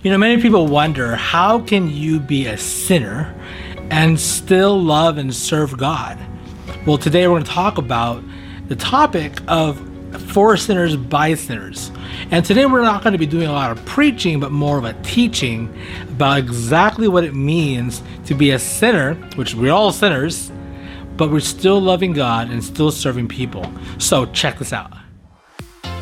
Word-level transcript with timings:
You 0.00 0.12
know, 0.12 0.18
many 0.18 0.40
people 0.40 0.68
wonder 0.68 1.16
how 1.16 1.58
can 1.58 1.90
you 1.90 2.20
be 2.20 2.46
a 2.46 2.56
sinner 2.56 3.34
and 3.90 4.18
still 4.18 4.80
love 4.80 5.18
and 5.18 5.34
serve 5.34 5.76
God? 5.76 6.16
Well, 6.86 6.98
today 6.98 7.26
we're 7.26 7.34
going 7.34 7.44
to 7.44 7.50
talk 7.50 7.78
about 7.78 8.22
the 8.68 8.76
topic 8.76 9.40
of 9.48 9.76
for 10.30 10.56
sinners 10.56 10.94
by 10.94 11.34
sinners. 11.34 11.90
And 12.30 12.44
today 12.44 12.64
we're 12.64 12.82
not 12.82 13.02
going 13.02 13.14
to 13.14 13.18
be 13.18 13.26
doing 13.26 13.48
a 13.48 13.52
lot 13.52 13.76
of 13.76 13.84
preaching, 13.86 14.38
but 14.38 14.52
more 14.52 14.78
of 14.78 14.84
a 14.84 14.92
teaching 15.02 15.76
about 16.08 16.38
exactly 16.38 17.08
what 17.08 17.24
it 17.24 17.34
means 17.34 18.00
to 18.26 18.36
be 18.36 18.52
a 18.52 18.58
sinner, 18.60 19.14
which 19.34 19.56
we're 19.56 19.72
all 19.72 19.90
sinners, 19.90 20.52
but 21.16 21.32
we're 21.32 21.40
still 21.40 21.80
loving 21.80 22.12
God 22.12 22.50
and 22.50 22.62
still 22.62 22.92
serving 22.92 23.26
people. 23.26 23.68
So 23.98 24.26
check 24.26 24.60
this 24.60 24.72
out. 24.72 24.97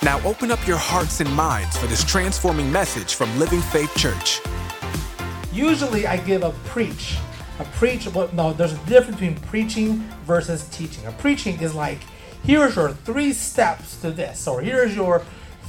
Now 0.00 0.24
open 0.24 0.52
up 0.52 0.64
your 0.64 0.76
hearts 0.76 1.18
and 1.18 1.32
minds 1.34 1.76
for 1.76 1.88
this 1.88 2.04
transforming 2.04 2.70
message 2.70 3.14
from 3.14 3.36
Living 3.36 3.60
Faith 3.60 3.92
Church. 3.96 4.40
Usually 5.52 6.06
I 6.06 6.18
give 6.18 6.44
a 6.44 6.50
preach. 6.66 7.16
A 7.58 7.64
preach, 7.64 8.08
but 8.14 8.32
no, 8.32 8.52
there's 8.52 8.74
a 8.74 8.86
difference 8.86 9.18
between 9.18 9.34
preaching 9.34 9.98
versus 10.24 10.68
teaching. 10.68 11.04
A 11.06 11.12
preaching 11.12 11.60
is 11.60 11.74
like, 11.74 11.98
here's 12.44 12.76
your 12.76 12.92
three 12.92 13.32
steps 13.32 14.00
to 14.02 14.12
this, 14.12 14.46
or 14.46 14.60
here's 14.60 14.94
your 14.94 15.24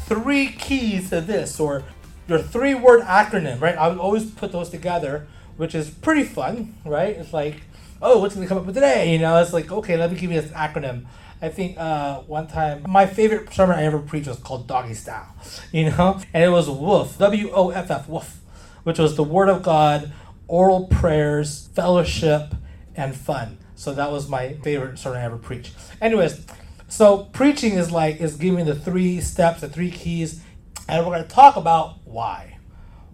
three 0.06 0.50
keys 0.50 1.10
to 1.10 1.22
this, 1.22 1.60
or 1.60 1.84
your 2.28 2.38
three 2.38 2.76
word 2.76 3.02
acronym, 3.02 3.60
right? 3.60 3.76
I 3.76 3.88
would 3.88 3.98
always 3.98 4.30
put 4.30 4.52
those 4.52 4.70
together, 4.70 5.28
which 5.58 5.74
is 5.74 5.90
pretty 5.90 6.24
fun, 6.24 6.76
right? 6.86 7.16
It's 7.16 7.34
like, 7.34 7.62
oh, 8.00 8.20
what's 8.20 8.36
going 8.36 8.46
to 8.46 8.50
come 8.50 8.60
up 8.60 8.68
with 8.68 8.76
today? 8.76 9.12
You 9.12 9.18
know, 9.18 9.42
it's 9.42 9.54
like, 9.54 9.72
okay, 9.72 9.98
let 9.98 10.12
me 10.12 10.20
give 10.20 10.32
you 10.32 10.40
this 10.40 10.52
acronym. 10.52 11.06
I 11.42 11.50
think 11.50 11.78
uh, 11.78 12.22
one 12.22 12.48
time 12.48 12.84
my 12.88 13.06
favorite 13.06 13.54
sermon 13.54 13.80
I 13.80 13.84
ever 13.84 14.00
preached 14.00 14.28
was 14.28 14.40
called 14.40 14.68
Doggy 14.68 14.94
Style, 14.94 15.34
you 15.72 15.90
know, 15.90 16.22
and 16.34 16.44
it 16.44 16.50
was 16.50 16.70
Woof, 16.70 17.18
W 17.18 17.52
O 17.52 17.70
F 17.70 17.90
F, 17.90 18.10
Woof, 18.10 18.40
which 18.84 19.00
was 19.00 19.16
the 19.16 19.24
Word 19.24 19.50
of 19.50 19.64
God, 19.64 20.12
oral 20.48 20.88
prayers, 20.88 21.70
fellowship, 21.74 22.56
and 22.96 23.16
fun. 23.16 23.58
So 23.76 23.94
that 23.94 24.12
was 24.12 24.28
my 24.28 24.56
favorite 24.56 25.00
sermon 25.00 25.22
I 25.22 25.24
ever 25.24 25.38
preached. 25.38 25.74
Anyways, 26.02 26.46
so 26.90 27.30
preaching 27.32 27.74
is 27.74 27.92
like 27.92 28.20
is 28.20 28.36
giving 28.36 28.66
the 28.66 28.76
three 28.76 29.22
steps, 29.22 29.62
the 29.62 29.70
three 29.70 29.92
keys, 29.92 30.42
and 30.90 31.06
we're 31.06 31.14
going 31.14 31.24
to 31.24 31.30
talk 31.30 31.56
about 31.56 32.06
why. 32.06 32.58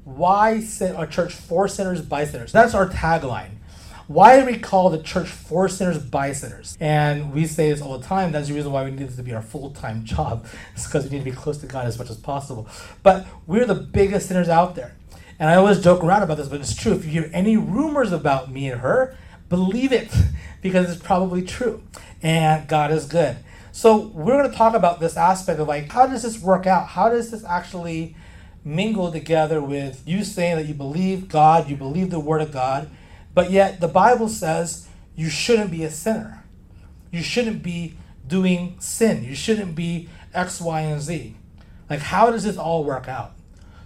Why 0.03 0.61
sit 0.61 0.95
a 0.97 1.05
church 1.05 1.33
for 1.33 1.67
sinners 1.67 2.01
by 2.01 2.25
sinners? 2.25 2.51
That's 2.51 2.73
our 2.73 2.87
tagline. 2.87 3.57
Why 4.07 4.39
do 4.39 4.45
we 4.45 4.59
call 4.59 4.91
the 4.91 5.01
church 5.01 5.27
for 5.27 5.67
sinners 5.67 5.97
by 5.97 6.31
sinners? 6.31 6.77
And 6.79 7.33
we 7.33 7.47
say 7.47 7.71
this 7.71 7.81
all 7.81 7.97
the 7.97 8.05
time. 8.05 8.31
That's 8.31 8.49
the 8.49 8.53
reason 8.53 8.71
why 8.71 8.83
we 8.83 8.91
need 8.91 9.07
this 9.07 9.15
to 9.15 9.23
be 9.23 9.33
our 9.33 9.41
full 9.41 9.71
time 9.71 10.05
job. 10.05 10.45
It's 10.75 10.85
because 10.85 11.05
we 11.05 11.11
need 11.11 11.25
to 11.25 11.31
be 11.31 11.35
close 11.35 11.57
to 11.59 11.67
God 11.67 11.87
as 11.87 11.97
much 11.97 12.11
as 12.11 12.17
possible. 12.17 12.67
But 13.01 13.25
we're 13.47 13.65
the 13.65 13.75
biggest 13.75 14.27
sinners 14.27 14.47
out 14.47 14.75
there. 14.75 14.95
And 15.39 15.49
I 15.49 15.55
always 15.55 15.81
joke 15.81 16.03
around 16.03 16.21
about 16.21 16.37
this, 16.37 16.47
but 16.47 16.61
it's 16.61 16.75
true. 16.75 16.93
If 16.93 17.03
you 17.05 17.11
hear 17.11 17.31
any 17.33 17.57
rumors 17.57 18.11
about 18.11 18.51
me 18.51 18.69
and 18.69 18.81
her, 18.81 19.17
believe 19.49 19.91
it 19.91 20.13
because 20.61 20.91
it's 20.91 21.01
probably 21.01 21.41
true. 21.41 21.81
And 22.21 22.67
God 22.67 22.91
is 22.91 23.05
good. 23.05 23.37
So 23.71 24.07
we're 24.13 24.37
going 24.37 24.49
to 24.49 24.55
talk 24.55 24.75
about 24.75 24.99
this 24.99 25.17
aspect 25.17 25.59
of 25.59 25.67
like, 25.67 25.91
how 25.91 26.05
does 26.05 26.21
this 26.21 26.39
work 26.39 26.67
out? 26.67 26.89
How 26.89 27.09
does 27.09 27.31
this 27.31 27.43
actually 27.43 28.15
mingle 28.63 29.11
together 29.11 29.61
with 29.61 30.03
you 30.05 30.23
saying 30.23 30.57
that 30.57 30.67
you 30.67 30.75
believe 30.75 31.27
God, 31.27 31.69
you 31.69 31.75
believe 31.75 32.11
the 32.11 32.19
Word 32.19 32.41
of 32.41 32.51
God? 32.51 32.89
But 33.35 33.51
yet 33.51 33.81
the 33.81 33.87
Bible 33.87 34.29
says 34.29 34.87
you 35.15 35.29
shouldn't 35.29 35.69
be 35.69 35.83
a 35.83 35.91
sinner. 35.91 36.43
You 37.11 37.21
shouldn't 37.21 37.61
be 37.61 37.97
doing 38.27 38.77
sin. 38.79 39.23
You 39.23 39.35
shouldn't 39.35 39.75
be 39.75 40.09
X, 40.33 40.59
Y, 40.59 40.81
and 40.81 41.01
Z. 41.01 41.35
Like, 41.89 41.99
how 41.99 42.31
does 42.31 42.43
this 42.43 42.57
all 42.57 42.83
work 42.83 43.07
out? 43.07 43.33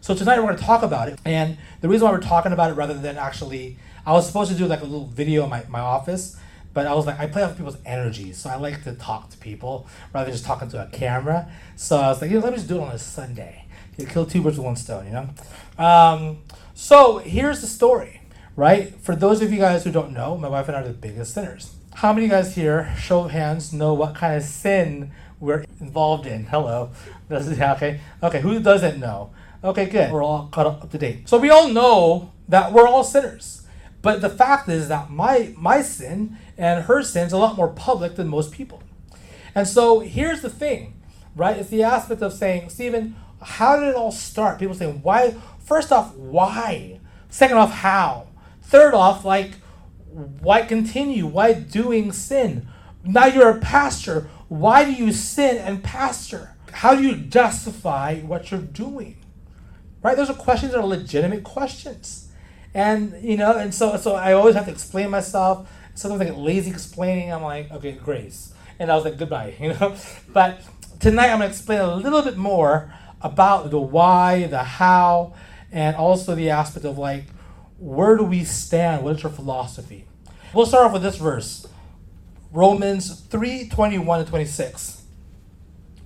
So 0.02 0.16
tonight 0.16 0.38
we're 0.38 0.46
going 0.46 0.58
to 0.58 0.64
talk 0.64 0.84
about 0.84 1.10
it. 1.10 1.20
And 1.26 1.58
the 1.82 1.90
reason 1.90 2.08
why 2.08 2.14
we're 2.14 2.22
talking 2.22 2.54
about 2.54 2.72
it 2.72 2.76
rather 2.76 2.94
than 2.94 3.18
actually, 3.18 3.78
I 4.06 4.14
was 4.14 4.26
supposed 4.26 4.52
to 4.52 4.58
do 4.58 4.66
like 4.66 4.82
a 4.82 4.86
little 4.86 5.08
video 5.08 5.44
in 5.44 5.50
my, 5.50 5.66
my 5.68 5.82
office, 5.82 6.38
but 6.74 6.88
I 6.88 6.94
was 6.94 7.06
like, 7.06 7.20
I 7.20 7.28
play 7.28 7.44
off 7.44 7.58
people's 7.58 7.78
energy. 7.86 8.32
So 8.32 8.50
I 8.50 8.56
like 8.56 8.84
to 8.84 8.94
talk 8.94 9.30
to 9.32 9.38
people 9.38 9.88
rather 10.14 10.26
than 10.26 10.34
just 10.34 10.46
talking 10.46 10.70
to 10.70 10.84
a 10.84 10.88
camera. 10.88 11.52
So 11.76 11.98
I 11.98 12.08
was 12.08 12.22
like, 12.22 12.32
you 12.32 12.38
know, 12.38 12.44
let 12.44 12.54
me 12.54 12.58
just 12.58 12.70
do 12.70 12.78
it 12.78 12.82
on 12.82 12.92
a 12.92 13.00
Sunday. 13.00 13.66
You 13.98 14.06
kill 14.06 14.26
two 14.26 14.42
birds 14.42 14.58
with 14.58 14.66
one 14.66 14.78
stone, 14.78 15.06
you 15.06 15.12
know? 15.12 15.84
Um, 15.84 16.44
so 16.74 17.18
here's 17.18 17.60
the 17.60 17.68
story 17.68 18.19
right? 18.60 18.94
For 19.00 19.16
those 19.16 19.42
of 19.42 19.54
you 19.54 19.58
guys 19.58 19.86
who 19.86 19.92
don't 19.92 20.12
know, 20.12 20.38
my 20.38 20.50
wife 20.50 20.68
and 20.68 20.76
I 20.76 20.82
are 20.82 20.88
the 20.88 20.92
biggest 20.92 21.34
sinners. 21.34 21.76
How 21.94 22.12
many 22.12 22.28
guys 22.28 22.56
here, 22.56 22.94
show 23.00 23.24
of 23.24 23.32
hands, 23.32 23.72
know 23.72 23.94
what 23.94 24.16
kind 24.16 24.36
of 24.36 24.44
sin 24.44 25.12
we're 25.40 25.64
involved 25.80 26.28
in? 26.28 26.44
Hello. 26.44 26.92
okay. 27.32 28.02
Okay, 28.22 28.42
who 28.42 28.60
doesn't 28.60 29.00
know? 29.00 29.32
Okay, 29.64 29.86
good. 29.86 30.12
We're 30.12 30.22
all 30.22 30.50
caught 30.52 30.66
up 30.66 30.92
to 30.92 30.98
date. 30.98 31.30
So 31.30 31.38
we 31.38 31.50
all 31.50 31.70
know 31.70 32.34
that 32.50 32.74
we're 32.74 32.86
all 32.86 33.06
sinners. 33.06 33.66
But 34.02 34.20
the 34.20 34.30
fact 34.30 34.68
is 34.68 34.90
that 34.90 35.10
my 35.10 35.54
my 35.58 35.82
sin 35.82 36.38
and 36.58 36.84
her 36.84 37.02
sin 37.02 37.28
is 37.28 37.34
a 37.34 37.38
lot 37.38 37.56
more 37.56 37.70
public 37.70 38.18
than 38.18 38.28
most 38.28 38.52
people. 38.52 38.84
And 39.56 39.70
so 39.70 40.00
here's 40.02 40.42
the 40.42 40.50
thing, 40.50 41.00
right? 41.34 41.56
It's 41.56 41.70
the 41.70 41.84
aspect 41.84 42.22
of 42.22 42.34
saying, 42.34 42.70
Stephen, 42.70 43.16
how 43.42 43.80
did 43.80 43.88
it 43.88 43.96
all 43.96 44.12
start? 44.12 44.60
People 44.60 44.76
saying, 44.76 45.00
why? 45.02 45.36
First 45.60 45.94
off, 45.94 46.14
why? 46.16 47.00
Second 47.30 47.58
off, 47.58 47.72
how? 47.72 48.29
Third 48.70 48.94
off, 48.94 49.26
like, 49.26 49.54
why 50.12 50.62
continue? 50.62 51.26
Why 51.26 51.54
doing 51.54 52.12
sin? 52.12 52.68
Now 53.04 53.26
you're 53.26 53.50
a 53.50 53.60
pastor. 53.60 54.30
Why 54.48 54.86
do 54.86 54.92
you 54.92 55.12
sin 55.12 55.58
and 55.58 55.84
pastor? 55.84 56.56
How 56.72 56.94
do 56.94 57.02
you 57.02 57.16
justify 57.16 58.20
what 58.20 58.52
you're 58.52 58.62
doing? 58.62 59.18
Right? 60.04 60.16
Those 60.16 60.30
are 60.30 60.36
questions 60.36 60.74
that 60.74 60.80
are 60.80 60.86
legitimate 60.86 61.44
questions. 61.44 62.32
And 62.76 63.20
you 63.24 63.38
know, 63.38 63.58
and 63.58 63.74
so 63.74 63.98
so 63.98 64.14
I 64.14 64.34
always 64.34 64.54
have 64.54 64.66
to 64.66 64.72
explain 64.72 65.10
myself. 65.10 65.68
Sometimes 65.96 66.22
I 66.22 66.26
get 66.26 66.38
lazy 66.38 66.70
explaining. 66.70 67.34
I'm 67.34 67.42
like, 67.42 67.72
okay, 67.72 67.94
grace. 67.94 68.54
And 68.78 68.92
I 68.92 68.96
was 68.96 69.04
like, 69.04 69.18
goodbye, 69.18 69.56
you 69.60 69.70
know. 69.70 69.96
But 70.32 70.62
tonight 71.00 71.32
I'm 71.32 71.40
gonna 71.40 71.50
explain 71.50 71.80
a 71.80 71.96
little 71.96 72.22
bit 72.22 72.38
more 72.38 72.94
about 73.20 73.72
the 73.72 73.80
why, 73.80 74.46
the 74.46 74.64
how, 74.64 75.34
and 75.72 75.96
also 75.96 76.36
the 76.36 76.52
aspect 76.52 76.86
of 76.86 77.00
like 77.00 77.24
where 77.80 78.18
do 78.18 78.24
we 78.24 78.44
stand? 78.44 79.04
What 79.04 79.16
is 79.16 79.24
your 79.24 79.32
philosophy? 79.32 80.06
We'll 80.54 80.66
start 80.66 80.88
off 80.88 80.94
with 80.94 81.04
this 81.04 81.18
verse. 81.18 81.68
Romans 82.52 83.22
3 83.22 83.70
21 83.70 84.26
to 84.26 84.30
26. 84.30 85.04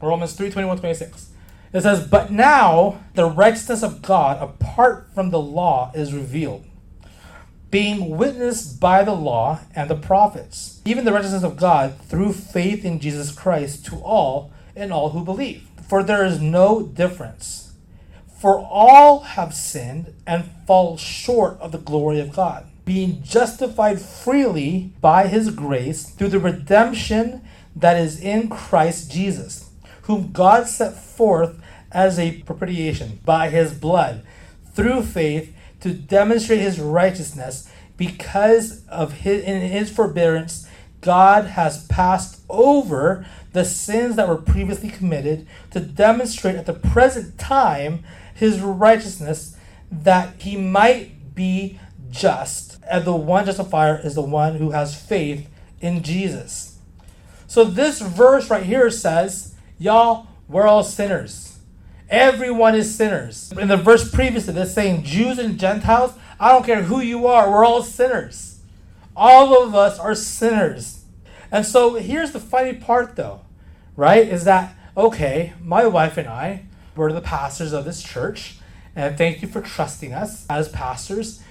Romans 0.01 0.33
3 0.33 0.51
21 0.51 0.77
26. 0.79 1.29
It 1.71 1.81
says, 1.81 2.07
But 2.07 2.31
now 2.31 3.01
the 3.15 3.25
righteousness 3.25 3.81
of 3.81 4.01
God 4.01 4.41
apart 4.41 5.09
from 5.15 5.31
the 5.31 5.39
law 5.39 5.91
is 5.95 6.13
revealed, 6.13 6.65
being 7.71 8.17
witnessed 8.17 8.79
by 8.79 9.03
the 9.03 9.15
law 9.15 9.61
and 9.75 9.89
the 9.89 9.95
prophets, 9.95 10.81
even 10.85 11.05
the 11.05 11.13
righteousness 11.13 11.43
of 11.43 11.57
God 11.57 11.97
through 12.01 12.33
faith 12.33 12.85
in 12.85 12.99
Jesus 12.99 13.31
Christ 13.31 13.85
to 13.87 13.95
all 14.01 14.51
and 14.75 14.93
all 14.93 15.09
who 15.09 15.23
believe. 15.23 15.67
For 15.87 16.03
there 16.03 16.25
is 16.25 16.39
no 16.39 16.83
difference 16.83 17.62
for 18.43 18.59
all 18.59 19.21
have 19.21 19.53
sinned 19.53 20.13
and 20.27 20.43
fall 20.67 20.97
short 20.97 21.57
of 21.61 21.71
the 21.71 21.77
glory 21.77 22.19
of 22.19 22.33
God, 22.35 22.65
being 22.83 23.23
justified 23.23 24.01
freely 24.01 24.91
by 24.99 25.27
his 25.27 25.49
grace 25.49 26.09
through 26.09 26.27
the 26.27 26.39
redemption 26.41 27.41
that 27.73 27.95
is 27.95 28.19
in 28.19 28.49
Christ 28.49 29.09
Jesus, 29.09 29.69
whom 30.01 30.33
God 30.33 30.67
set 30.67 30.93
forth 30.93 31.57
as 31.89 32.19
a 32.19 32.41
propitiation 32.41 33.21
by 33.23 33.47
his 33.47 33.73
blood 33.73 34.25
through 34.73 35.03
faith 35.03 35.55
to 35.79 35.93
demonstrate 35.93 36.59
his 36.59 36.81
righteousness 36.81 37.71
because 37.95 38.85
of 38.87 39.13
his 39.13 39.41
in 39.45 39.61
his 39.61 39.89
forbearance 39.89 40.67
God 40.99 41.45
has 41.45 41.85
passed 41.87 42.41
over 42.49 43.25
the 43.53 43.63
sins 43.63 44.17
that 44.17 44.27
were 44.27 44.35
previously 44.35 44.89
committed 44.89 45.47
to 45.71 45.79
demonstrate 45.79 46.55
at 46.55 46.65
the 46.65 46.73
present 46.73 47.37
time 47.37 48.03
his 48.33 48.59
righteousness 48.59 49.57
that 49.91 50.41
he 50.41 50.57
might 50.57 51.35
be 51.35 51.79
just. 52.09 52.79
And 52.89 53.05
the 53.05 53.15
one 53.15 53.45
justifier 53.45 53.99
is 54.03 54.15
the 54.15 54.21
one 54.21 54.55
who 54.55 54.71
has 54.71 54.99
faith 54.99 55.49
in 55.81 56.03
Jesus. 56.03 56.79
So 57.47 57.63
this 57.63 58.01
verse 58.01 58.49
right 58.49 58.63
here 58.63 58.89
says, 58.89 59.55
y'all, 59.77 60.27
we're 60.47 60.67
all 60.67 60.83
sinners. 60.83 61.59
Everyone 62.09 62.75
is 62.75 62.93
sinners. 62.93 63.51
In 63.53 63.67
the 63.67 63.77
verse 63.77 64.09
previous 64.11 64.45
to 64.45 64.51
this, 64.51 64.73
saying 64.73 65.03
Jews 65.03 65.39
and 65.39 65.59
Gentiles, 65.59 66.13
I 66.39 66.51
don't 66.51 66.65
care 66.65 66.83
who 66.83 66.99
you 66.99 67.27
are, 67.27 67.49
we're 67.49 67.65
all 67.65 67.83
sinners. 67.83 68.59
All 69.15 69.63
of 69.63 69.75
us 69.75 69.99
are 69.99 70.15
sinners. 70.15 71.05
And 71.51 71.65
so 71.65 71.95
here's 71.95 72.31
the 72.31 72.39
funny 72.39 72.73
part, 72.73 73.15
though, 73.15 73.41
right? 73.95 74.27
Is 74.27 74.43
that, 74.45 74.75
okay, 74.97 75.53
my 75.61 75.85
wife 75.85 76.17
and 76.17 76.27
I 76.27 76.65
were 76.95 77.11
the 77.11 77.21
pastors 77.21 77.73
of 77.73 77.85
this 77.85 78.03
church, 78.03 78.57
and 78.95 79.17
thank 79.17 79.41
you 79.41 79.47
for 79.47 79.61
trusting 79.61 80.13
us 80.13 80.45
as 80.49 80.69
pastors. 80.69 81.41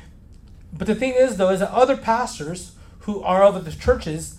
But 0.72 0.86
the 0.86 0.94
thing 0.94 1.14
is, 1.14 1.36
though, 1.36 1.50
is 1.50 1.60
that 1.60 1.70
other 1.70 1.96
pastors 1.96 2.72
who 3.00 3.22
are 3.22 3.42
of 3.42 3.64
the 3.64 3.72
churches, 3.72 4.38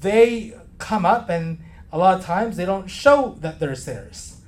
they 0.00 0.54
come 0.78 1.04
up 1.04 1.28
and 1.28 1.58
a 1.92 1.98
lot 1.98 2.18
of 2.18 2.24
times 2.24 2.56
they 2.56 2.64
don't 2.64 2.88
show 2.88 3.36
that 3.40 3.58
they're 3.58 3.74
sinners. 3.74 4.40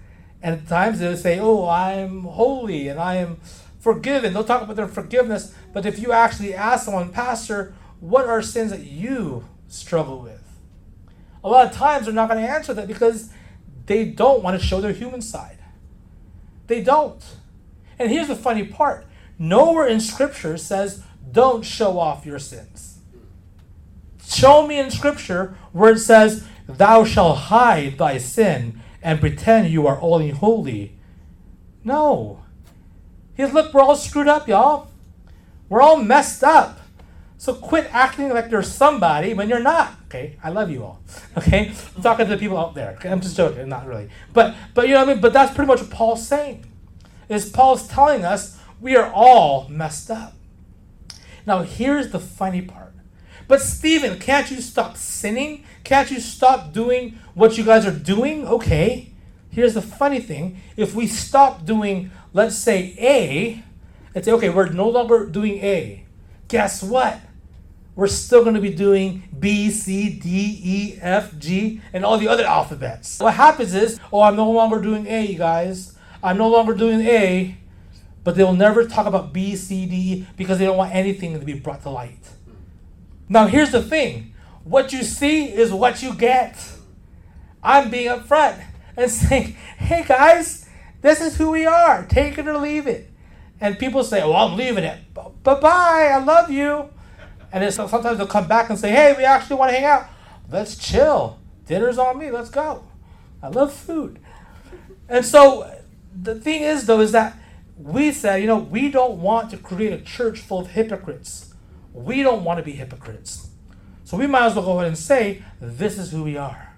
And 0.43 0.61
at 0.61 0.69
times 0.69 0.99
they'll 0.99 1.17
say, 1.17 1.39
Oh, 1.39 1.69
I'm 1.69 2.25
holy 2.25 2.89
and 2.89 2.99
I 2.99 3.17
am 3.17 3.39
forgiven. 3.81 4.33
They'll 4.33 4.45
talk 4.45 4.63
about 4.63 4.77
their 4.77 4.89
forgiveness. 4.89 5.55
But 5.73 5.87
if 5.87 5.99
you 5.99 6.13
actually 6.13 6.55
ask 6.55 6.85
someone, 6.85 7.11
Pastor, 7.11 7.75
what 8.01 8.27
are 8.27 8.43
sins 8.43 8.71
that 8.71 8.85
you 8.85 9.49
struggle 9.69 10.21
with? 10.21 10.41
A 11.45 11.49
lot 11.49 11.67
of 11.67 11.73
times 11.73 12.07
they're 12.07 12.15
not 12.15 12.29
going 12.29 12.43
to 12.43 12.49
answer 12.49 12.75
that 12.75 12.87
because 12.87 13.31
they 13.87 14.05
don't 14.05 14.43
want 14.43 14.61
to 14.61 14.65
show 14.65 14.81
their 14.81 14.93
human 14.93 15.23
side. 15.23 15.59
They 16.73 16.81
don't. 16.81 17.23
And 17.99 18.11
here's 18.11 18.29
the 18.29 18.35
funny 18.35 18.65
part 18.65 19.05
nowhere 19.39 19.87
in 19.87 20.01
Scripture 20.01 20.57
says, 20.57 21.03
don't 21.31 21.67
show 21.67 21.99
off 21.99 22.25
your 22.25 22.39
sins. 22.39 23.01
Show 24.27 24.67
me 24.67 24.79
in 24.79 24.91
Scripture 24.91 25.55
where 25.73 25.93
it 25.93 25.99
says, 25.99 26.47
thou 26.67 27.05
shalt 27.05 27.37
hide 27.37 27.99
thy 27.99 28.17
sin 28.17 28.81
and 29.03 29.21
pretend 29.21 29.69
you 29.69 29.87
are 29.87 30.01
only 30.01 30.31
holy. 30.31 30.97
No. 31.85 32.43
He's 33.35 33.53
look, 33.53 33.75
we're 33.75 33.83
all 33.83 33.95
screwed 33.95 34.27
up, 34.27 34.49
y'all. 34.49 34.89
We're 35.69 35.83
all 35.83 35.99
messed 35.99 36.43
up. 36.43 36.81
So 37.43 37.53
quit 37.55 37.89
acting 37.91 38.29
like 38.29 38.53
you're 38.53 38.63
somebody 38.63 39.35
when 39.35 39.49
you're 39.49 39.59
not. 39.59 39.95
Okay, 40.05 40.37
I 40.45 40.51
love 40.51 40.71
you 40.71 40.85
all. 40.85 41.01
Okay, 41.37 41.73
I'm 41.97 42.01
talking 42.01 42.27
to 42.27 42.31
the 42.31 42.39
people 42.39 42.57
out 42.57 42.77
there. 42.77 42.91
Okay? 42.93 43.11
I'm 43.11 43.21
just 43.21 43.37
joking, 43.37 43.69
not 43.69 43.85
really. 43.85 44.09
But 44.33 44.55
but 44.75 44.87
you 44.87 44.95
know 44.95 45.01
what 45.01 45.09
I 45.09 45.13
mean. 45.15 45.21
But 45.21 45.33
that's 45.33 45.53
pretty 45.53 45.67
much 45.67 45.81
what 45.81 45.91
Paul's 45.91 46.25
saying. 46.25 46.65
Is 47.29 47.51
Paul's 47.51 47.89
telling 47.89 48.25
us 48.25 48.61
we 48.81 48.95
are 48.95 49.11
all 49.13 49.67
messed 49.69 50.09
up. 50.09 50.35
Now 51.45 51.63
here's 51.63 52.13
the 52.13 52.21
funny 52.21 52.63
part. 52.63 52.95
But 53.49 53.61
Stephen, 53.61 54.21
can't 54.21 54.49
you 54.49 54.61
stop 54.61 54.97
sinning? 54.97 55.65
Can't 55.83 56.13
you 56.13 56.21
stop 56.21 56.73
doing 56.73 57.19
what 57.35 57.59
you 57.59 57.65
guys 57.65 57.85
are 57.85 57.99
doing? 58.15 58.47
Okay. 58.47 59.11
Here's 59.51 59.75
the 59.75 59.83
funny 59.83 60.21
thing. 60.21 60.61
If 60.77 60.95
we 60.95 61.09
stop 61.09 61.65
doing, 61.67 62.13
let's 62.33 62.55
say 62.55 62.95
A, 63.01 63.65
and 64.15 64.25
say, 64.25 64.31
okay, 64.31 64.49
we're 64.49 64.69
no 64.69 64.89
longer 64.89 65.27
doing 65.27 65.55
A. 65.59 66.05
Guess 66.47 66.85
what? 66.85 67.19
We're 67.95 68.07
still 68.07 68.43
going 68.43 68.55
to 68.55 68.61
be 68.61 68.73
doing 68.73 69.29
B, 69.39 69.71
C, 69.71 70.09
D, 70.09 70.61
E, 70.63 70.99
F, 71.01 71.37
G, 71.39 71.81
and 71.93 72.05
all 72.05 72.19
the 72.19 72.29
other 72.29 72.45
alphabets. 72.45 73.21
What 73.21 73.35
happens 73.35 73.75
is, 73.75 74.01
oh, 74.13 74.23
I'm 74.23 74.37
no 74.37 74.51
longer 74.51 74.81
doing 74.81 75.07
A, 75.07 75.27
you 75.27 75.39
guys. 75.39 75.97
I'm 76.23 76.39
no 76.39 76.49
longer 76.49 76.75
doing 76.75 77.01
A, 77.03 77.57
but 78.25 78.35
they'll 78.37 78.55
never 78.55 78.87
talk 78.87 79.07
about 79.07 79.33
B, 79.33 79.57
C, 79.57 79.87
D, 79.87 79.97
E 79.97 80.27
because 80.37 80.59
they 80.59 80.65
don't 80.65 80.77
want 80.77 80.95
anything 80.95 81.39
to 81.39 81.45
be 81.45 81.55
brought 81.55 81.83
to 81.83 81.91
light. 81.91 82.31
Now, 83.29 83.47
here's 83.47 83.71
the 83.71 83.83
thing 83.83 84.35
what 84.65 84.93
you 84.93 85.03
see 85.03 85.53
is 85.53 85.73
what 85.73 86.03
you 86.03 86.15
get. 86.15 86.57
I'm 87.63 87.91
being 87.91 88.09
upfront 88.09 88.65
and 88.97 89.11
saying, 89.11 89.57
hey, 89.79 90.05
guys, 90.07 90.69
this 91.01 91.21
is 91.21 91.37
who 91.37 91.51
we 91.51 91.67
are. 91.67 92.05
Take 92.07 92.39
it 92.39 92.47
or 92.47 92.59
leave 92.59 92.87
it. 92.87 93.11
And 93.61 93.79
people 93.79 94.03
say, 94.03 94.21
well, 94.21 94.37
I'm 94.37 94.57
leaving 94.57 94.85
it. 94.85 95.13
Bye 95.15 95.31
bye. 95.43 96.11
I 96.13 96.19
love 96.19 96.51
you. 96.51 96.89
And 97.53 97.63
then 97.63 97.71
sometimes 97.71 98.19
they'll 98.19 98.27
come 98.27 98.49
back 98.49 98.71
and 98.71 98.79
say, 98.79 98.91
hey, 98.91 99.15
we 99.17 99.25
actually 99.25 99.57
want 99.57 99.71
to 99.71 99.77
hang 99.77 99.85
out. 99.85 100.07
Let's 100.51 100.77
chill. 100.77 101.39
Dinner's 101.67 101.99
on 101.99 102.19
me. 102.19 102.31
Let's 102.31 102.51
go. 102.51 102.85
I 103.43 103.49
love 103.49 103.73
food. 103.73 104.19
And 105.09 105.25
so 105.25 105.71
the 106.21 106.35
thing 106.35 106.63
is, 106.63 106.87
though, 106.87 107.01
is 107.01 107.13
that 107.13 107.37
we 107.77 108.13
said, 108.13 108.37
you 108.37 108.47
know, 108.47 108.59
we 108.59 108.91
don't 108.91 109.21
want 109.21 109.51
to 109.51 109.57
create 109.57 109.93
a 109.93 110.01
church 110.01 110.41
full 110.41 110.61
of 110.61 110.69
hypocrites. 110.69 111.55
We 111.93 112.23
don't 112.23 112.45
want 112.45 112.59
to 112.59 112.63
be 112.63 112.73
hypocrites. 112.73 113.51
So 114.05 114.17
we 114.17 114.27
might 114.27 114.47
as 114.47 114.55
well 114.55 114.65
go 114.65 114.73
ahead 114.73 114.87
and 114.89 114.99
say, 114.99 115.43
this 115.61 115.99
is 115.99 116.11
who 116.11 116.23
we 116.23 116.37
are. 116.37 116.75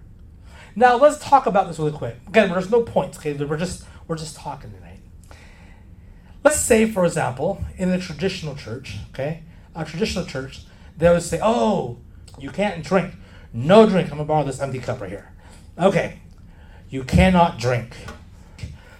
Now 0.77 0.97
let's 0.97 1.19
talk 1.19 1.47
about 1.47 1.69
this 1.69 1.79
really 1.79 1.93
quick. 1.93 2.17
Again, 2.27 2.51
there's 2.51 2.71
no 2.71 2.83
points, 2.83 3.19
okay? 3.19 3.33
We're 3.33 3.57
just 3.57 3.85
we're 4.09 4.17
just 4.17 4.37
talking 4.37 4.73
tonight. 4.73 5.01
Let's 6.43 6.61
say, 6.61 6.91
for 6.91 7.07
example, 7.07 7.65
in 7.77 7.91
the 7.91 7.99
traditional 7.99 8.55
church, 8.55 8.99
okay, 9.11 9.45
a 9.75 9.85
traditional 9.85 10.25
church, 10.25 10.63
they 10.97 11.11
would 11.11 11.23
say, 11.23 11.39
"Oh, 11.43 11.99
you 12.39 12.51
can't 12.51 12.85
drink. 12.85 13.15
No 13.53 13.89
drink. 13.89 14.11
I'm 14.11 14.19
gonna 14.19 14.25
borrow 14.25 14.45
this 14.45 14.61
empty 14.61 14.79
cup 14.79 15.01
right 15.01 15.11
here. 15.11 15.33
Okay, 15.79 16.21
you 16.89 17.05
cannot 17.05 17.59
drink." 17.59 17.97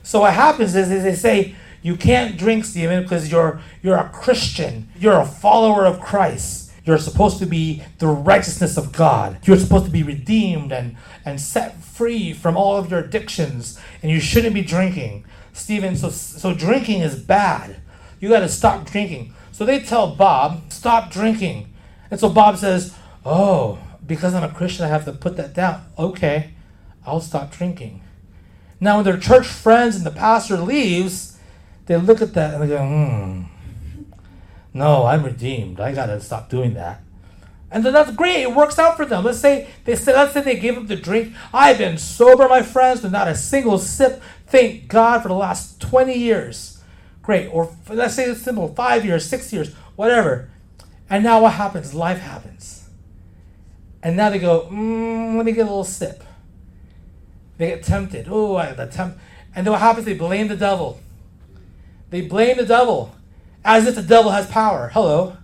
So 0.03 0.21
what 0.21 0.35
happens 0.35 0.75
is, 0.75 0.91
is 0.91 1.03
they 1.03 1.15
say 1.15 1.55
you 1.83 1.97
can't 1.97 2.37
drink, 2.37 2.65
Stephen, 2.65 3.03
because 3.03 3.31
you're 3.31 3.61
you're 3.83 3.99
a 3.99 4.09
Christian. 4.09 4.89
You're 4.99 5.21
a 5.21 5.27
follower 5.27 5.87
of 5.87 6.01
Christ. 6.01 6.65
You're 6.85 6.99
supposed 6.99 7.39
to 7.39 7.47
be 7.47 7.83
the 7.99 8.07
righteousness 8.07 8.77
of 8.77 8.93
God. 8.93 9.39
You're 9.45 9.57
supposed 9.57 9.87
to 9.87 9.91
be 9.91 10.03
redeemed 10.03 10.71
and, 10.71 10.97
and 11.25 11.41
set 11.41 11.83
free 11.83 12.35
from 12.35 12.57
all 12.57 12.77
of 12.77 12.91
your 12.91 13.01
addictions, 13.01 13.81
and 14.03 14.13
you 14.13 14.21
shouldn't 14.21 14.55
be 14.55 14.63
drinking. 14.63 15.25
Stephen, 15.55 15.97
so, 15.97 16.11
so 16.11 16.53
drinking 16.53 17.01
is 17.01 17.15
bad. 17.17 17.77
You 18.21 18.29
got 18.29 18.41
to 18.41 18.49
stop 18.49 18.85
drinking. 18.85 19.33
So 19.55 19.65
they 19.65 19.79
tell 19.79 20.17
Bob, 20.17 20.73
stop 20.73 21.13
drinking. 21.13 21.73
And 22.11 22.19
so 22.19 22.29
Bob 22.29 22.59
says, 22.59 22.93
oh, 23.25 23.79
because 24.05 24.35
I'm 24.35 24.43
a 24.43 24.53
Christian, 24.53 24.85
I 24.85 24.89
have 24.89 25.05
to 25.05 25.13
put 25.13 25.37
that 25.37 25.55
down. 25.55 25.87
Okay, 25.97 26.55
I'll 27.07 27.21
stop 27.21 27.53
drinking. 27.53 28.03
Now, 28.81 28.97
when 28.97 29.05
their 29.05 29.17
church 29.17 29.47
friends 29.47 29.95
and 29.95 30.05
the 30.05 30.11
pastor 30.11 30.57
leaves, 30.57 31.39
they 31.87 31.97
look 31.97 32.21
at 32.21 32.35
that 32.35 32.55
and 32.55 32.65
they 32.65 32.67
go, 32.67 32.85
hmm, 32.85 33.43
no, 34.73 35.07
I'm 35.07 35.23
redeemed. 35.23 35.79
I 35.79 35.95
gotta 35.95 36.21
stop 36.21 36.51
doing 36.51 36.75
that. 36.75 37.01
And 37.71 37.87
then 37.87 37.93
that's 37.93 38.11
great. 38.11 38.43
It 38.43 38.57
works 38.57 38.81
out 38.81 38.97
for 38.97 39.07
them. 39.07 39.23
Let's 39.23 39.39
say 39.39 39.69
they 39.85 39.95
say, 39.95 40.15
let's 40.15 40.33
say 40.33 40.41
they 40.41 40.59
gave 40.59 40.77
up 40.77 40.89
the 40.89 40.97
drink. 40.97 41.33
I've 41.53 41.79
been 41.79 41.97
sober, 41.99 42.49
my 42.49 42.63
friends, 42.63 43.05
with 43.05 43.13
not 43.13 43.29
a 43.29 43.37
single 43.37 43.79
sip. 43.79 44.21
Thank 44.49 44.89
God 44.89 45.23
for 45.23 45.29
the 45.29 45.35
last 45.35 45.81
20 45.81 46.13
years. 46.13 46.74
Great. 47.25 47.49
Or 47.49 47.75
let's 47.89 48.15
say 48.15 48.25
it's 48.25 48.43
simple 48.43 48.75
five 48.75 49.05
years, 49.05 49.27
six 49.27 49.53
years, 49.53 49.75
whatever. 49.97 50.51
And 51.09 51.25
now 51.25 51.41
what 51.41 51.55
happens? 51.55 51.95
Life 51.95 52.19
happens. 52.19 52.89
And 54.03 54.17
now 54.17 54.31
they 54.31 54.39
go, 54.39 54.69
mm, 54.71 55.37
let 55.37 55.47
me 55.47 55.53
get 55.53 55.63
a 55.63 55.65
little 55.65 55.85
sip. 55.85 56.23
They 57.57 57.69
get 57.69 57.83
tempted. 57.83 58.27
Oh, 58.29 58.57
I 58.57 58.73
the 58.73 58.87
tempt. 58.87 59.19
And 59.55 59.67
then 59.67 59.73
what 59.73 59.81
happens? 59.81 60.05
They 60.05 60.15
blame 60.15 60.49
the 60.49 60.57
devil. 60.57 61.01
They 62.11 62.21
blame 62.21 62.59
the 62.59 62.67
devil 62.67 63.15
as 63.65 63.87
if 63.87 63.95
the 63.95 64.03
devil 64.03 64.31
has 64.31 64.47
power. 64.47 64.91
Hello. 64.93 65.37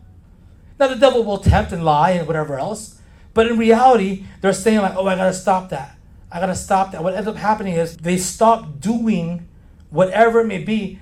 Now 0.79 0.89
the 0.89 0.97
devil 0.97 1.25
will 1.25 1.39
tempt 1.39 1.73
and 1.73 1.85
lie 1.85 2.11
and 2.11 2.27
whatever 2.27 2.59
else. 2.59 3.01
But 3.33 3.47
in 3.47 3.57
reality, 3.57 4.25
they're 4.41 4.53
saying 4.53 4.81
like, 4.81 4.97
oh, 4.97 5.07
I 5.07 5.17
gotta 5.17 5.33
stop 5.33 5.71
that. 5.71 5.97
I 6.31 6.41
gotta 6.41 6.55
stop 6.55 6.93
that. 6.93 7.03
What 7.03 7.15
ends 7.15 7.29
up 7.29 7.37
happening 7.37 7.75
is 7.75 7.97
they 7.97 8.19
stop 8.19 8.81
doing 8.81 9.49
whatever 9.89 10.41
it 10.41 10.47
may 10.47 10.59
be 10.59 10.99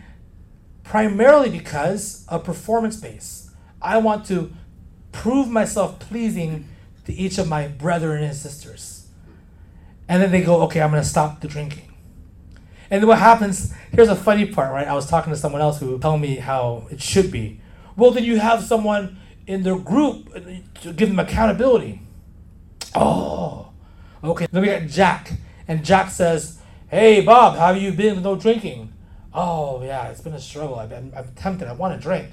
primarily 0.89 1.51
because 1.51 2.25
of 2.29 2.45
performance 2.45 2.97
base. 2.97 3.51
I 3.81 3.99
want 3.99 4.25
to 4.27 4.51
prove 5.13 5.49
myself 5.49 5.99
pleasing 5.99 6.67
to 7.05 7.13
each 7.13 7.37
of 7.37 7.47
my 7.47 7.69
brethren 7.69 8.25
and 8.25 8.35
sisters. 8.35 9.09
And 10.09 10.23
then 10.23 10.31
they 10.31 10.41
go, 10.41 10.63
okay, 10.63 10.81
I'm 10.81 10.91
going 10.91 11.03
to 11.03 11.09
stop 11.09 11.43
the 11.43 11.49
drinking. 11.49 11.93
And 12.91 13.03
then 13.03 13.07
what 13.07 13.19
happens, 13.19 13.75
here's 13.93 14.09
a 14.09 14.17
funny 14.17 14.47
part, 14.47 14.73
right? 14.73 14.89
I 14.89 14.95
was 14.95 15.07
talking 15.07 15.31
to 15.31 15.39
someone 15.39 15.61
else 15.61 15.79
who 15.79 15.99
told 15.99 16.23
me 16.23 16.37
how 16.37 16.89
it 16.91 17.03
should 17.03 17.31
be. 17.31 17.61
Well, 17.95 18.11
then 18.11 18.25
you 18.25 18.39
have 18.39 18.65
someone 18.65 19.19
in 19.47 19.65
their 19.65 19.79
group 19.79 20.33
to 20.81 20.95
give 20.95 21.11
them 21.11 21.19
accountability. 21.19 22.01
Oh, 22.95 23.73
okay. 24.25 24.47
Then 24.51 24.63
we 24.63 24.69
got 24.69 24.87
Jack. 24.87 25.33
And 25.67 25.85
Jack 25.85 26.11
says, 26.11 26.61
hey, 26.91 27.21
Bob, 27.21 27.59
how 27.59 27.75
have 27.75 27.83
you 27.83 27.93
been 27.93 28.15
with 28.15 28.25
no 28.25 28.37
drinking? 28.37 28.95
Oh, 29.41 29.81
yeah, 29.85 30.09
it's 30.09 30.21
been 30.21 30.33
a 30.33 30.41
struggle. 30.41 30.81
I've 30.81 30.89
been, 30.89 31.13
I'm 31.17 31.33
tempted. 31.37 31.69
I 31.69 31.73
want 31.73 31.95
to 31.95 32.03
drink. 32.03 32.31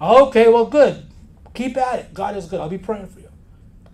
Okay, 0.00 0.48
well, 0.48 0.64
good. 0.64 1.04
Keep 1.52 1.76
at 1.76 1.98
it. 1.98 2.14
God 2.14 2.34
is 2.34 2.46
good. 2.46 2.60
I'll 2.60 2.70
be 2.70 2.78
praying 2.78 3.08
for 3.08 3.20
you. 3.20 3.28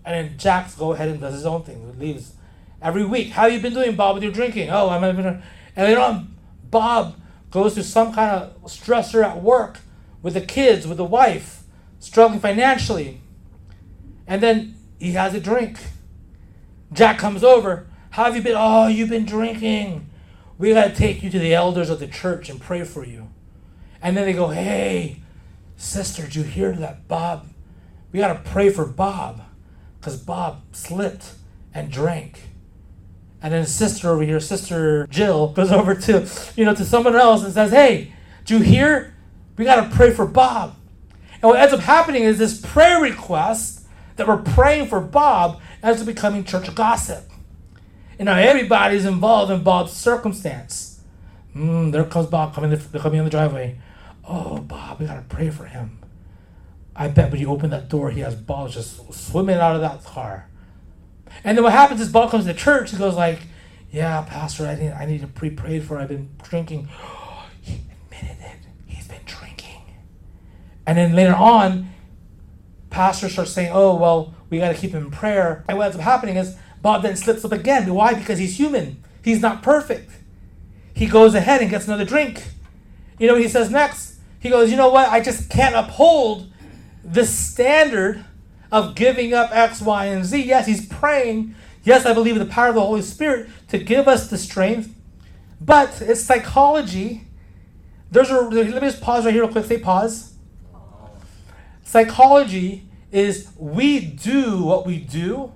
And 0.05 0.15
then 0.15 0.39
Jax 0.39 0.77
go 0.77 0.93
ahead 0.93 1.09
and 1.09 1.21
does 1.21 1.35
his 1.35 1.45
own 1.45 1.65
thing. 1.65 1.93
He 1.99 2.07
leaves 2.07 2.35
every 2.81 3.05
week. 3.05 3.31
How 3.31 3.47
you 3.47 3.59
been 3.59 3.75
doing, 3.75 3.97
Bob, 3.97 4.15
with 4.15 4.23
your 4.23 4.31
drinking? 4.31 4.71
Oh, 4.71 4.89
I'm 4.89 5.03
having 5.03 5.27
a... 5.27 5.43
And 5.75 5.97
then 5.97 6.37
Bob 6.71 7.17
goes 7.51 7.75
through 7.75 7.83
some 7.83 8.15
kind 8.15 8.31
of 8.31 8.63
stressor 8.67 9.25
at 9.25 9.43
work 9.43 9.81
with 10.23 10.35
the 10.35 10.41
kids, 10.41 10.87
with 10.87 10.99
the 10.99 11.05
wife, 11.05 11.65
struggling 11.99 12.39
financially. 12.39 13.23
And 14.25 14.41
then 14.41 14.77
he 15.01 15.13
has 15.13 15.35
a 15.35 15.41
drink. 15.41 15.81
Jack 16.93 17.19
comes 17.19 17.43
over. 17.43 17.89
How 18.11 18.27
have 18.27 18.37
you 18.37 18.43
been? 18.43 18.55
Oh, 18.57 18.87
you've 18.87 19.11
been 19.11 19.27
drinking. 19.27 20.09
We 20.59 20.73
got 20.73 20.89
to 20.89 20.95
take 20.95 21.23
you 21.23 21.31
to 21.31 21.39
the 21.39 21.55
elders 21.55 21.91
of 21.91 22.01
the 22.01 22.07
church 22.07 22.49
and 22.49 22.61
pray 22.61 22.85
for 22.85 23.05
you. 23.05 23.31
And 24.01 24.17
then 24.17 24.25
they 24.25 24.33
go, 24.33 24.49
hey, 24.49 25.23
Sister, 25.77 26.23
did 26.23 26.35
you 26.35 26.43
hear 26.43 26.73
that 26.73 27.07
Bob? 27.09 27.49
We 28.13 28.21
got 28.21 28.33
to 28.33 28.51
pray 28.51 28.71
for 28.71 28.87
Bob 28.87 29.43
because 29.99 30.17
Bob 30.17 30.63
slipped 30.73 31.33
and 31.75 31.91
drank. 31.91 32.49
And 33.43 33.53
then 33.53 33.67
sister 33.67 34.09
over 34.09 34.23
here, 34.23 34.41
Sister 34.41 35.07
Jill, 35.11 35.49
goes 35.53 35.71
over 35.71 35.95
to, 35.95 36.27
you 36.57 36.65
know, 36.65 36.75
to 36.75 36.85
someone 36.85 37.15
else 37.15 37.45
and 37.45 37.53
says, 37.53 37.71
Hey, 37.71 38.13
do 38.45 38.59
you 38.59 38.65
hear? 38.65 39.15
We 39.57 39.65
got 39.65 39.89
to 39.89 39.95
pray 39.95 40.13
for 40.13 40.27
Bob. 40.27 40.77
And 41.35 41.43
what 41.51 41.59
ends 41.59 41.75
up 41.75 41.81
happening 41.81 42.23
is 42.23 42.39
this 42.39 42.61
prayer 42.61 43.01
request 43.01 43.87
that 44.17 44.27
we're 44.27 44.39
praying 44.39 44.89
for 44.89 45.01
Bob 45.01 45.61
ends 45.83 46.01
up 46.01 46.07
becoming 46.07 46.45
church 46.45 46.75
gossip. 46.75 47.31
And 48.19 48.27
now 48.27 48.37
everybody's 48.37 49.05
involved 49.05 49.51
in 49.53 49.63
Bob's 49.63 49.93
circumstance. 49.93 51.01
Mm, 51.55 51.93
there 51.93 52.05
comes 52.05 52.27
Bob 52.27 52.55
coming, 52.55 52.71
they're 52.71 53.01
coming 53.01 53.19
in 53.19 53.25
the 53.25 53.31
driveway. 53.31 53.79
Oh, 54.29 54.59
Bob, 54.59 55.01
we 55.01 55.07
got 55.07 55.17
to 55.17 55.35
pray 55.35 55.51
for 55.51 55.67
him. 55.67 55.99
I 56.95 57.09
bet 57.09 57.31
when 57.31 57.41
you 57.41 57.51
open 57.51 57.71
that 57.71 57.89
door, 57.89 58.11
he 58.11 58.21
has 58.21 58.35
balls 58.35 58.75
just 58.75 59.13
swimming 59.13 59.57
out 59.57 59.75
of 59.75 59.83
that 59.83 60.03
car. 60.05 60.49
And 61.45 61.57
then 61.57 61.63
what 61.65 61.73
happens 61.73 62.01
is 62.01 62.09
Bob 62.11 62.31
comes 62.31 62.47
to 62.47 62.55
church. 62.55 62.91
He 62.91 62.97
goes 62.97 63.15
like, 63.15 63.41
"Yeah, 63.91 64.23
Pastor, 64.23 64.67
I 64.67 64.75
need 64.77 64.93
I 64.93 65.05
need 65.05 65.21
to 65.21 65.27
pre 65.27 65.51
prayed 65.51 65.85
for. 65.85 65.99
I've 65.99 66.09
been 66.09 66.31
drinking." 66.43 66.89
he 67.61 67.81
admitted 68.11 68.39
it. 68.41 68.59
He's 68.87 69.07
been 69.07 69.21
drinking. 69.27 69.83
And 70.87 70.97
then 70.97 71.15
later 71.15 71.35
on, 71.35 71.91
Pastor 72.89 73.29
starts 73.29 73.53
saying, 73.53 73.71
"Oh 73.73 73.97
well, 73.97 74.35
we 74.49 74.59
got 74.59 74.75
to 74.75 74.81
keep 74.81 74.93
him 74.93 75.05
in 75.05 75.11
prayer." 75.11 75.65
And 75.69 75.77
what 75.77 75.85
ends 75.85 75.97
up 75.97 76.03
happening 76.03 76.37
is 76.37 76.57
Bob 76.83 77.03
then 77.03 77.17
slips 77.17 77.45
up 77.45 77.53
again. 77.53 77.93
Why? 77.93 78.15
Because 78.15 78.39
he's 78.39 78.59
human. 78.59 79.03
He's 79.23 79.41
not 79.41 79.63
perfect. 79.63 80.11
He 80.95 81.07
goes 81.07 81.35
ahead 81.35 81.61
and 81.61 81.71
gets 81.71 81.87
another 81.87 82.05
drink. 82.05 82.45
You 83.19 83.27
know 83.27 83.35
what 83.35 83.43
he 83.43 83.49
says 83.49 83.71
next? 83.71 84.19
He 84.39 84.51
goes, 84.51 84.71
"You 84.71 84.77
know 84.77 84.91
what? 84.91 85.09
I 85.09 85.21
just 85.21 85.51
can't 85.51 85.75
uphold 85.75 86.51
this 87.03 87.31
standard." 87.31 88.25
of 88.71 88.95
giving 88.95 89.33
up 89.33 89.51
X, 89.53 89.81
Y, 89.81 90.07
and 90.07 90.25
Z. 90.25 90.43
Yes, 90.43 90.67
he's 90.67 90.87
praying. 90.87 91.55
Yes, 91.85 92.05
I 92.05 92.13
believe 92.13 92.37
in 92.37 92.47
the 92.47 92.53
power 92.53 92.69
of 92.69 92.75
the 92.75 92.81
Holy 92.81 93.03
Spirit 93.03 93.49
to 93.69 93.79
give 93.79 94.09
us 94.09 94.29
the 94.29 94.39
strength. 94.39 94.95
But 95.61 96.01
it's 96.03 96.21
psychology. 96.21 97.27
There's 98.11 98.31
a 98.31 98.41
let 98.41 98.67
me 98.67 98.81
just 98.81 99.01
pause 99.01 99.25
right 99.25 99.33
here 99.33 99.43
real 99.43 99.53
quick. 99.53 99.65
Say 99.65 99.79
pause. 99.79 100.35
Psychology 101.85 102.89
is 103.13 103.49
we 103.57 104.01
do 104.01 104.63
what 104.63 104.87
we 104.87 104.99
do 104.99 105.53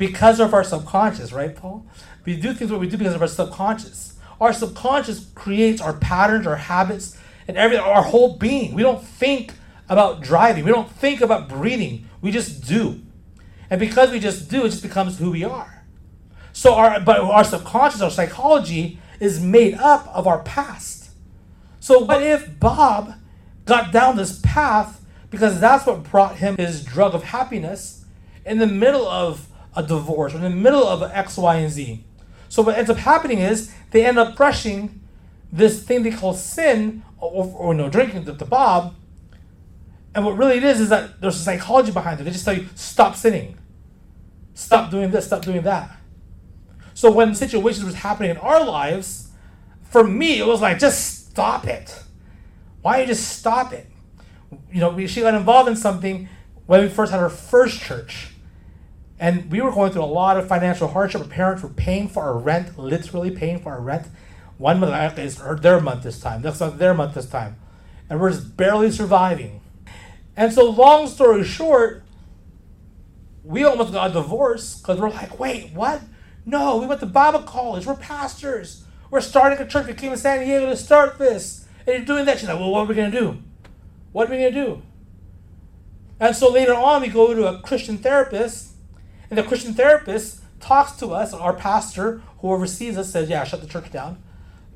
because 0.00 0.40
of 0.40 0.54
our 0.54 0.64
subconscious, 0.64 1.30
right, 1.30 1.54
Paul? 1.54 1.86
We 2.24 2.34
do 2.34 2.54
things 2.54 2.72
what 2.72 2.80
we 2.80 2.88
do 2.88 2.96
because 2.96 3.14
of 3.14 3.20
our 3.20 3.28
subconscious. 3.28 4.16
Our 4.40 4.54
subconscious 4.54 5.26
creates 5.34 5.82
our 5.82 5.92
patterns, 5.92 6.46
our 6.46 6.56
habits, 6.56 7.18
and 7.46 7.58
every 7.58 7.76
our 7.76 8.02
whole 8.02 8.38
being. 8.38 8.72
We 8.72 8.82
don't 8.82 9.04
think 9.04 9.52
about 9.90 10.22
driving. 10.22 10.64
We 10.64 10.72
don't 10.72 10.90
think 10.90 11.20
about 11.20 11.50
breathing. 11.50 12.08
We 12.22 12.30
just 12.30 12.66
do. 12.66 13.02
And 13.68 13.78
because 13.78 14.10
we 14.10 14.18
just 14.18 14.50
do, 14.50 14.64
it 14.64 14.70
just 14.70 14.82
becomes 14.82 15.18
who 15.18 15.32
we 15.32 15.44
are. 15.44 15.84
So 16.54 16.74
our 16.74 16.98
but 16.98 17.20
our 17.20 17.44
subconscious, 17.44 18.00
our 18.00 18.10
psychology 18.10 18.98
is 19.20 19.38
made 19.38 19.74
up 19.74 20.08
of 20.08 20.26
our 20.26 20.42
past. 20.42 21.10
So 21.78 21.98
what 21.98 22.22
if 22.22 22.58
Bob 22.58 23.16
got 23.66 23.92
down 23.92 24.16
this 24.16 24.40
path 24.42 25.04
because 25.28 25.60
that's 25.60 25.84
what 25.84 26.04
brought 26.04 26.36
him 26.36 26.56
his 26.56 26.82
drug 26.82 27.14
of 27.14 27.24
happiness 27.24 28.06
in 28.46 28.58
the 28.58 28.66
middle 28.66 29.06
of 29.06 29.49
a 29.76 29.82
divorce 29.82 30.34
or 30.34 30.36
in 30.36 30.42
the 30.42 30.50
middle 30.50 30.86
of 30.86 31.02
X, 31.02 31.36
Y, 31.36 31.56
and 31.56 31.70
Z. 31.70 32.04
So 32.48 32.62
what 32.62 32.76
ends 32.76 32.90
up 32.90 32.98
happening 32.98 33.38
is 33.38 33.72
they 33.90 34.04
end 34.04 34.18
up 34.18 34.36
crushing 34.36 35.00
this 35.52 35.82
thing 35.82 36.02
they 36.02 36.10
call 36.10 36.34
sin 36.34 37.02
or, 37.18 37.44
or 37.56 37.74
no 37.74 37.88
drinking 37.88 38.24
to, 38.24 38.34
to 38.34 38.44
Bob 38.44 38.94
and 40.14 40.24
what 40.24 40.36
really 40.36 40.56
it 40.56 40.64
is 40.64 40.80
is 40.80 40.88
that 40.88 41.20
there's 41.20 41.36
a 41.36 41.42
psychology 41.42 41.92
behind 41.92 42.20
it. 42.20 42.24
They 42.24 42.30
just 42.30 42.44
tell 42.44 42.56
you, 42.56 42.66
stop 42.74 43.14
sinning. 43.14 43.56
Stop 44.54 44.90
doing 44.90 45.10
this, 45.10 45.26
stop 45.26 45.42
doing 45.42 45.62
that. 45.62 45.96
So 46.94 47.10
when 47.10 47.34
situations 47.34 47.84
was 47.84 47.94
happening 47.94 48.30
in 48.30 48.36
our 48.38 48.64
lives, 48.64 49.28
for 49.82 50.04
me, 50.04 50.38
it 50.38 50.46
was 50.46 50.60
like, 50.60 50.78
just 50.78 51.28
stop 51.28 51.66
it. 51.66 52.02
Why 52.82 52.98
don't 52.98 53.02
you 53.02 53.14
just 53.14 53.38
stop 53.38 53.72
it? 53.72 53.86
You 54.72 54.80
know, 54.80 54.90
we, 54.90 55.06
she 55.06 55.20
got 55.20 55.34
involved 55.34 55.68
in 55.68 55.76
something 55.76 56.28
when 56.66 56.82
we 56.82 56.88
first 56.88 57.12
had 57.12 57.20
our 57.20 57.30
first 57.30 57.80
church. 57.80 58.28
And 59.20 59.52
we 59.52 59.60
were 59.60 59.70
going 59.70 59.92
through 59.92 60.02
a 60.02 60.06
lot 60.06 60.38
of 60.38 60.48
financial 60.48 60.88
hardship. 60.88 61.20
Our 61.20 61.26
parents 61.28 61.62
were 61.62 61.68
paying 61.68 62.08
for 62.08 62.22
our 62.22 62.38
rent, 62.38 62.78
literally 62.78 63.30
paying 63.30 63.60
for 63.60 63.72
our 63.72 63.80
rent. 63.80 64.06
One 64.56 64.80
month 64.80 65.18
is 65.18 65.36
their 65.60 65.78
month 65.78 66.02
this 66.02 66.20
time. 66.20 66.40
That's 66.40 66.58
not 66.58 66.78
their 66.78 66.94
month 66.94 67.14
this 67.14 67.28
time. 67.28 67.56
And 68.08 68.18
we're 68.18 68.30
just 68.30 68.56
barely 68.56 68.90
surviving. 68.90 69.60
And 70.36 70.52
so, 70.52 70.70
long 70.70 71.06
story 71.06 71.44
short, 71.44 72.02
we 73.44 73.62
almost 73.62 73.92
got 73.92 74.10
a 74.10 74.12
divorce 74.14 74.78
because 74.78 74.98
we're 74.98 75.10
like, 75.10 75.38
wait, 75.38 75.72
what? 75.74 76.00
No, 76.46 76.78
we 76.78 76.86
went 76.86 77.00
to 77.00 77.06
Bible 77.06 77.42
college. 77.42 77.84
We're 77.84 77.96
pastors. 77.96 78.84
We're 79.10 79.20
starting 79.20 79.58
a 79.58 79.68
church. 79.68 79.86
We 79.86 79.94
came 79.94 80.12
to 80.12 80.16
San 80.16 80.40
Diego 80.40 80.66
to 80.66 80.76
start 80.76 81.18
this. 81.18 81.66
And 81.86 81.96
you're 81.96 82.06
doing 82.06 82.24
that. 82.24 82.38
She's 82.38 82.48
like, 82.48 82.58
well, 82.58 82.70
what 82.70 82.80
are 82.80 82.86
we 82.86 82.94
going 82.94 83.10
to 83.10 83.20
do? 83.20 83.42
What 84.12 84.28
are 84.28 84.30
we 84.30 84.38
going 84.38 84.54
to 84.54 84.64
do? 84.64 84.82
And 86.18 86.34
so 86.34 86.50
later 86.50 86.74
on, 86.74 87.02
we 87.02 87.08
go 87.08 87.34
to 87.34 87.46
a 87.46 87.60
Christian 87.60 87.98
therapist, 87.98 88.69
and 89.30 89.38
the 89.38 89.42
Christian 89.42 89.72
therapist 89.72 90.40
talks 90.60 90.92
to 90.98 91.08
us. 91.08 91.32
Our 91.32 91.54
pastor, 91.54 92.22
who 92.40 92.52
oversees 92.52 92.98
us, 92.98 93.10
says, 93.10 93.30
yeah, 93.30 93.44
shut 93.44 93.60
the 93.62 93.68
church 93.68 93.90
down. 93.90 94.22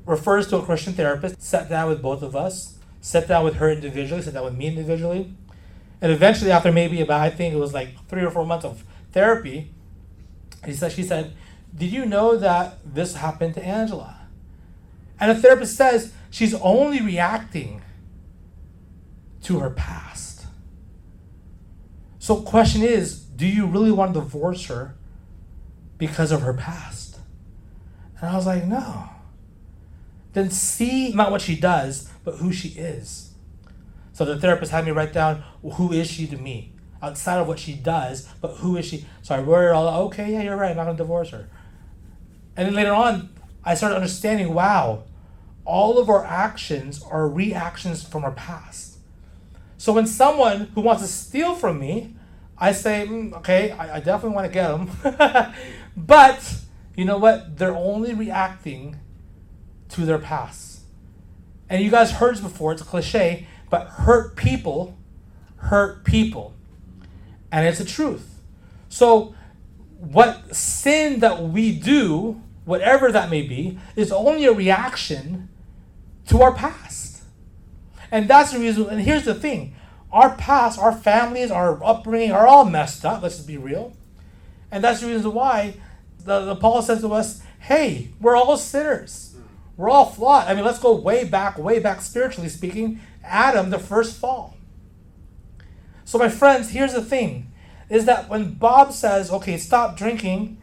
Refers 0.05 0.47
to 0.47 0.57
a 0.57 0.63
Christian 0.63 0.93
therapist, 0.93 1.41
sat 1.41 1.69
down 1.69 1.89
with 1.89 2.01
both 2.01 2.21
of 2.21 2.35
us, 2.35 2.77
sat 3.01 3.27
down 3.27 3.43
with 3.43 3.55
her 3.55 3.69
individually, 3.69 4.21
sat 4.21 4.33
down 4.33 4.45
with 4.45 4.55
me 4.55 4.67
individually 4.67 5.35
and 6.01 6.11
eventually, 6.11 6.51
after 6.51 6.71
maybe 6.71 7.01
about, 7.01 7.21
I 7.21 7.29
think 7.29 7.53
it 7.53 7.57
was 7.57 7.73
like 7.73 8.07
three 8.07 8.23
or 8.23 8.29
four 8.31 8.45
months 8.45 8.65
of 8.65 8.83
therapy, 9.11 9.71
he 10.65 10.73
said, 10.73 10.91
she 10.91 11.03
said, 11.03 11.33
Did 11.75 11.91
you 11.91 12.05
know 12.05 12.37
that 12.37 12.77
this 12.85 13.15
happened 13.15 13.53
to 13.55 13.65
Angela? 13.65 14.27
And 15.19 15.35
the 15.35 15.41
therapist 15.41 15.75
says 15.75 16.13
she's 16.29 16.53
only 16.55 17.01
reacting 17.01 17.81
to 19.43 19.59
her 19.59 19.69
past. 19.69 20.24
So, 22.25 22.37
question 22.37 22.81
is, 22.81 23.19
do 23.19 23.45
you 23.45 23.67
really 23.67 23.91
want 23.91 24.15
to 24.15 24.19
divorce 24.19 24.65
her 24.65 24.95
because 25.99 26.31
of 26.31 26.41
her 26.41 26.55
past? 26.55 27.19
And 28.19 28.27
I 28.27 28.35
was 28.35 28.47
like, 28.47 28.65
no. 28.65 29.09
Then 30.33 30.49
see 30.49 31.13
not 31.13 31.29
what 31.29 31.41
she 31.41 31.55
does, 31.55 32.09
but 32.23 32.37
who 32.37 32.51
she 32.51 32.69
is. 32.69 33.35
So 34.13 34.25
the 34.25 34.39
therapist 34.39 34.71
had 34.71 34.85
me 34.85 34.91
write 34.91 35.13
down 35.13 35.43
who 35.73 35.91
is 35.91 36.09
she 36.09 36.25
to 36.25 36.35
me 36.35 36.73
outside 36.99 37.37
of 37.37 37.47
what 37.47 37.59
she 37.59 37.73
does, 37.73 38.27
but 38.41 38.55
who 38.55 38.75
is 38.75 38.85
she? 38.85 39.05
So 39.21 39.35
I 39.35 39.39
wrote 39.41 39.69
it 39.69 39.73
all. 39.73 40.05
Okay, 40.07 40.33
yeah, 40.33 40.41
you're 40.41 40.57
right. 40.57 40.71
I'm 40.71 40.77
not 40.77 40.85
gonna 40.85 40.97
divorce 40.97 41.29
her. 41.29 41.47
And 42.57 42.67
then 42.67 42.73
later 42.73 42.95
on, 42.95 43.29
I 43.63 43.75
started 43.75 43.97
understanding. 43.97 44.51
Wow, 44.51 45.03
all 45.63 45.99
of 45.99 46.09
our 46.09 46.25
actions 46.25 47.03
are 47.03 47.29
reactions 47.29 48.01
from 48.01 48.23
our 48.23 48.31
past. 48.31 48.97
So 49.77 49.93
when 49.93 50.07
someone 50.07 50.71
who 50.73 50.81
wants 50.81 51.03
to 51.03 51.07
steal 51.07 51.53
from 51.53 51.77
me, 51.79 52.14
I 52.57 52.71
say, 52.71 53.05
mm, 53.07 53.33
okay, 53.37 53.71
I, 53.71 53.97
I 53.97 53.99
definitely 53.99 54.35
want 54.35 54.47
to 54.47 54.53
get 54.53 54.69
them, 54.69 55.53
but 55.97 56.55
you 56.95 57.05
know 57.05 57.17
what? 57.17 57.57
They're 57.57 57.75
only 57.75 58.13
reacting 58.13 58.97
to 59.89 60.05
their 60.05 60.19
past. 60.19 60.81
And 61.69 61.83
you 61.83 61.91
guys 61.91 62.11
heard 62.11 62.35
this 62.35 62.41
before. 62.41 62.71
It's 62.71 62.81
a 62.81 62.85
cliche 62.85 63.47
but 63.69 63.87
hurt 63.87 64.35
people 64.35 64.97
hurt 65.57 66.03
people. 66.03 66.53
And 67.51 67.67
it's 67.67 67.79
the 67.79 67.85
truth. 67.85 68.39
So, 68.89 69.35
what 69.97 70.55
sin 70.55 71.19
that 71.19 71.43
we 71.43 71.77
do, 71.77 72.41
whatever 72.65 73.11
that 73.11 73.29
may 73.29 73.41
be, 73.41 73.79
is 73.95 74.11
only 74.11 74.45
a 74.45 74.53
reaction 74.53 75.49
to 76.27 76.41
our 76.41 76.53
past. 76.53 77.23
And 78.11 78.27
that's 78.27 78.51
the 78.51 78.59
reason, 78.59 78.87
and 78.89 79.01
here's 79.01 79.25
the 79.25 79.33
thing 79.33 79.74
our 80.15 80.33
past, 80.37 80.79
our 80.79 80.93
families, 80.93 81.51
our 81.51 81.83
upbringing 81.83 82.31
are 82.31 82.47
all 82.47 82.63
messed 82.63 83.03
up, 83.03 83.21
let's 83.21 83.35
just 83.35 83.47
be 83.47 83.57
real. 83.57 83.91
And 84.71 84.81
that's 84.81 85.01
the 85.01 85.07
reason 85.07 85.33
why 85.33 85.73
the, 86.23 86.45
the 86.45 86.55
Paul 86.55 86.81
says 86.81 87.01
to 87.01 87.13
us, 87.13 87.43
hey, 87.59 88.07
we're 88.21 88.37
all 88.37 88.55
sinners. 88.55 89.35
We're 89.75 89.89
all 89.89 90.05
flawed. 90.05 90.47
I 90.47 90.53
mean, 90.53 90.63
let's 90.63 90.79
go 90.79 90.95
way 90.95 91.25
back, 91.25 91.57
way 91.57 91.79
back 91.79 91.99
spiritually 91.99 92.47
speaking, 92.47 93.01
Adam, 93.25 93.71
the 93.71 93.77
first 93.77 94.17
fall. 94.17 94.55
So, 96.05 96.17
my 96.17 96.29
friends, 96.29 96.69
here's 96.69 96.93
the 96.93 97.01
thing 97.01 97.51
is 97.89 98.05
that 98.05 98.29
when 98.29 98.53
Bob 98.53 98.93
says, 98.93 99.29
okay, 99.29 99.57
stop 99.57 99.97
drinking, 99.97 100.57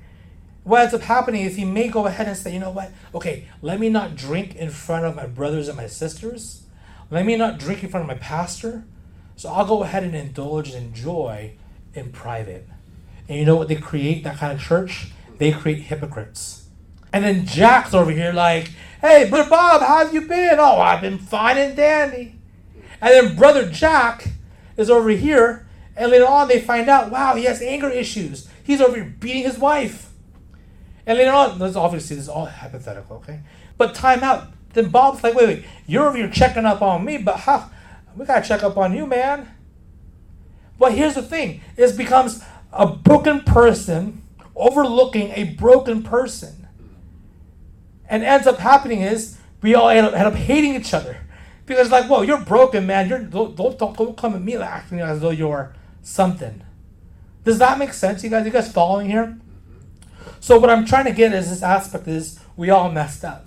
what 0.65 0.81
ends 0.81 0.95
up 0.95 1.03
happening 1.03 1.43
is 1.43 1.57
he 1.57 1.67
may 1.67 1.89
go 1.89 2.07
ahead 2.07 2.27
and 2.27 2.37
say, 2.39 2.55
you 2.55 2.59
know 2.59 2.71
what? 2.71 2.91
Okay, 3.15 3.49
let 3.61 3.79
me 3.79 3.91
not 3.91 4.17
drink 4.17 4.57
in 4.57 4.71
front 4.71 5.05
of 5.05 5.15
my 5.15 5.27
brothers 5.27 5.69
and 5.69 5.77
my 5.77 5.89
sisters. 5.89 6.63
Let 7.11 7.27
me 7.27 7.37
not 7.37 7.59
drink 7.59 7.85
in 7.85 7.91
front 7.91 8.09
of 8.11 8.17
my 8.17 8.21
pastor. 8.23 8.85
So 9.43 9.49
I'll 9.49 9.67
go 9.67 9.83
ahead 9.83 10.05
and 10.05 10.15
indulge 10.15 10.71
and 10.71 10.87
enjoy 10.87 11.55
in 11.95 12.13
private. 12.13 12.69
And 13.29 13.41
you 13.41 13.45
know 13.45 13.57
what 13.57 13.67
they 13.67 13.75
create, 13.75 14.23
that 14.23 14.37
kind 14.37 14.53
of 14.53 14.61
church? 14.61 15.09
They 15.39 15.51
create 15.51 15.81
hypocrites. 15.81 16.69
And 17.13 17.25
then 17.25 17.45
Jack's 17.45 17.93
over 17.93 18.13
here 18.13 18.33
like, 18.33 18.71
hey, 19.01 19.29
Brother 19.29 19.51
Bob, 19.51 19.81
how 19.81 20.05
have 20.05 20.15
you 20.15 20.21
been? 20.21 20.61
Oh, 20.61 20.79
I've 20.79 21.01
been 21.01 21.19
fine 21.19 21.59
and 21.59 21.77
dandy. 21.77 22.37
And 23.01 23.11
then 23.13 23.35
brother 23.37 23.69
Jack 23.69 24.29
is 24.77 24.89
over 24.89 25.09
here, 25.09 25.67
and 25.97 26.13
later 26.13 26.29
on 26.29 26.47
they 26.47 26.61
find 26.61 26.89
out, 26.89 27.11
wow, 27.11 27.35
he 27.35 27.43
has 27.43 27.61
anger 27.61 27.91
issues. 27.91 28.49
He's 28.63 28.81
over 28.81 28.95
here 28.95 29.17
beating 29.19 29.43
his 29.43 29.59
wife. 29.59 30.13
And 31.05 31.19
later 31.19 31.33
on, 31.33 31.59
this 31.59 31.75
obviously 31.75 32.15
this 32.15 32.27
is 32.27 32.29
all 32.29 32.47
hypothetical, 32.47 33.17
okay? 33.17 33.41
But 33.77 33.97
time 33.97 34.23
out. 34.23 34.53
Then 34.73 34.91
Bob's 34.91 35.25
like, 35.25 35.35
wait, 35.35 35.49
wait, 35.49 35.65
you're 35.89 36.07
over 36.07 36.17
here 36.17 36.31
checking 36.31 36.65
up 36.65 36.81
on 36.81 37.05
me, 37.05 37.19
but 37.19 37.39
how? 37.39 37.71
We 38.17 38.27
gotta 38.27 38.47
check 38.47 38.63
up 38.63 38.77
on 38.77 38.95
you, 38.95 39.07
man. 39.07 39.49
But 40.79 40.93
here's 40.93 41.15
the 41.15 41.23
thing: 41.23 41.61
it 41.77 41.97
becomes 41.97 42.43
a 42.73 42.87
broken 42.87 43.41
person 43.41 44.23
overlooking 44.55 45.31
a 45.31 45.45
broken 45.55 46.03
person, 46.03 46.67
and 48.09 48.23
ends 48.23 48.47
up 48.47 48.59
happening 48.59 49.03
is 49.03 49.39
we 49.63 49.75
all 49.75 49.89
end 49.89 50.07
up, 50.07 50.15
end 50.15 50.27
up 50.27 50.35
hating 50.35 50.75
each 50.75 50.93
other 50.93 51.19
because 51.67 51.91
like, 51.91 52.07
whoa, 52.07 52.23
you're 52.23 52.41
broken, 52.41 52.87
man. 52.87 53.09
You're 53.09 53.21
don't 53.21 53.57
don't, 53.57 53.79
don't 53.79 54.17
come 54.17 54.35
at 54.35 54.43
me 54.43 54.59
like 54.59 54.69
acting 54.69 55.01
as 55.01 55.21
though 55.21 55.31
you're 55.31 55.75
something. 56.03 56.63
Does 57.45 57.59
that 57.59 57.79
make 57.79 57.93
sense, 57.93 58.23
you 58.23 58.31
guys? 58.31 58.45
You 58.45 58.53
guys 58.53 58.71
following 58.71 59.09
here? 59.09 59.39
So 60.41 60.59
what 60.59 60.71
I'm 60.71 60.85
trying 60.85 61.05
to 61.07 61.13
get 61.13 61.33
is 61.33 61.51
this 61.51 61.63
aspect 61.63 62.09
is 62.09 62.39
we 62.57 62.71
all 62.71 62.91
messed 62.91 63.25
up. 63.25 63.47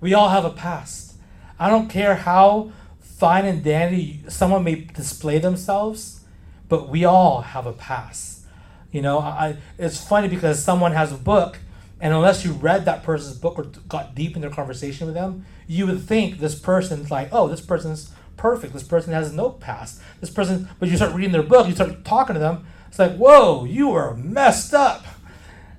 We 0.00 0.14
all 0.14 0.28
have 0.28 0.44
a 0.44 0.50
past. 0.50 1.14
I 1.58 1.68
don't 1.68 1.88
care 1.88 2.14
how 2.14 2.72
fine 3.18 3.44
and 3.44 3.64
dandy 3.64 4.22
someone 4.28 4.62
may 4.62 4.76
display 4.76 5.38
themselves, 5.38 6.20
but 6.68 6.88
we 6.88 7.04
all 7.04 7.42
have 7.42 7.66
a 7.66 7.72
past. 7.72 8.44
You 8.92 9.02
know, 9.02 9.18
I 9.18 9.56
it's 9.76 10.02
funny 10.02 10.28
because 10.28 10.62
someone 10.62 10.92
has 10.92 11.12
a 11.12 11.16
book, 11.16 11.58
and 12.00 12.14
unless 12.14 12.44
you 12.44 12.52
read 12.52 12.84
that 12.84 13.02
person's 13.02 13.36
book 13.36 13.58
or 13.58 13.64
got 13.88 14.14
deep 14.14 14.36
in 14.36 14.40
their 14.40 14.50
conversation 14.50 15.06
with 15.06 15.14
them, 15.14 15.44
you 15.66 15.86
would 15.86 16.02
think 16.02 16.38
this 16.38 16.54
person's 16.54 17.10
like, 17.10 17.28
oh, 17.32 17.48
this 17.48 17.60
person's 17.60 18.12
perfect. 18.36 18.72
This 18.72 18.84
person 18.84 19.12
has 19.12 19.32
no 19.32 19.50
past. 19.50 20.00
This 20.20 20.30
person, 20.30 20.68
but 20.78 20.88
you 20.88 20.96
start 20.96 21.12
reading 21.12 21.32
their 21.32 21.42
book, 21.42 21.66
you 21.66 21.74
start 21.74 22.04
talking 22.04 22.34
to 22.34 22.40
them. 22.40 22.66
It's 22.86 22.98
like, 22.98 23.16
whoa, 23.16 23.64
you 23.64 23.90
are 23.92 24.14
messed 24.14 24.72
up. 24.72 25.04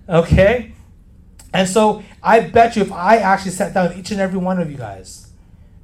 Okay? 0.07 0.73
And 1.53 1.67
so 1.67 2.03
I 2.21 2.41
bet 2.41 2.75
you 2.75 2.83
if 2.83 2.91
I 2.91 3.17
actually 3.17 3.51
sat 3.51 3.73
down 3.73 3.89
with 3.89 3.97
each 3.97 4.11
and 4.11 4.19
every 4.19 4.37
one 4.37 4.59
of 4.59 4.69
you 4.69 4.77
guys, 4.77 5.28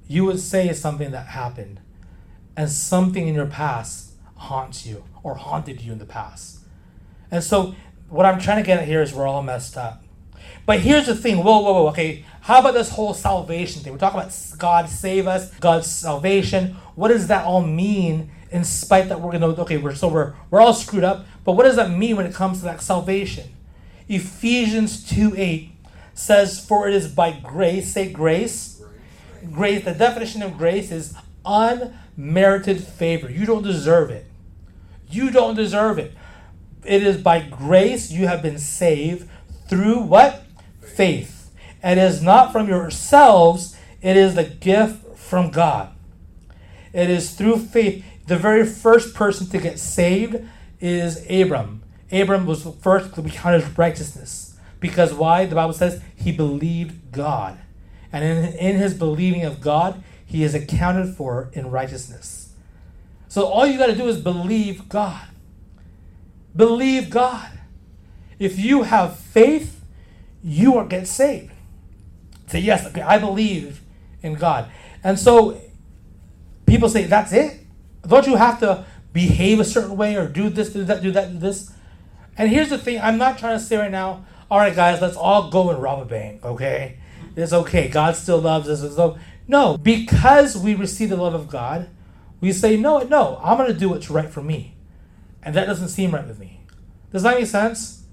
you 0.07 0.25
would 0.25 0.39
say 0.39 0.69
is 0.69 0.79
something 0.79 1.11
that 1.11 1.27
happened 1.27 1.79
and 2.55 2.69
something 2.69 3.27
in 3.27 3.35
your 3.35 3.45
past 3.45 4.11
haunts 4.35 4.85
you 4.85 5.03
or 5.23 5.35
haunted 5.35 5.81
you 5.81 5.91
in 5.91 5.99
the 5.99 6.05
past. 6.05 6.59
And 7.31 7.43
so 7.43 7.75
what 8.09 8.25
I'm 8.25 8.39
trying 8.39 8.57
to 8.57 8.65
get 8.65 8.79
at 8.79 8.87
here 8.87 9.01
is 9.01 9.13
we're 9.13 9.27
all 9.27 9.43
messed 9.43 9.77
up. 9.77 10.03
But 10.65 10.79
here's 10.79 11.07
the 11.07 11.15
thing 11.15 11.43
whoa, 11.43 11.59
whoa, 11.59 11.73
whoa, 11.73 11.87
okay. 11.89 12.25
How 12.41 12.59
about 12.59 12.73
this 12.73 12.89
whole 12.89 13.13
salvation 13.13 13.81
thing? 13.81 13.93
We're 13.93 13.99
talking 13.99 14.19
about 14.19 14.33
God 14.57 14.89
save 14.89 15.27
us, 15.27 15.51
God's 15.59 15.87
salvation. 15.87 16.75
What 16.95 17.09
does 17.09 17.27
that 17.27 17.45
all 17.45 17.61
mean 17.61 18.31
in 18.51 18.63
spite 18.63 19.09
that 19.09 19.19
we're 19.19 19.31
gonna 19.31 19.47
okay, 19.47 19.77
we're 19.77 19.95
so 19.95 20.07
we're 20.07 20.33
we're 20.49 20.61
all 20.61 20.73
screwed 20.73 21.03
up, 21.03 21.25
but 21.43 21.53
what 21.53 21.63
does 21.63 21.75
that 21.75 21.89
mean 21.89 22.15
when 22.15 22.25
it 22.25 22.33
comes 22.33 22.59
to 22.59 22.65
that 22.65 22.81
salvation? 22.81 23.49
Ephesians 24.07 25.03
2 25.09 25.33
8 25.35 25.71
says, 26.13 26.63
For 26.63 26.87
it 26.87 26.93
is 26.93 27.07
by 27.07 27.31
grace, 27.31 27.93
say 27.93 28.11
grace. 28.11 28.74
Grace, 29.51 29.83
the 29.83 29.93
definition 29.93 30.41
of 30.41 30.57
grace 30.57 30.91
is 30.91 31.15
unmerited 31.45 32.83
favor. 32.83 33.29
You 33.29 33.45
don't 33.45 33.63
deserve 33.63 34.09
it. 34.09 34.25
You 35.09 35.31
don't 35.31 35.55
deserve 35.55 35.99
it. 35.99 36.13
It 36.83 37.03
is 37.03 37.17
by 37.17 37.41
grace 37.41 38.11
you 38.11 38.27
have 38.27 38.41
been 38.41 38.59
saved 38.59 39.29
through 39.67 40.01
what? 40.01 40.43
Faith. 40.81 41.51
It 41.83 41.97
is 41.97 42.21
not 42.21 42.51
from 42.51 42.67
yourselves, 42.67 43.75
it 44.01 44.17
is 44.17 44.35
the 44.35 44.43
gift 44.43 45.17
from 45.17 45.51
God. 45.51 45.91
It 46.93 47.09
is 47.09 47.31
through 47.31 47.57
faith. 47.57 48.05
The 48.27 48.37
very 48.37 48.65
first 48.65 49.13
person 49.13 49.47
to 49.49 49.57
get 49.57 49.79
saved 49.79 50.47
is 50.79 51.25
Abram. 51.29 51.83
Abram 52.11 52.45
was 52.45 52.63
the 52.63 52.71
first 52.71 53.13
to 53.15 53.21
be 53.21 53.29
counted 53.29 53.77
righteousness. 53.77 54.57
Because 54.79 55.13
why? 55.13 55.45
The 55.45 55.55
Bible 55.55 55.73
says 55.73 56.01
he 56.15 56.31
believed 56.31 57.11
God. 57.11 57.59
And 58.15 58.23
in, 58.23 58.53
in 58.53 58.77
his 58.77 58.93
believing 58.93 59.43
of 59.43 59.59
God, 59.59 60.01
he 60.25 60.45
is 60.45 60.55
accounted 60.55 61.15
for 61.17 61.49
in 61.51 61.69
righteousness. 61.69 62.53
So 63.27 63.45
all 63.45 63.67
you 63.67 63.77
got 63.77 63.87
to 63.87 63.95
do 63.95 64.07
is 64.07 64.21
believe 64.21 64.87
God. 64.87 65.27
Believe 66.55 67.09
God. 67.09 67.59
If 68.39 68.57
you 68.57 68.83
have 68.83 69.19
faith, 69.19 69.83
you 70.41 70.71
will 70.71 70.85
get 70.85 71.09
saved. 71.09 71.51
Say, 72.47 72.59
yes, 72.59 72.85
okay, 72.87 73.01
I 73.01 73.17
believe 73.17 73.81
in 74.21 74.35
God. 74.35 74.71
And 75.03 75.19
so 75.19 75.59
people 76.65 76.87
say, 76.87 77.03
that's 77.03 77.33
it? 77.33 77.59
Don't 78.07 78.25
you 78.27 78.37
have 78.37 78.61
to 78.61 78.85
behave 79.11 79.59
a 79.59 79.65
certain 79.65 79.97
way 79.97 80.15
or 80.15 80.25
do 80.25 80.47
this, 80.47 80.69
do 80.69 80.85
that, 80.85 81.01
do 81.01 81.11
that, 81.11 81.33
do 81.33 81.39
this? 81.39 81.69
And 82.37 82.49
here's 82.49 82.69
the 82.69 82.77
thing 82.77 83.01
I'm 83.01 83.17
not 83.17 83.37
trying 83.37 83.59
to 83.59 83.63
say 83.63 83.75
right 83.75 83.91
now, 83.91 84.25
all 84.49 84.59
right, 84.59 84.73
guys, 84.73 85.01
let's 85.01 85.17
all 85.17 85.49
go 85.49 85.69
and 85.69 85.81
rob 85.81 86.01
a 86.01 86.05
bank, 86.05 86.45
okay? 86.45 86.99
It's 87.35 87.53
okay. 87.53 87.87
God 87.87 88.15
still 88.15 88.39
loves 88.39 88.69
us. 88.69 88.95
So, 88.95 89.17
no, 89.47 89.77
because 89.77 90.57
we 90.57 90.73
receive 90.73 91.09
the 91.09 91.17
love 91.17 91.33
of 91.33 91.49
God, 91.49 91.89
we 92.41 92.51
say, 92.51 92.77
no, 92.77 92.99
no, 92.99 93.39
I'm 93.43 93.57
going 93.57 93.71
to 93.71 93.77
do 93.77 93.89
what's 93.89 94.09
right 94.09 94.29
for 94.29 94.41
me. 94.41 94.75
And 95.43 95.55
that 95.55 95.65
doesn't 95.65 95.89
seem 95.89 96.11
right 96.11 96.27
with 96.27 96.39
me. 96.39 96.61
Does 97.11 97.23
that 97.23 97.37
make 97.37 97.47
sense? 97.47 98.03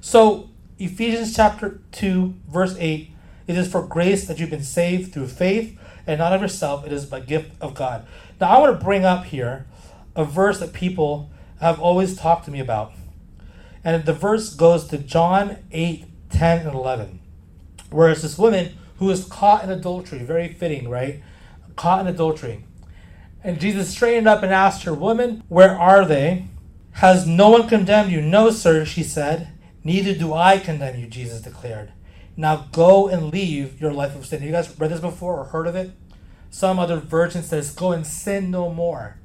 So, 0.00 0.50
Ephesians 0.78 1.34
chapter 1.34 1.80
2, 1.92 2.34
verse 2.48 2.76
8 2.78 3.12
it 3.46 3.56
is 3.56 3.70
for 3.70 3.82
grace 3.82 4.26
that 4.26 4.38
you've 4.38 4.50
been 4.50 4.62
saved 4.62 5.12
through 5.12 5.28
faith 5.28 5.78
and 6.06 6.18
not 6.18 6.32
of 6.32 6.40
yourself. 6.40 6.84
It 6.84 6.92
is 6.92 7.06
by 7.06 7.20
gift 7.20 7.52
of 7.60 7.74
God. 7.74 8.06
Now, 8.40 8.50
I 8.50 8.58
want 8.58 8.78
to 8.78 8.84
bring 8.84 9.04
up 9.04 9.26
here 9.26 9.66
a 10.14 10.24
verse 10.24 10.58
that 10.60 10.72
people 10.72 11.30
have 11.60 11.80
always 11.80 12.16
talked 12.16 12.44
to 12.46 12.50
me 12.50 12.60
about. 12.60 12.92
And 13.84 14.04
the 14.04 14.12
verse 14.12 14.52
goes 14.52 14.88
to 14.88 14.98
John 14.98 15.58
8, 15.70 16.04
10, 16.30 16.66
and 16.66 16.74
11, 16.74 17.20
where 17.90 18.10
it's 18.10 18.22
this 18.22 18.38
woman 18.38 18.76
who 18.98 19.06
was 19.06 19.24
caught 19.24 19.64
in 19.64 19.70
adultery. 19.70 20.18
Very 20.20 20.48
fitting, 20.48 20.88
right? 20.88 21.22
Caught 21.76 22.02
in 22.02 22.06
adultery. 22.06 22.64
And 23.44 23.60
Jesus 23.60 23.90
straightened 23.90 24.26
up 24.26 24.42
and 24.42 24.52
asked 24.52 24.84
her, 24.84 24.94
Woman, 24.94 25.42
where 25.48 25.78
are 25.78 26.04
they? 26.04 26.48
Has 26.92 27.26
no 27.26 27.50
one 27.50 27.68
condemned 27.68 28.10
you? 28.10 28.22
No, 28.22 28.50
sir, 28.50 28.84
she 28.84 29.02
said. 29.02 29.52
Neither 29.84 30.14
do 30.14 30.32
I 30.32 30.58
condemn 30.58 30.98
you, 30.98 31.06
Jesus 31.06 31.42
declared. 31.42 31.92
Now 32.36 32.66
go 32.72 33.06
and 33.08 33.30
leave 33.30 33.80
your 33.80 33.92
life 33.92 34.16
of 34.16 34.26
sin. 34.26 34.42
You 34.42 34.50
guys 34.50 34.74
read 34.78 34.90
this 34.90 35.00
before 35.00 35.38
or 35.38 35.44
heard 35.44 35.66
of 35.66 35.76
it? 35.76 35.92
Some 36.50 36.78
other 36.78 36.96
version 36.96 37.42
says, 37.42 37.72
Go 37.72 37.92
and 37.92 38.06
sin 38.06 38.50
no 38.50 38.72
more. 38.72 39.18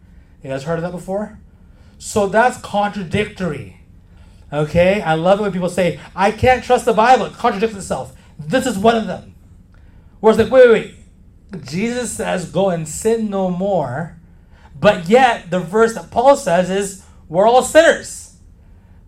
You 0.44 0.50
guys 0.50 0.64
heard 0.64 0.80
of 0.80 0.84
that 0.84 0.92
before? 0.92 1.40
So 1.98 2.28
that's 2.28 2.58
contradictory. 2.58 3.82
Okay? 4.52 5.02
I 5.02 5.14
love 5.14 5.40
it 5.40 5.44
when 5.44 5.52
people 5.52 5.70
say, 5.70 6.00
I 6.16 6.32
can't 6.32 6.64
trust 6.64 6.86
the 6.86 6.94
Bible. 6.94 7.26
It 7.26 7.34
contradicts 7.34 7.76
itself. 7.76 8.14
This 8.48 8.66
is 8.66 8.78
one 8.78 8.96
of 8.96 9.08
them. 9.08 9.36
Where 10.20 10.32
it's 10.32 10.42
like, 10.42 10.52
wait, 10.52 10.70
wait, 10.70 10.96
wait. 11.52 11.66
Jesus 11.66 12.12
says, 12.12 12.50
go 12.50 12.70
and 12.70 12.88
sin 12.88 13.30
no 13.30 13.50
more. 13.50 14.18
But 14.80 15.10
yet, 15.10 15.50
the 15.52 15.60
verse 15.60 15.94
that 15.96 16.12
Paul 16.12 16.36
says 16.36 16.70
is, 16.70 17.04
we're 17.28 17.48
all 17.48 17.64
sinners. 17.64 18.38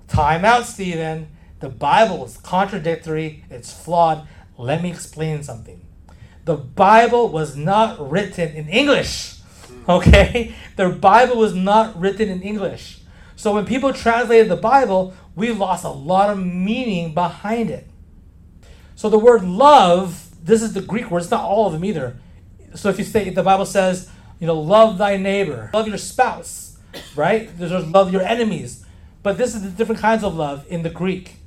Time 0.07 0.45
out, 0.45 0.65
Stephen. 0.65 1.29
The 1.59 1.69
Bible 1.69 2.25
is 2.25 2.37
contradictory, 2.37 3.45
it's 3.49 3.71
flawed. 3.71 4.27
Let 4.57 4.83
me 4.83 4.91
explain 4.91 5.43
something. 5.43 5.79
The 6.45 6.57
Bible 6.57 7.29
was 7.29 7.55
not 7.55 8.11
written 8.11 8.49
in 8.53 8.67
English. 8.67 9.37
Hmm. 9.39 9.91
Okay? 9.91 10.55
The 10.75 10.89
Bible 10.89 11.37
was 11.37 11.55
not 11.55 11.97
written 11.99 12.29
in 12.29 12.41
English. 12.41 12.99
So 13.35 13.53
when 13.53 13.65
people 13.65 13.93
translated 13.93 14.49
the 14.49 14.57
Bible, 14.57 15.13
we 15.35 15.51
lost 15.51 15.85
a 15.85 15.89
lot 15.89 16.29
of 16.29 16.37
meaning 16.37 17.13
behind 17.13 17.69
it. 17.69 17.87
So 18.95 19.09
the 19.09 19.19
word 19.19 19.43
love, 19.43 20.29
this 20.43 20.61
is 20.61 20.73
the 20.73 20.81
Greek 20.81 21.09
word, 21.09 21.21
it's 21.21 21.31
not 21.31 21.43
all 21.43 21.67
of 21.67 21.73
them 21.73 21.85
either. 21.85 22.17
So 22.75 22.89
if 22.89 22.97
you 22.97 23.03
say, 23.03 23.29
the 23.29 23.43
Bible 23.43 23.65
says, 23.65 24.09
you 24.39 24.47
know, 24.47 24.59
love 24.59 24.97
thy 24.97 25.17
neighbor, 25.17 25.69
love 25.73 25.87
your 25.87 25.97
spouse, 25.97 26.77
right? 27.15 27.49
There's 27.57 27.71
love 27.87 28.11
your 28.11 28.21
enemies. 28.21 28.85
But 29.21 29.37
this 29.37 29.55
is 29.55 29.61
the 29.63 29.69
different 29.69 30.01
kinds 30.01 30.23
of 30.23 30.35
love 30.35 30.65
in 30.67 30.83
the 30.83 30.89
Greek. 30.89 31.37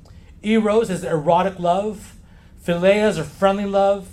Eros 0.41 0.89
is 0.89 1.03
erotic 1.03 1.59
love. 1.59 2.15
Philia 2.65 3.07
is 3.07 3.17
a 3.17 3.23
friendly 3.23 3.65
love. 3.65 4.07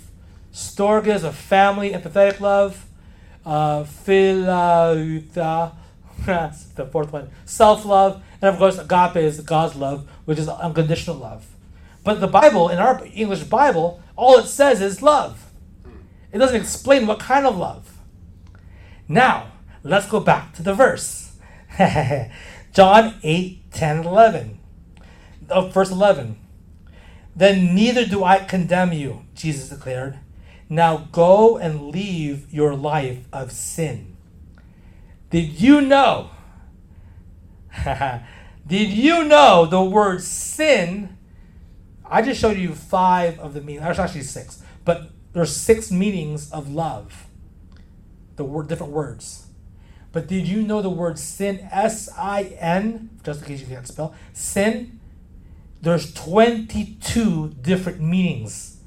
Storge 0.53 1.07
is 1.07 1.23
a 1.23 1.33
family, 1.33 1.91
empathetic 1.91 2.39
love. 2.39 2.85
Uh, 3.45 3.83
philautia, 3.83 5.73
the 6.75 6.85
fourth 6.85 7.11
one, 7.11 7.29
self-love. 7.45 8.23
And 8.41 8.49
of 8.49 8.57
course, 8.57 8.77
agape 8.77 9.17
is 9.17 9.41
God's 9.41 9.75
love, 9.75 10.09
which 10.25 10.39
is 10.39 10.47
unconditional 10.47 11.17
love. 11.17 11.45
But 12.05 12.21
the 12.21 12.27
Bible, 12.27 12.69
in 12.69 12.77
our 12.77 13.03
English 13.13 13.43
Bible, 13.45 14.01
all 14.15 14.37
it 14.37 14.45
says 14.45 14.79
is 14.79 15.01
love. 15.01 15.51
It 16.31 16.37
doesn't 16.37 16.61
explain 16.61 17.07
what 17.07 17.19
kind 17.19 17.47
of 17.47 17.57
love. 17.57 17.97
Now, 19.07 19.51
let's 19.83 20.07
go 20.07 20.19
back 20.19 20.53
to 20.53 20.63
the 20.63 20.73
verse. 20.73 21.35
John 22.73 23.15
8, 23.23 23.71
10, 23.71 24.05
11. 24.05 24.59
Oh, 25.49 25.69
verse 25.69 25.89
11. 25.89 26.37
Then 27.35 27.73
neither 27.73 28.05
do 28.05 28.23
I 28.23 28.37
condemn 28.39 28.93
you, 28.93 29.25
Jesus 29.33 29.69
declared. 29.69 30.19
Now 30.69 31.07
go 31.11 31.57
and 31.57 31.87
leave 31.87 32.53
your 32.53 32.75
life 32.75 33.25
of 33.33 33.51
sin. 33.51 34.15
Did 35.31 35.59
you 35.59 35.81
know? 35.81 36.29
Did 38.67 38.89
you 38.89 39.23
know 39.23 39.65
the 39.65 39.83
word 39.83 40.21
sin? 40.21 41.14
I 42.09 42.21
just 42.21 42.39
showed 42.39 42.57
you 42.57 42.73
five 42.73 43.39
of 43.39 43.53
the 43.53 43.61
meanings. 43.61 43.83
There's 43.83 43.99
actually 43.99 44.23
six, 44.23 44.61
but 44.83 45.09
there's 45.33 45.55
six 45.55 45.91
meanings 45.91 46.51
of 46.51 46.71
love. 46.71 47.27
The 48.35 48.43
word, 48.43 48.67
different 48.67 48.93
words. 48.93 49.47
But 50.11 50.27
did 50.27 50.47
you 50.47 50.61
know 50.61 50.81
the 50.81 50.89
word 50.89 51.19
sin? 51.19 51.67
S 51.71 52.09
I 52.17 52.55
N. 52.59 53.09
Just 53.23 53.41
in 53.41 53.47
case 53.47 53.61
you 53.61 53.67
can't 53.67 53.87
spell 53.87 54.15
sin. 54.33 54.99
There's 55.81 56.13
22 56.13 57.55
different 57.61 57.99
meanings. 57.99 58.77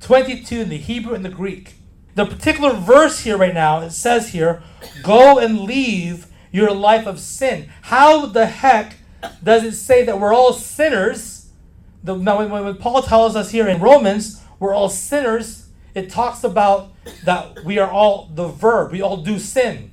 22 0.00 0.62
in 0.62 0.68
the 0.68 0.76
Hebrew 0.76 1.14
and 1.14 1.24
the 1.24 1.30
Greek. 1.30 1.74
The 2.16 2.26
particular 2.26 2.72
verse 2.72 3.20
here 3.20 3.36
right 3.36 3.54
now, 3.54 3.80
it 3.80 3.90
says 3.90 4.30
here, 4.30 4.62
go 5.04 5.38
and 5.38 5.60
leave 5.60 6.26
your 6.50 6.72
life 6.72 7.06
of 7.06 7.20
sin. 7.20 7.70
How 7.82 8.26
the 8.26 8.46
heck 8.46 8.96
does 9.42 9.62
it 9.62 9.72
say 9.72 10.04
that 10.04 10.18
we're 10.18 10.34
all 10.34 10.52
sinners? 10.52 11.37
The, 12.08 12.16
now, 12.16 12.38
when, 12.38 12.50
when 12.50 12.74
Paul 12.76 13.02
tells 13.02 13.36
us 13.36 13.50
here 13.50 13.68
in 13.68 13.82
Romans, 13.82 14.42
we're 14.58 14.72
all 14.72 14.88
sinners, 14.88 15.68
it 15.94 16.08
talks 16.08 16.42
about 16.42 16.90
that 17.24 17.62
we 17.66 17.78
are 17.78 17.90
all 17.90 18.30
the 18.34 18.48
verb. 18.48 18.92
We 18.92 19.02
all 19.02 19.18
do 19.18 19.38
sin. 19.38 19.90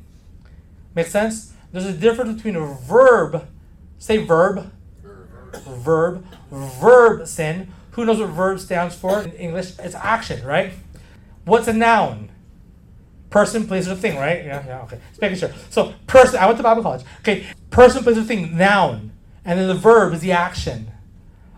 Make 0.96 1.08
sense? 1.08 1.52
There's 1.74 1.86
a 1.86 1.92
difference 1.92 2.38
between 2.38 2.56
a 2.56 2.66
verb, 2.66 3.46
say 3.98 4.16
verb, 4.16 4.72
verb, 5.68 6.26
verb 6.50 7.28
sin. 7.28 7.74
Who 7.92 8.06
knows 8.06 8.20
what 8.20 8.30
verb 8.30 8.62
stands 8.62 8.96
for 8.96 9.22
in 9.22 9.34
English? 9.34 9.74
It's 9.80 9.96
action, 9.96 10.46
right? 10.46 10.72
What's 11.44 11.68
a 11.68 11.74
noun? 11.74 12.32
Person, 13.30 13.68
place, 13.68 13.90
or 13.90 13.96
thing, 13.96 14.16
right? 14.16 14.46
Yeah, 14.46 14.66
yeah, 14.66 14.82
okay. 14.84 15.00
Just 15.10 15.22
making 15.22 15.38
sure. 15.38 15.52
So, 15.70 15.94
person, 16.08 16.40
I 16.40 16.46
went 16.46 16.56
to 16.60 16.64
Bible 16.64 16.82
college. 16.82 17.04
Okay, 17.20 17.46
person, 17.72 18.04
place, 18.04 18.18
or 18.18 18.24
thing, 18.24 18.58
noun. 18.58 19.12
And 19.44 19.60
then 19.60 19.68
the 19.68 19.74
verb 19.74 20.14
is 20.14 20.22
the 20.22 20.32
action. 20.32 20.94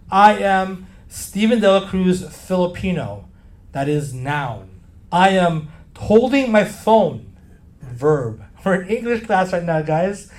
I 0.10 0.38
am 0.38 0.88
Stephen 1.10 1.60
Dela 1.60 1.88
Cruz 1.88 2.26
Filipino. 2.28 3.28
That 3.74 3.89
is 3.89 4.13
noun. 4.13 4.82
I 5.12 5.30
am 5.30 5.70
holding 5.98 6.52
my 6.52 6.63
phone. 6.63 7.34
Verb. 7.82 8.43
We're 8.65 8.82
in 8.82 8.89
English 8.89 9.26
class 9.26 9.52
right 9.52 9.63
now, 9.63 9.82
guys. 9.82 10.32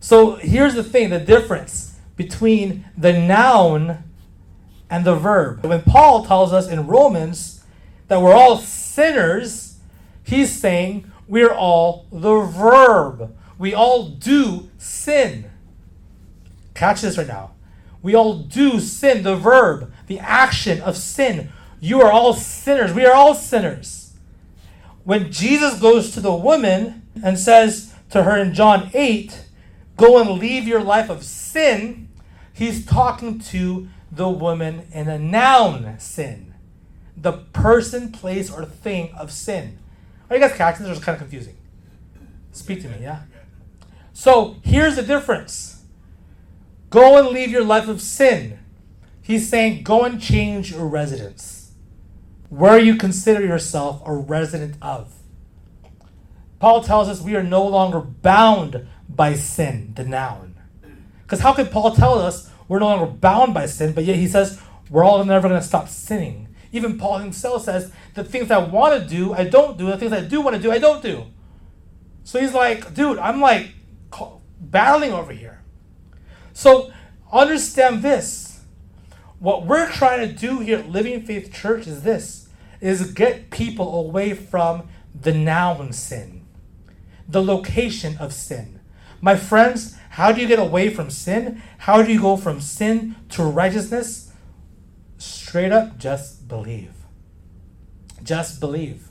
So 0.00 0.36
here's 0.36 0.74
the 0.74 0.84
thing 0.84 1.10
the 1.10 1.20
difference 1.20 1.98
between 2.16 2.84
the 2.96 3.12
noun 3.12 4.04
and 4.90 5.04
the 5.04 5.14
verb. 5.14 5.64
When 5.64 5.82
Paul 5.82 6.26
tells 6.26 6.52
us 6.52 6.68
in 6.68 6.86
Romans 6.86 7.64
that 8.08 8.20
we're 8.20 8.34
all 8.34 8.58
sinners, 8.58 9.78
he's 10.22 10.52
saying 10.52 11.10
we're 11.26 11.54
all 11.54 12.06
the 12.12 12.40
verb. 12.40 13.34
We 13.58 13.72
all 13.72 14.08
do 14.08 14.68
sin. 14.78 15.50
Catch 16.74 17.00
this 17.00 17.16
right 17.16 17.26
now. 17.26 17.53
We 18.04 18.14
all 18.14 18.34
do 18.34 18.80
sin, 18.80 19.22
the 19.22 19.34
verb, 19.34 19.90
the 20.08 20.20
action 20.20 20.82
of 20.82 20.98
sin. 20.98 21.48
You 21.80 22.02
are 22.02 22.12
all 22.12 22.34
sinners. 22.34 22.92
We 22.92 23.06
are 23.06 23.14
all 23.14 23.34
sinners. 23.34 24.12
When 25.04 25.32
Jesus 25.32 25.80
goes 25.80 26.10
to 26.10 26.20
the 26.20 26.34
woman 26.34 27.08
and 27.22 27.38
says 27.38 27.94
to 28.10 28.24
her 28.24 28.36
in 28.36 28.52
John 28.52 28.90
8, 28.92 29.46
Go 29.96 30.20
and 30.20 30.38
leave 30.38 30.68
your 30.68 30.82
life 30.82 31.08
of 31.08 31.24
sin, 31.24 32.10
he's 32.52 32.84
talking 32.84 33.38
to 33.38 33.88
the 34.12 34.28
woman 34.28 34.86
in 34.92 35.08
a 35.08 35.18
noun 35.18 35.98
sin. 35.98 36.52
The 37.16 37.32
person, 37.32 38.12
place, 38.12 38.52
or 38.52 38.66
thing 38.66 39.12
of 39.14 39.32
sin. 39.32 39.78
Are 40.28 40.36
you 40.36 40.42
guys 40.42 40.54
catching 40.54 40.84
this? 40.84 40.98
Is 40.98 41.02
kind 41.02 41.16
of 41.16 41.20
confusing? 41.20 41.56
Speak 42.52 42.82
to 42.82 42.88
me, 42.88 42.98
yeah? 43.00 43.22
So 44.12 44.56
here's 44.62 44.96
the 44.96 45.02
difference. 45.02 45.73
Go 46.94 47.18
and 47.18 47.30
leave 47.30 47.50
your 47.50 47.64
life 47.64 47.88
of 47.88 48.00
sin. 48.00 48.56
He's 49.20 49.48
saying, 49.48 49.82
go 49.82 50.04
and 50.04 50.22
change 50.22 50.70
your 50.70 50.86
residence. 50.86 51.72
Where 52.50 52.78
you 52.78 52.94
consider 52.94 53.44
yourself 53.44 54.00
a 54.06 54.14
resident 54.14 54.76
of. 54.80 55.12
Paul 56.60 56.84
tells 56.84 57.08
us 57.08 57.20
we 57.20 57.34
are 57.34 57.42
no 57.42 57.66
longer 57.66 57.98
bound 57.98 58.86
by 59.08 59.34
sin, 59.34 59.92
the 59.96 60.04
noun. 60.04 60.54
Because 61.22 61.40
how 61.40 61.52
could 61.52 61.72
Paul 61.72 61.96
tell 61.96 62.16
us 62.16 62.48
we're 62.68 62.78
no 62.78 62.86
longer 62.86 63.06
bound 63.06 63.54
by 63.54 63.66
sin, 63.66 63.92
but 63.92 64.04
yet 64.04 64.14
he 64.14 64.28
says 64.28 64.60
we're 64.88 65.02
all 65.02 65.24
never 65.24 65.48
going 65.48 65.60
to 65.60 65.66
stop 65.66 65.88
sinning? 65.88 66.46
Even 66.70 66.96
Paul 66.96 67.18
himself 67.18 67.64
says 67.64 67.90
the 68.14 68.22
things 68.22 68.52
I 68.52 68.58
want 68.58 69.02
to 69.02 69.08
do, 69.08 69.34
I 69.34 69.42
don't 69.42 69.76
do. 69.76 69.86
The 69.86 69.98
things 69.98 70.12
I 70.12 70.20
do 70.20 70.40
want 70.40 70.54
to 70.54 70.62
do, 70.62 70.70
I 70.70 70.78
don't 70.78 71.02
do. 71.02 71.24
So 72.22 72.40
he's 72.40 72.54
like, 72.54 72.94
dude, 72.94 73.18
I'm 73.18 73.40
like 73.40 73.72
battling 74.60 75.12
over 75.12 75.32
here. 75.32 75.63
So 76.54 76.90
understand 77.30 78.02
this. 78.02 78.60
What 79.38 79.66
we're 79.66 79.90
trying 79.90 80.26
to 80.26 80.34
do 80.34 80.60
here 80.60 80.78
at 80.78 80.88
Living 80.88 81.20
Faith 81.20 81.52
Church 81.52 81.86
is 81.86 82.02
this 82.02 82.48
is 82.80 83.12
get 83.12 83.50
people 83.50 83.98
away 83.98 84.34
from 84.34 84.88
the 85.18 85.32
noun 85.32 85.92
sin, 85.92 86.44
the 87.28 87.42
location 87.42 88.16
of 88.18 88.32
sin. 88.32 88.80
My 89.20 89.36
friends, 89.36 89.96
how 90.10 90.32
do 90.32 90.40
you 90.40 90.46
get 90.46 90.58
away 90.58 90.90
from 90.90 91.10
sin? 91.10 91.62
How 91.78 92.02
do 92.02 92.12
you 92.12 92.20
go 92.20 92.36
from 92.36 92.60
sin 92.60 93.16
to 93.30 93.42
righteousness? 93.42 94.32
Straight 95.16 95.72
up, 95.72 95.98
just 95.98 96.46
believe. 96.46 96.92
Just 98.22 98.60
believe. 98.60 99.08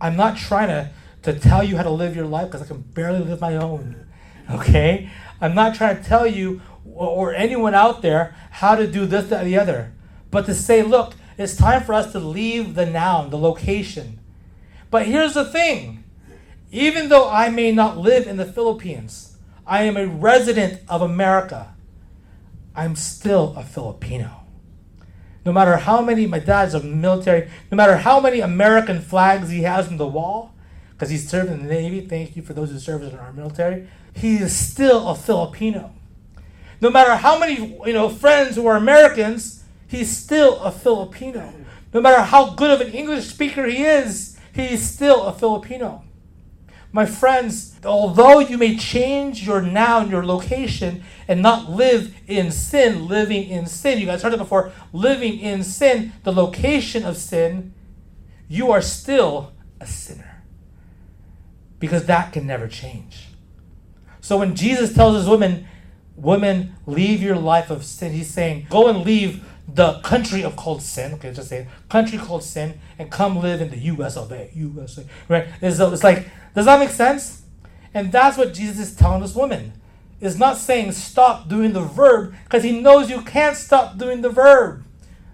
I'm 0.00 0.16
not 0.16 0.36
trying 0.36 0.68
to, 0.68 0.90
to 1.22 1.38
tell 1.38 1.62
you 1.62 1.76
how 1.76 1.84
to 1.84 1.90
live 1.90 2.16
your 2.16 2.26
life 2.26 2.46
because 2.46 2.62
I 2.62 2.66
can 2.66 2.80
barely 2.80 3.20
live 3.20 3.40
my 3.40 3.56
own. 3.56 4.06
Okay? 4.50 5.08
I'm 5.40 5.54
not 5.54 5.74
trying 5.74 5.96
to 5.96 6.02
tell 6.02 6.26
you 6.26 6.60
or 6.84 7.34
anyone 7.34 7.74
out 7.74 8.02
there 8.02 8.34
how 8.50 8.74
to 8.74 8.86
do 8.86 9.06
this, 9.06 9.28
that, 9.28 9.42
or 9.42 9.44
the 9.44 9.58
other. 9.58 9.92
But 10.30 10.46
to 10.46 10.54
say, 10.54 10.82
look, 10.82 11.14
it's 11.36 11.56
time 11.56 11.82
for 11.82 11.94
us 11.94 12.12
to 12.12 12.18
leave 12.18 12.74
the 12.74 12.86
noun, 12.86 13.30
the 13.30 13.38
location. 13.38 14.20
But 14.90 15.06
here's 15.06 15.34
the 15.34 15.44
thing 15.44 16.04
even 16.70 17.08
though 17.08 17.28
I 17.28 17.50
may 17.50 17.70
not 17.70 17.98
live 17.98 18.26
in 18.26 18.36
the 18.36 18.44
Philippines, 18.44 19.38
I 19.66 19.84
am 19.84 19.96
a 19.96 20.06
resident 20.06 20.80
of 20.88 21.02
America, 21.02 21.74
I'm 22.74 22.96
still 22.96 23.54
a 23.56 23.62
Filipino. 23.62 24.40
No 25.44 25.52
matter 25.52 25.76
how 25.76 26.00
many, 26.00 26.26
my 26.26 26.38
dad's 26.38 26.74
a 26.74 26.80
military, 26.80 27.50
no 27.70 27.76
matter 27.76 27.98
how 27.98 28.18
many 28.18 28.40
American 28.40 29.00
flags 29.00 29.50
he 29.50 29.62
has 29.62 29.88
on 29.88 29.98
the 29.98 30.06
wall, 30.06 30.54
because 30.92 31.10
he's 31.10 31.28
served 31.28 31.50
in 31.50 31.66
the 31.66 31.72
Navy, 31.72 32.00
thank 32.00 32.36
you 32.36 32.42
for 32.42 32.54
those 32.54 32.70
who 32.70 32.78
serve 32.78 33.02
in 33.02 33.16
our 33.18 33.32
military, 33.32 33.88
he 34.14 34.36
is 34.36 34.56
still 34.56 35.08
a 35.08 35.14
Filipino. 35.14 35.92
No 36.84 36.90
matter 36.90 37.16
how 37.16 37.38
many 37.38 37.78
you 37.86 37.94
know 37.94 38.10
friends 38.10 38.56
who 38.56 38.66
are 38.66 38.76
Americans, 38.76 39.64
he's 39.88 40.14
still 40.14 40.60
a 40.60 40.70
Filipino. 40.70 41.50
No 41.94 42.02
matter 42.02 42.20
how 42.20 42.50
good 42.50 42.70
of 42.70 42.86
an 42.86 42.92
English 42.92 43.24
speaker 43.24 43.64
he 43.64 43.82
is, 43.82 44.38
he's 44.52 44.86
still 44.86 45.22
a 45.22 45.32
Filipino. 45.32 46.04
My 46.92 47.06
friends, 47.06 47.80
although 47.86 48.38
you 48.38 48.58
may 48.58 48.76
change 48.76 49.46
your 49.46 49.62
noun, 49.62 50.10
your 50.10 50.26
location, 50.26 51.02
and 51.26 51.40
not 51.40 51.70
live 51.70 52.14
in 52.26 52.52
sin, 52.52 53.08
living 53.08 53.48
in 53.48 53.64
sin, 53.64 53.98
you 53.98 54.04
guys 54.04 54.22
heard 54.22 54.34
it 54.34 54.38
before, 54.38 54.70
living 54.92 55.38
in 55.38 55.64
sin, 55.64 56.12
the 56.22 56.34
location 56.34 57.02
of 57.02 57.16
sin, 57.16 57.72
you 58.46 58.70
are 58.70 58.82
still 58.82 59.54
a 59.80 59.86
sinner. 59.86 60.44
Because 61.78 62.04
that 62.04 62.34
can 62.34 62.46
never 62.46 62.68
change. 62.68 63.28
So 64.20 64.36
when 64.36 64.54
Jesus 64.54 64.92
tells 64.94 65.16
his 65.16 65.26
woman, 65.26 65.66
Women, 66.16 66.76
leave 66.86 67.22
your 67.22 67.36
life 67.36 67.70
of 67.70 67.84
sin. 67.84 68.12
He's 68.12 68.30
saying, 68.30 68.66
go 68.70 68.88
and 68.88 69.04
leave 69.04 69.44
the 69.66 70.00
country 70.00 70.42
of 70.42 70.56
called 70.56 70.82
sin. 70.82 71.14
Okay, 71.14 71.32
just 71.32 71.48
say 71.48 71.66
country 71.88 72.18
called 72.18 72.42
sin 72.42 72.78
and 72.98 73.10
come 73.10 73.38
live 73.38 73.60
in 73.60 73.70
the 73.70 73.78
US 73.78 74.16
of 74.16 74.30
A. 74.32 74.50
USA. 74.54 75.04
Right? 75.28 75.46
It's, 75.60 75.80
it's 75.80 76.04
like, 76.04 76.28
does 76.54 76.66
that 76.66 76.78
make 76.78 76.90
sense? 76.90 77.42
And 77.92 78.12
that's 78.12 78.36
what 78.36 78.52
Jesus 78.52 78.78
is 78.78 78.96
telling 78.96 79.22
this 79.22 79.34
woman. 79.34 79.72
Is 80.20 80.38
not 80.38 80.56
saying 80.56 80.92
stop 80.92 81.48
doing 81.48 81.72
the 81.72 81.82
verb 81.82 82.34
because 82.44 82.62
he 82.62 82.80
knows 82.80 83.10
you 83.10 83.20
can't 83.22 83.56
stop 83.56 83.98
doing 83.98 84.22
the 84.22 84.30
verb, 84.30 84.84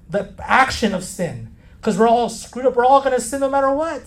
the 0.09 0.35
action 0.41 0.95
of 0.95 1.05
sin. 1.05 1.55
Because 1.77 1.97
we're 1.99 2.09
all 2.09 2.29
screwed 2.29 2.67
up. 2.67 2.77
We're 2.77 2.85
all 2.85 3.01
going 3.01 3.15
to 3.15 3.21
sin 3.21 3.41
no 3.41 3.49
matter 3.49 3.73
what. 3.73 4.03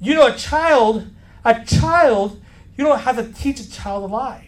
You 0.00 0.14
know, 0.14 0.26
a 0.26 0.36
child, 0.36 1.08
a 1.44 1.64
child, 1.64 2.40
you 2.76 2.84
don't 2.84 3.00
have 3.00 3.16
to 3.16 3.32
teach 3.32 3.60
a 3.60 3.70
child 3.70 4.04
a 4.04 4.06
lie. 4.06 4.47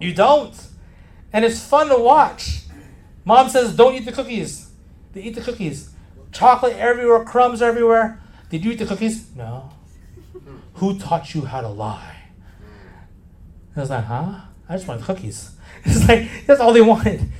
You 0.00 0.14
don't. 0.14 0.54
And 1.32 1.44
it's 1.44 1.64
fun 1.64 1.88
to 1.88 1.96
watch. 1.96 2.62
Mom 3.24 3.48
says, 3.48 3.76
don't 3.76 3.94
eat 3.94 4.06
the 4.06 4.12
cookies. 4.12 4.70
They 5.12 5.22
eat 5.22 5.34
the 5.34 5.42
cookies. 5.42 5.90
Chocolate 6.32 6.76
everywhere, 6.76 7.22
crumbs 7.24 7.62
everywhere. 7.62 8.20
Did 8.48 8.64
you 8.64 8.72
eat 8.72 8.78
the 8.78 8.86
cookies? 8.86 9.34
No. 9.36 9.70
Who 10.74 10.98
taught 10.98 11.34
you 11.34 11.42
how 11.42 11.60
to 11.60 11.68
lie? 11.68 12.16
I 13.76 13.80
was 13.80 13.90
like, 13.90 14.04
huh? 14.04 14.40
I 14.68 14.74
just 14.74 14.88
wanted 14.88 15.04
cookies. 15.04 15.52
It's 15.84 16.06
like, 16.06 16.28
that's 16.46 16.60
all 16.60 16.74
they 16.74 16.82
wanted. 16.82 17.30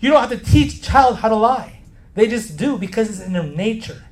You 0.00 0.10
don't 0.10 0.20
have 0.20 0.30
to 0.30 0.44
teach 0.44 0.82
child 0.82 1.18
how 1.18 1.28
to 1.28 1.36
lie. 1.36 1.80
They 2.14 2.26
just 2.26 2.56
do 2.56 2.78
because 2.78 3.08
it's 3.08 3.20
in 3.20 3.32
their 3.32 3.44
nature. 3.44 4.02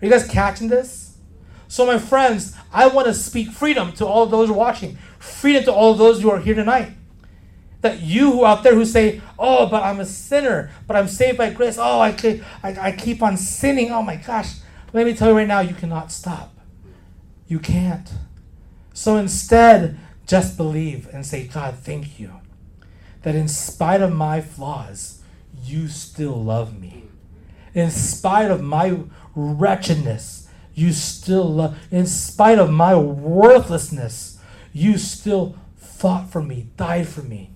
Are 0.00 0.04
you 0.06 0.10
guys 0.10 0.26
catching 0.26 0.68
this? 0.68 1.16
So, 1.68 1.84
my 1.84 1.98
friends, 1.98 2.56
I 2.72 2.86
want 2.86 3.08
to 3.08 3.14
speak 3.14 3.50
freedom 3.50 3.92
to 3.94 4.06
all 4.06 4.26
those 4.26 4.50
watching, 4.50 4.96
freedom 5.18 5.64
to 5.64 5.72
all 5.72 5.94
those 5.94 6.22
who 6.22 6.30
are 6.30 6.38
here 6.38 6.54
tonight. 6.54 6.92
That 7.84 8.00
you 8.00 8.32
who 8.32 8.44
out 8.46 8.62
there 8.64 8.74
who 8.74 8.84
say, 8.84 9.20
"Oh, 9.38 9.66
but 9.66 9.82
I'm 9.82 10.00
a 10.00 10.06
sinner, 10.06 10.70
but 10.88 10.96
I'm 10.96 11.06
saved 11.06 11.36
by 11.36 11.50
grace. 11.50 11.76
Oh, 11.78 12.00
I, 12.00 12.16
I, 12.62 12.88
I 12.88 12.92
keep 12.92 13.22
on 13.22 13.36
sinning. 13.36 13.92
Oh 13.92 14.02
my 14.02 14.16
gosh." 14.16 14.54
Let 14.94 15.06
me 15.06 15.14
tell 15.14 15.30
you 15.30 15.36
right 15.36 15.48
now, 15.48 15.58
you 15.58 15.74
cannot 15.74 16.12
stop. 16.12 16.54
You 17.48 17.58
can't. 17.58 18.08
So 18.92 19.16
instead, 19.16 19.98
just 20.24 20.56
believe 20.56 21.08
and 21.12 21.26
say, 21.26 21.48
God, 21.48 21.74
thank 21.74 22.20
you 22.20 22.40
that 23.22 23.34
in 23.34 23.48
spite 23.48 24.02
of 24.02 24.12
my 24.12 24.40
flaws, 24.40 25.22
you 25.64 25.88
still 25.88 26.42
love 26.42 26.78
me. 26.78 27.04
In 27.74 27.90
spite 27.90 28.52
of 28.52 28.62
my 28.62 29.00
wretchedness, 29.34 30.48
you 30.74 30.92
still 30.92 31.52
love. 31.52 31.76
In 31.90 32.06
spite 32.06 32.60
of 32.60 32.70
my 32.70 32.94
worthlessness, 32.94 34.38
you 34.72 34.96
still 34.96 35.56
fought 35.76 36.30
for 36.30 36.40
me, 36.42 36.68
died 36.76 37.08
for 37.08 37.22
me. 37.22 37.53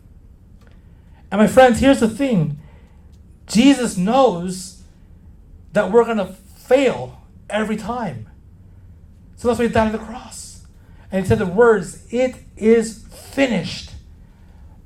And 1.31 1.41
my 1.41 1.47
friends, 1.47 1.81
here's 1.81 2.01
the 2.01 2.09
thing 2.09 2.59
Jesus 3.47 3.97
knows 3.97 4.83
that 5.73 5.91
we're 5.91 6.05
going 6.05 6.19
to 6.19 6.27
fail 6.27 7.23
every 7.49 7.77
time. 7.77 8.29
So 9.37 9.49
that's 9.49 9.59
why 9.59 9.67
he 9.67 9.73
died 9.73 9.87
on 9.87 9.93
the 9.93 9.99
cross. 9.99 10.67
And 11.11 11.23
he 11.23 11.29
said 11.29 11.38
the 11.38 11.47
words, 11.47 12.07
It 12.11 12.37
is 12.57 13.07
finished. 13.09 13.93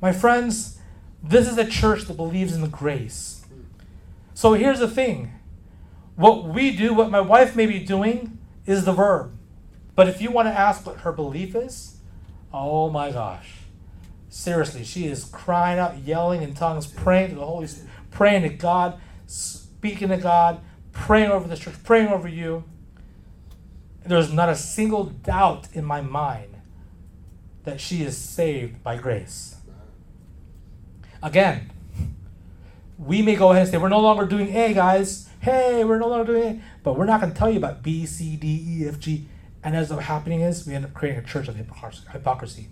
My 0.01 0.13
friends, 0.13 0.79
this 1.23 1.49
is 1.49 1.57
a 1.59 1.65
church 1.65 2.05
that 2.05 2.17
believes 2.17 2.55
in 2.55 2.61
the 2.61 2.69
grace. 2.69 3.45
So 4.35 4.55
here's 4.55 4.81
the 4.81 4.89
thing 4.89 5.33
what 6.17 6.45
we 6.45 6.77
do, 6.77 6.93
what 6.93 7.11
my 7.11 7.21
wife 7.21 7.57
may 7.57 7.67
be 7.67 7.79
doing, 7.79 8.39
is 8.67 8.85
the 8.85 8.93
verb. 8.93 9.33
But 9.95 10.09
if 10.09 10.21
you 10.21 10.31
want 10.31 10.49
to 10.49 10.53
ask 10.53 10.87
what 10.87 10.99
her 10.99 11.13
belief 11.13 11.55
is, 11.55 11.97
oh 12.53 12.91
my 12.91 13.11
gosh. 13.11 13.62
Seriously, 14.35 14.83
she 14.83 15.09
is 15.09 15.27
crying 15.27 15.79
out, 15.79 15.99
yelling 15.99 16.41
in 16.41 16.55
tongues, 16.55 16.87
praying 16.87 17.29
to 17.29 17.35
the 17.35 17.45
Holy 17.45 17.67
Spirit, 17.67 17.91
praying 18.11 18.41
to 18.41 18.49
God, 18.49 18.99
speaking 19.27 20.09
to 20.09 20.17
God, 20.17 20.59
praying 20.91 21.31
over 21.31 21.47
the 21.47 21.55
church, 21.55 21.75
praying 21.85 22.09
over 22.09 22.27
you. 22.27 22.65
There's 24.07 24.33
not 24.33 24.49
a 24.49 24.57
single 24.57 25.05
doubt 25.05 25.69
in 25.75 25.85
my 25.85 26.01
mind 26.01 26.57
that 27.65 27.79
she 27.79 28.03
is 28.03 28.17
saved 28.17 28.83
by 28.83 28.97
grace. 28.97 29.57
Again, 31.23 31.71
we 32.97 33.21
may 33.21 33.37
go 33.37 33.51
ahead 33.51 33.65
and 33.65 33.71
say, 33.71 33.77
we're 33.77 33.91
no 33.91 34.01
longer 34.01 34.25
doing 34.25 34.57
A, 34.57 34.73
guys. 34.73 35.29
Hey, 35.41 35.85
we're 35.85 35.99
no 35.99 36.09
longer 36.09 36.33
doing 36.33 36.43
A. 36.43 36.63
But 36.83 36.97
we're 36.97 37.05
not 37.05 37.21
going 37.21 37.35
to 37.35 37.39
tell 37.39 37.51
you 37.51 37.59
about 37.59 37.83
B, 37.83 38.07
C, 38.07 38.37
D, 38.37 38.65
E, 38.67 38.89
F, 38.89 38.99
G. 38.99 39.27
And 39.63 39.77
as 39.77 39.91
what's 39.91 40.07
happening 40.07 40.41
is, 40.41 40.67
we 40.67 40.73
end 40.73 40.87
up 40.87 40.95
creating 40.95 41.23
a 41.23 41.27
church 41.27 41.49
of 41.49 41.57
hypocrisy. 41.57 42.69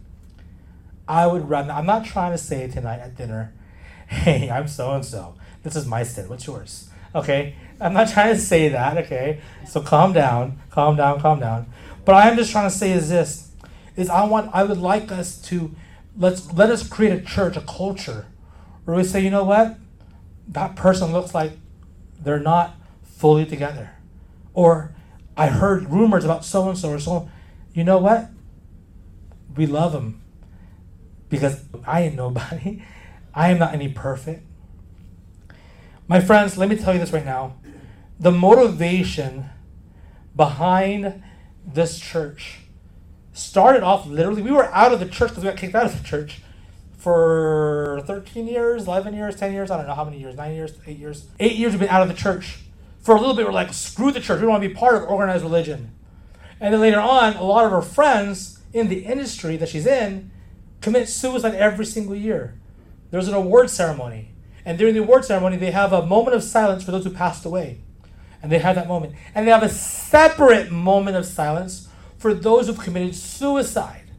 I 1.08 1.26
would 1.26 1.48
rather, 1.48 1.72
I'm 1.72 1.86
not 1.86 2.04
trying 2.04 2.32
to 2.32 2.38
say 2.38 2.68
tonight 2.68 3.00
at 3.00 3.16
dinner, 3.16 3.52
hey, 4.08 4.50
I'm 4.50 4.68
so 4.68 4.92
and 4.92 5.04
so. 5.04 5.34
This 5.62 5.76
is 5.76 5.86
my 5.86 6.02
sin. 6.02 6.28
What's 6.28 6.46
yours? 6.46 6.88
Okay? 7.14 7.54
I'm 7.80 7.92
not 7.92 8.08
trying 8.12 8.34
to 8.34 8.40
say 8.40 8.68
that, 8.68 8.96
okay? 8.98 9.40
So 9.66 9.80
calm 9.80 10.12
down, 10.12 10.60
calm 10.70 10.96
down, 10.96 11.20
calm 11.20 11.40
down. 11.40 11.66
But 12.04 12.14
I 12.14 12.28
am 12.28 12.36
just 12.36 12.50
trying 12.50 12.68
to 12.68 12.74
say 12.74 12.92
is 12.92 13.08
this 13.08 13.50
is 13.96 14.08
I 14.08 14.24
want 14.24 14.50
I 14.54 14.64
would 14.64 14.78
like 14.78 15.12
us 15.12 15.40
to 15.42 15.74
let's 16.16 16.52
let 16.52 16.70
us 16.70 16.86
create 16.88 17.12
a 17.12 17.20
church, 17.24 17.56
a 17.56 17.60
culture 17.60 18.26
where 18.84 18.96
we 18.96 19.04
say, 19.04 19.22
you 19.22 19.30
know 19.30 19.44
what? 19.44 19.76
That 20.48 20.74
person 20.74 21.12
looks 21.12 21.34
like 21.34 21.52
they're 22.18 22.40
not 22.40 22.76
fully 23.02 23.46
together. 23.46 23.90
Or 24.54 24.94
I 25.36 25.48
heard 25.48 25.90
rumors 25.90 26.24
about 26.24 26.44
so 26.44 26.68
and 26.68 26.78
so 26.78 26.90
or 26.90 26.98
so. 26.98 27.30
You 27.72 27.84
know 27.84 27.98
what? 27.98 28.30
We 29.56 29.66
love 29.66 29.92
them 29.92 30.20
because 31.30 31.64
I 31.86 32.02
ain't 32.02 32.16
nobody. 32.16 32.82
I 33.32 33.50
am 33.50 33.58
not 33.58 33.72
any 33.72 33.88
perfect. 33.88 34.44
My 36.06 36.20
friends, 36.20 36.58
let 36.58 36.68
me 36.68 36.76
tell 36.76 36.92
you 36.92 36.98
this 36.98 37.12
right 37.12 37.24
now. 37.24 37.54
The 38.18 38.32
motivation 38.32 39.46
behind 40.36 41.22
this 41.64 41.98
church 41.98 42.58
started 43.32 43.82
off 43.82 44.06
literally, 44.06 44.42
we 44.42 44.50
were 44.50 44.66
out 44.66 44.92
of 44.92 45.00
the 45.00 45.06
church 45.06 45.30
because 45.30 45.44
we 45.44 45.50
got 45.50 45.56
kicked 45.56 45.74
out 45.74 45.86
of 45.86 45.96
the 45.96 46.06
church 46.06 46.42
for 46.98 48.02
13 48.06 48.46
years, 48.46 48.86
11 48.86 49.14
years, 49.14 49.36
10 49.36 49.52
years, 49.52 49.70
I 49.70 49.78
don't 49.78 49.86
know 49.86 49.94
how 49.94 50.04
many 50.04 50.18
years, 50.18 50.36
9 50.36 50.52
years, 50.52 50.72
8 50.86 50.98
years. 50.98 51.26
8 51.38 51.52
years 51.52 51.72
we've 51.72 51.80
been 51.80 51.88
out 51.88 52.02
of 52.02 52.08
the 52.08 52.14
church. 52.14 52.58
For 53.00 53.16
a 53.16 53.18
little 53.18 53.34
bit, 53.34 53.46
we're 53.46 53.52
like, 53.52 53.72
screw 53.72 54.10
the 54.10 54.20
church. 54.20 54.36
We 54.36 54.42
don't 54.42 54.50
want 54.50 54.62
to 54.62 54.68
be 54.68 54.74
part 54.74 54.96
of 54.96 55.08
organized 55.08 55.42
religion. 55.42 55.92
And 56.60 56.74
then 56.74 56.80
later 56.80 57.00
on, 57.00 57.36
a 57.36 57.42
lot 57.42 57.64
of 57.64 57.70
her 57.70 57.80
friends 57.80 58.60
in 58.74 58.88
the 58.88 59.06
industry 59.06 59.56
that 59.56 59.70
she's 59.70 59.86
in 59.86 60.30
commit 60.80 61.08
suicide 61.08 61.54
every 61.54 61.84
single 61.84 62.14
year. 62.14 62.58
There's 63.10 63.28
an 63.28 63.34
award 63.34 63.70
ceremony. 63.70 64.32
And 64.64 64.78
during 64.78 64.94
the 64.94 65.00
award 65.00 65.24
ceremony, 65.24 65.56
they 65.56 65.70
have 65.70 65.92
a 65.92 66.06
moment 66.06 66.36
of 66.36 66.42
silence 66.42 66.84
for 66.84 66.90
those 66.90 67.04
who 67.04 67.10
passed 67.10 67.44
away. 67.44 67.80
And 68.42 68.50
they 68.50 68.58
have 68.58 68.76
that 68.76 68.88
moment. 68.88 69.14
And 69.34 69.46
they 69.46 69.50
have 69.50 69.62
a 69.62 69.68
separate 69.68 70.70
moment 70.70 71.16
of 71.16 71.26
silence 71.26 71.88
for 72.18 72.34
those 72.34 72.66
who've 72.66 72.78
committed 72.78 73.14
suicide. 73.14 74.10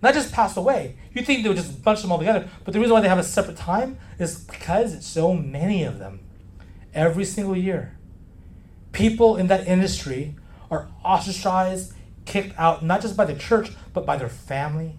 Not 0.00 0.14
just 0.14 0.32
passed 0.32 0.56
away. 0.56 0.96
You 1.12 1.22
think 1.22 1.42
they 1.42 1.48
would 1.48 1.58
just 1.58 1.82
bunch 1.82 2.02
them 2.02 2.12
all 2.12 2.18
together, 2.18 2.48
but 2.64 2.72
the 2.72 2.78
reason 2.78 2.94
why 2.94 3.00
they 3.00 3.08
have 3.08 3.18
a 3.18 3.24
separate 3.24 3.56
time 3.56 3.98
is 4.18 4.38
because 4.38 4.94
it's 4.94 5.06
so 5.06 5.34
many 5.34 5.82
of 5.82 5.98
them 5.98 6.20
every 6.94 7.24
single 7.24 7.56
year. 7.56 7.96
People 8.92 9.36
in 9.36 9.48
that 9.48 9.66
industry 9.66 10.36
are 10.70 10.88
ostracized, 11.04 11.94
kicked 12.26 12.56
out, 12.58 12.84
not 12.84 13.00
just 13.00 13.16
by 13.16 13.24
the 13.24 13.34
church, 13.34 13.72
but 13.92 14.06
by 14.06 14.16
their 14.16 14.28
family, 14.28 14.98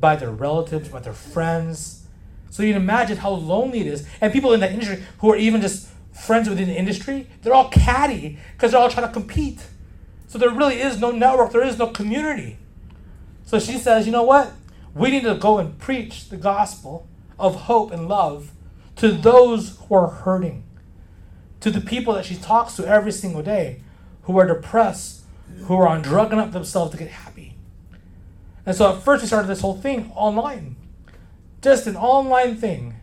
by 0.00 0.16
their 0.16 0.30
relatives, 0.30 0.88
by 0.88 1.00
their 1.00 1.12
friends. 1.12 2.06
So 2.50 2.62
you 2.62 2.72
can 2.72 2.82
imagine 2.82 3.18
how 3.18 3.30
lonely 3.30 3.80
it 3.80 3.86
is. 3.86 4.06
And 4.20 4.32
people 4.32 4.52
in 4.52 4.60
that 4.60 4.72
industry 4.72 5.02
who 5.18 5.32
are 5.32 5.36
even 5.36 5.60
just 5.60 5.88
friends 6.12 6.48
within 6.48 6.68
the 6.68 6.76
industry, 6.76 7.28
they're 7.42 7.54
all 7.54 7.68
catty 7.68 8.38
because 8.52 8.72
they're 8.72 8.80
all 8.80 8.90
trying 8.90 9.06
to 9.06 9.12
compete. 9.12 9.66
So 10.26 10.38
there 10.38 10.50
really 10.50 10.80
is 10.80 10.98
no 10.98 11.10
network, 11.10 11.52
there 11.52 11.64
is 11.64 11.78
no 11.78 11.86
community. 11.88 12.58
So 13.44 13.58
she 13.58 13.78
says, 13.78 14.06
you 14.06 14.12
know 14.12 14.24
what? 14.24 14.52
We 14.94 15.10
need 15.10 15.22
to 15.24 15.34
go 15.34 15.58
and 15.58 15.78
preach 15.78 16.28
the 16.28 16.36
gospel 16.36 17.08
of 17.38 17.54
hope 17.62 17.92
and 17.92 18.08
love 18.08 18.52
to 18.96 19.12
those 19.12 19.78
who 19.78 19.94
are 19.94 20.08
hurting, 20.08 20.64
to 21.60 21.70
the 21.70 21.80
people 21.80 22.12
that 22.14 22.24
she 22.24 22.34
talks 22.34 22.74
to 22.76 22.86
every 22.86 23.12
single 23.12 23.42
day 23.42 23.80
who 24.22 24.38
are 24.38 24.46
depressed, 24.46 25.22
who 25.64 25.76
are 25.76 25.88
on 25.88 26.02
drugging 26.02 26.38
up 26.38 26.52
themselves 26.52 26.90
to 26.90 26.96
get 26.96 27.08
happy. 27.08 27.47
And 28.68 28.76
so 28.76 28.92
at 28.92 29.02
first 29.02 29.22
we 29.22 29.26
started 29.28 29.48
this 29.48 29.62
whole 29.62 29.78
thing 29.78 30.12
online. 30.14 30.76
Just 31.62 31.86
an 31.86 31.96
online 31.96 32.54
thing. 32.54 32.96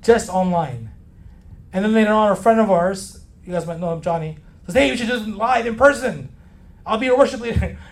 Just 0.00 0.30
online. 0.30 0.90
And 1.70 1.84
then 1.84 1.92
later 1.92 2.12
on, 2.12 2.32
a 2.32 2.34
friend 2.34 2.58
of 2.58 2.70
ours, 2.70 3.22
you 3.44 3.52
guys 3.52 3.66
might 3.66 3.78
know 3.78 3.92
him, 3.92 4.00
Johnny, 4.00 4.38
says, 4.64 4.74
Hey, 4.74 4.90
we 4.90 4.96
should 4.96 5.08
do 5.08 5.18
live 5.18 5.66
in 5.66 5.76
person. 5.76 6.34
I'll 6.86 6.96
be 6.96 7.04
your 7.04 7.18
worship 7.18 7.40
leader. 7.40 7.78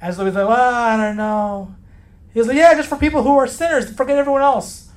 And 0.00 0.14
so 0.14 0.24
he's 0.24 0.34
like, 0.34 0.46
well, 0.46 0.74
I 0.74 0.96
don't 0.96 1.16
know. 1.16 1.74
He's 2.32 2.46
like, 2.46 2.56
yeah, 2.56 2.72
just 2.74 2.88
for 2.88 2.96
people 2.96 3.24
who 3.24 3.36
are 3.36 3.48
sinners, 3.48 3.92
forget 3.96 4.16
everyone 4.16 4.42
else. 4.42 4.90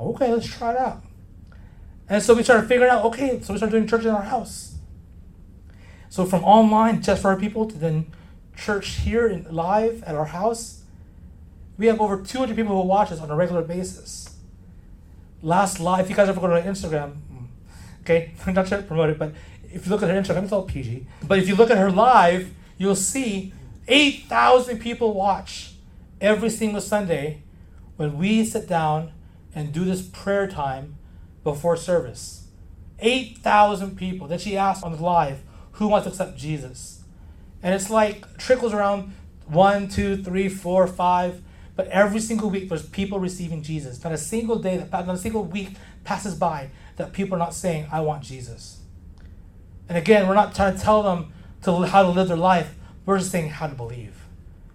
Okay, 0.00 0.32
let's 0.32 0.48
try 0.48 0.72
it 0.72 0.78
out. 0.78 1.04
And 2.08 2.20
so 2.20 2.34
we 2.34 2.42
started 2.42 2.66
figuring 2.66 2.90
out, 2.90 3.04
okay, 3.04 3.40
so 3.40 3.52
we 3.52 3.58
started 3.58 3.70
doing 3.70 3.86
church 3.86 4.04
in 4.04 4.10
our 4.10 4.22
house. 4.22 4.74
So 6.08 6.24
from 6.24 6.42
online, 6.42 7.00
just 7.02 7.22
for 7.22 7.28
our 7.28 7.36
people, 7.36 7.66
to 7.66 7.78
then 7.78 8.12
church 8.56 8.96
here 8.96 9.28
in, 9.28 9.46
live 9.48 10.02
at 10.02 10.16
our 10.16 10.24
house, 10.24 10.77
we 11.78 11.86
have 11.86 12.00
over 12.00 12.20
200 12.20 12.56
people 12.56 12.82
who 12.82 12.86
watch 12.86 13.12
us 13.12 13.20
on 13.20 13.30
a 13.30 13.36
regular 13.36 13.62
basis. 13.62 14.36
Last 15.40 15.78
live, 15.78 16.04
if 16.04 16.10
you 16.10 16.16
guys 16.16 16.28
ever 16.28 16.40
go 16.40 16.48
to 16.48 16.60
Instagram, 16.60 17.16
mm, 17.32 17.46
okay, 18.00 18.32
I'm 18.44 18.54
not 18.54 18.68
sure 18.68 18.78
to 18.78 18.84
promote 18.84 19.10
it, 19.10 19.18
but 19.18 19.32
if 19.72 19.86
you 19.86 19.92
look 19.92 20.02
at 20.02 20.10
her 20.10 20.20
Instagram, 20.20 20.42
it's 20.42 20.52
all 20.52 20.64
PG. 20.64 21.06
But 21.22 21.38
if 21.38 21.48
you 21.48 21.54
look 21.54 21.70
at 21.70 21.78
her 21.78 21.90
live, 21.90 22.52
you'll 22.76 22.96
see 22.96 23.52
8,000 23.86 24.78
people 24.78 25.14
watch 25.14 25.74
every 26.20 26.50
single 26.50 26.80
Sunday 26.80 27.42
when 27.96 28.18
we 28.18 28.44
sit 28.44 28.68
down 28.68 29.12
and 29.54 29.72
do 29.72 29.84
this 29.84 30.02
prayer 30.02 30.46
time 30.46 30.96
before 31.44 31.76
service. 31.76 32.48
8,000 32.98 33.96
people. 33.96 34.26
Then 34.26 34.38
she 34.38 34.56
asked 34.56 34.82
on 34.82 34.92
the 34.92 35.02
live, 35.02 35.42
who 35.72 35.88
wants 35.88 36.06
to 36.06 36.10
accept 36.10 36.36
Jesus? 36.36 37.04
And 37.62 37.74
it's 37.74 37.90
like 37.90 38.36
trickles 38.38 38.74
around 38.74 39.14
one, 39.46 39.88
two, 39.88 40.22
three, 40.22 40.48
four, 40.48 40.86
five. 40.86 41.42
But 41.78 41.86
every 41.90 42.18
single 42.18 42.50
week, 42.50 42.68
there's 42.68 42.84
people 42.84 43.20
receiving 43.20 43.62
Jesus. 43.62 44.02
Not 44.02 44.12
a 44.12 44.18
single 44.18 44.58
day, 44.58 44.84
not 44.90 45.08
a 45.08 45.16
single 45.16 45.44
week 45.44 45.76
passes 46.02 46.34
by 46.34 46.70
that 46.96 47.12
people 47.12 47.36
are 47.36 47.38
not 47.38 47.54
saying, 47.54 47.86
I 47.92 48.00
want 48.00 48.24
Jesus. 48.24 48.80
And 49.88 49.96
again, 49.96 50.26
we're 50.26 50.34
not 50.34 50.56
trying 50.56 50.74
to 50.74 50.82
tell 50.82 51.04
them 51.04 51.32
to 51.62 51.82
how 51.82 52.02
to 52.02 52.08
live 52.08 52.26
their 52.26 52.36
life. 52.36 52.74
We're 53.06 53.20
just 53.20 53.30
saying 53.30 53.50
how 53.50 53.68
to 53.68 53.76
believe 53.76 54.16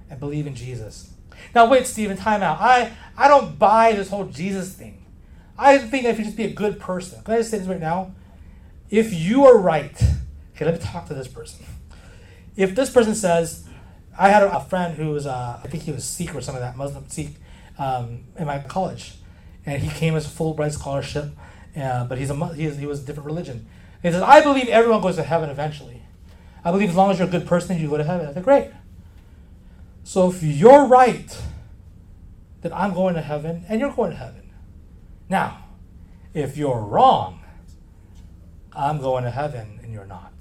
and 0.10 0.18
believe 0.18 0.48
in 0.48 0.56
Jesus. 0.56 1.12
Now, 1.54 1.70
wait, 1.70 1.88
Stephen, 1.88 2.16
time 2.16 2.42
out. 2.42 2.62
I, 2.62 2.94
I 3.18 3.28
don't 3.28 3.60
buy 3.60 3.92
this 3.92 4.08
whole 4.08 4.28
Jesus 4.28 4.72
thing. 4.72 5.04
I 5.58 5.80
think 5.80 6.06
if 6.06 6.18
you 6.18 6.24
just 6.24 6.38
be 6.38 6.46
a 6.46 6.54
good 6.54 6.80
person, 6.80 7.22
can 7.26 7.34
I 7.34 7.38
just 7.40 7.52
say 7.52 7.58
this 7.58 7.68
right 7.68 7.82
now? 7.82 8.14
If 8.90 9.14
you 9.14 9.44
are 9.44 9.58
right, 9.58 10.02
okay, 10.56 10.64
let 10.64 10.76
me 10.76 10.80
talk 10.80 11.10
to 11.10 11.14
this 11.14 11.28
person. 11.28 11.66
If 12.56 12.76
this 12.76 12.90
person 12.90 13.14
says, 13.14 13.68
I 14.18 14.30
had 14.30 14.44
a, 14.44 14.58
a 14.58 14.60
friend 14.60 14.96
who 14.96 15.12
was, 15.12 15.26
uh, 15.26 15.60
I 15.64 15.68
think 15.68 15.84
he 15.84 15.92
was 15.92 16.04
Sikh 16.04 16.36
or 16.36 16.42
something 16.42 16.62
like 16.62 16.74
that, 16.74 16.78
Muslim 16.78 17.08
Sikh, 17.10 17.36
um, 17.78 18.26
in 18.38 18.46
my 18.46 18.60
college, 18.60 19.16
and 19.66 19.82
he 19.82 19.90
came 19.90 20.16
as 20.16 20.26
a 20.26 20.30
Fulbright 20.30 20.74
scholarship, 20.74 21.32
uh, 21.76 22.06
but 22.06 22.18
he's 22.18 22.30
a, 22.30 22.54
he, 22.54 22.66
is, 22.66 22.78
he 22.78 22.86
was 22.86 23.02
a 23.02 23.06
different 23.06 23.26
religion. 23.26 23.66
He 24.02 24.12
says, 24.12 24.22
I 24.22 24.42
believe 24.42 24.68
everyone 24.68 25.02
goes 25.02 25.16
to 25.16 25.24
heaven 25.24 25.50
eventually. 25.50 26.02
I 26.64 26.72
believe 26.72 26.90
as 26.90 26.96
long 26.96 27.12
as 27.12 27.20
you're 27.20 27.28
a 27.28 27.32
good 27.32 27.48
person, 27.48 27.80
you 27.80 27.90
go 27.90 27.98
to 27.98 28.04
heaven. 28.04 28.28
I 28.28 28.34
said, 28.34 28.44
great. 28.44 28.70
So 30.04 30.30
if 30.30 30.44
you're 30.44 30.86
right, 30.86 31.42
then 32.62 32.74
I'm 32.74 32.94
going 32.94 33.16
to 33.16 33.22
heaven 33.22 33.66
and 33.68 33.80
you're 33.80 33.92
going 33.92 34.12
to 34.12 34.18
heaven. 34.18 34.52
Now, 35.30 35.66
if 36.34 36.58
you're 36.58 36.80
wrong, 36.80 37.42
I'm 38.74 39.00
going 39.00 39.24
to 39.24 39.32
heaven 39.32 39.80
and 39.82 39.94
you're 39.94 40.06
not. 40.06 40.33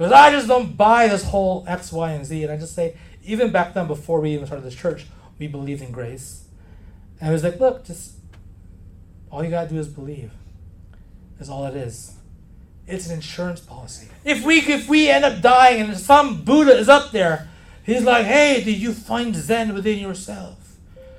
Because 0.00 0.14
I 0.14 0.30
just 0.30 0.48
don't 0.48 0.78
buy 0.78 1.08
this 1.08 1.24
whole 1.24 1.62
X, 1.68 1.92
Y, 1.92 2.12
and 2.12 2.24
Z. 2.24 2.44
And 2.44 2.50
I 2.50 2.56
just 2.56 2.74
say, 2.74 2.96
even 3.22 3.52
back 3.52 3.74
then, 3.74 3.86
before 3.86 4.18
we 4.22 4.32
even 4.32 4.46
started 4.46 4.64
this 4.64 4.74
church, 4.74 5.04
we 5.38 5.46
believed 5.46 5.82
in 5.82 5.92
grace. 5.92 6.44
And 7.20 7.28
it 7.28 7.32
was 7.34 7.44
like, 7.44 7.60
look, 7.60 7.84
just 7.84 8.14
all 9.30 9.44
you 9.44 9.50
gotta 9.50 9.68
do 9.68 9.78
is 9.78 9.88
believe. 9.88 10.30
Is 11.38 11.50
all 11.50 11.66
it 11.66 11.76
is. 11.76 12.14
It's 12.86 13.08
an 13.08 13.16
insurance 13.16 13.60
policy. 13.60 14.08
If 14.24 14.42
we 14.42 14.60
if 14.60 14.88
we 14.88 15.10
end 15.10 15.26
up 15.26 15.42
dying 15.42 15.82
and 15.82 15.98
some 15.98 16.44
Buddha 16.44 16.78
is 16.78 16.88
up 16.88 17.10
there, 17.10 17.50
he's 17.84 18.02
like, 18.02 18.24
hey, 18.24 18.64
did 18.64 18.78
you 18.78 18.94
find 18.94 19.36
Zen 19.36 19.74
within 19.74 19.98
yourself? 19.98 20.78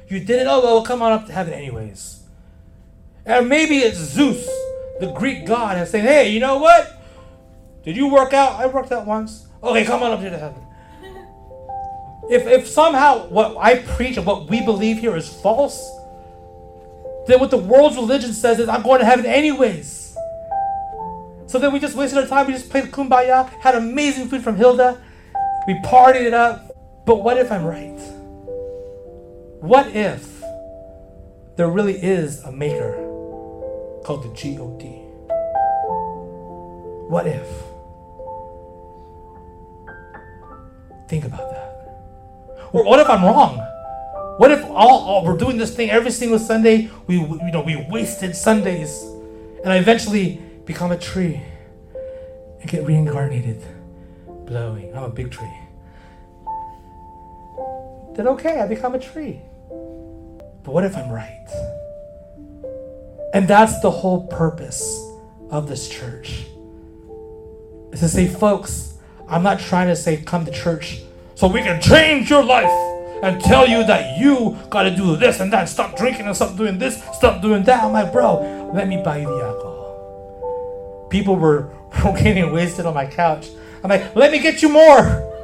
You 0.09 0.21
did 0.21 0.39
it. 0.39 0.47
Oh 0.47 0.59
well, 0.59 0.73
we'll 0.73 0.85
come 0.85 1.03
on 1.03 1.11
up 1.11 1.27
to 1.27 1.33
heaven 1.33 1.53
anyways. 1.53 2.23
And 3.27 3.47
maybe 3.47 3.77
it's 3.77 3.99
Zeus, 3.99 4.43
the 4.99 5.13
Greek 5.15 5.45
god, 5.45 5.77
and 5.77 5.87
saying, 5.87 6.05
hey, 6.05 6.31
you 6.31 6.39
know 6.39 6.57
what? 6.57 6.97
Did 7.83 7.95
you 7.95 8.07
work 8.07 8.33
out? 8.33 8.59
I 8.59 8.67
worked 8.67 8.91
out 8.91 9.05
once. 9.05 9.47
Okay, 9.63 9.85
come 9.85 10.03
on 10.03 10.11
up 10.11 10.19
here 10.19 10.29
to 10.29 10.37
heaven. 10.37 10.65
If, 12.29 12.45
if 12.45 12.67
somehow 12.67 13.27
what 13.27 13.57
I 13.57 13.79
preach 13.79 14.17
and 14.17 14.25
what 14.25 14.49
we 14.49 14.63
believe 14.63 14.99
here 14.99 15.15
is 15.15 15.27
false, 15.27 15.77
then 17.27 17.39
what 17.39 17.51
the 17.51 17.57
world's 17.57 17.95
religion 17.95 18.33
says 18.33 18.59
is 18.59 18.69
I'm 18.69 18.83
going 18.83 18.99
to 18.99 19.05
heaven 19.05 19.25
anyways. 19.25 20.15
So 21.47 21.59
then 21.59 21.73
we 21.73 21.79
just 21.79 21.95
wasted 21.95 22.19
our 22.19 22.27
time. 22.27 22.47
We 22.47 22.53
just 22.53 22.69
played 22.69 22.85
kumbaya, 22.85 23.49
had 23.59 23.75
amazing 23.75 24.29
food 24.29 24.43
from 24.43 24.55
Hilda, 24.55 25.01
we 25.67 25.73
partied 25.81 26.21
it 26.21 26.33
up. 26.33 26.67
But 27.05 27.23
what 27.23 27.37
if 27.37 27.51
I'm 27.51 27.63
right? 27.63 27.99
What 29.59 29.87
if 29.95 30.41
there 31.55 31.67
really 31.67 32.01
is 32.01 32.43
a 32.43 32.51
maker 32.51 32.93
called 34.03 34.23
the 34.23 34.29
God? 34.29 35.01
What 37.09 37.27
if? 37.27 37.70
Think 41.11 41.25
about 41.25 41.51
that. 41.51 42.69
Or 42.71 42.85
what 42.85 43.01
if 43.01 43.09
I'm 43.09 43.21
wrong? 43.21 43.57
What 44.37 44.49
if 44.49 44.63
all, 44.63 45.01
all 45.09 45.25
we're 45.25 45.35
doing 45.35 45.57
this 45.57 45.75
thing 45.75 45.89
every 45.89 46.09
single 46.09 46.39
Sunday? 46.39 46.89
We 47.05 47.15
you 47.17 47.51
know 47.51 47.59
we 47.59 47.85
wasted 47.89 48.33
Sundays, 48.33 48.97
and 49.61 49.73
I 49.73 49.75
eventually 49.75 50.41
become 50.63 50.93
a 50.93 50.97
tree 50.97 51.41
and 52.61 52.69
get 52.69 52.85
reincarnated, 52.85 53.61
blowing. 54.45 54.95
I'm 54.95 55.03
a 55.03 55.09
big 55.09 55.31
tree. 55.31 55.53
Then 58.15 58.29
okay, 58.29 58.61
I 58.61 58.67
become 58.67 58.95
a 58.95 58.99
tree. 58.99 59.41
But 60.63 60.71
what 60.73 60.85
if 60.85 60.95
I'm 60.95 61.11
right? 61.11 61.47
And 63.33 63.49
that's 63.49 63.81
the 63.81 63.91
whole 63.91 64.27
purpose 64.27 64.97
of 65.49 65.67
this 65.67 65.89
church. 65.89 66.45
Is 67.91 67.99
to 67.99 68.07
say, 68.07 68.29
folks, 68.29 68.90
I'm 69.31 69.43
not 69.43 69.61
trying 69.61 69.87
to 69.87 69.95
say 69.95 70.17
come 70.17 70.43
to 70.43 70.51
church 70.51 71.01
so 71.35 71.47
we 71.47 71.61
can 71.61 71.81
change 71.81 72.29
your 72.29 72.43
life 72.43 72.69
and 73.23 73.39
tell 73.39 73.65
you 73.65 73.85
that 73.85 74.19
you 74.19 74.57
gotta 74.69 74.93
do 74.93 75.15
this 75.15 75.39
and 75.39 75.53
that, 75.53 75.69
stop 75.69 75.95
drinking 75.95 76.25
and 76.25 76.35
stop 76.35 76.57
doing 76.57 76.77
this, 76.77 77.01
stop 77.13 77.41
doing 77.41 77.63
that. 77.63 77.85
I'm 77.85 77.93
like, 77.93 78.11
bro, 78.11 78.71
let 78.73 78.89
me 78.89 79.01
buy 79.01 79.19
you 79.19 79.27
the 79.27 79.45
alcohol. 79.45 81.07
People 81.09 81.37
were 81.37 81.71
getting 82.03 82.51
wasted 82.51 82.85
on 82.85 82.93
my 82.93 83.05
couch. 83.05 83.47
I'm 83.81 83.89
like, 83.89 84.13
let 84.17 84.33
me 84.33 84.39
get 84.39 84.61
you 84.61 84.69
more. 84.69 85.27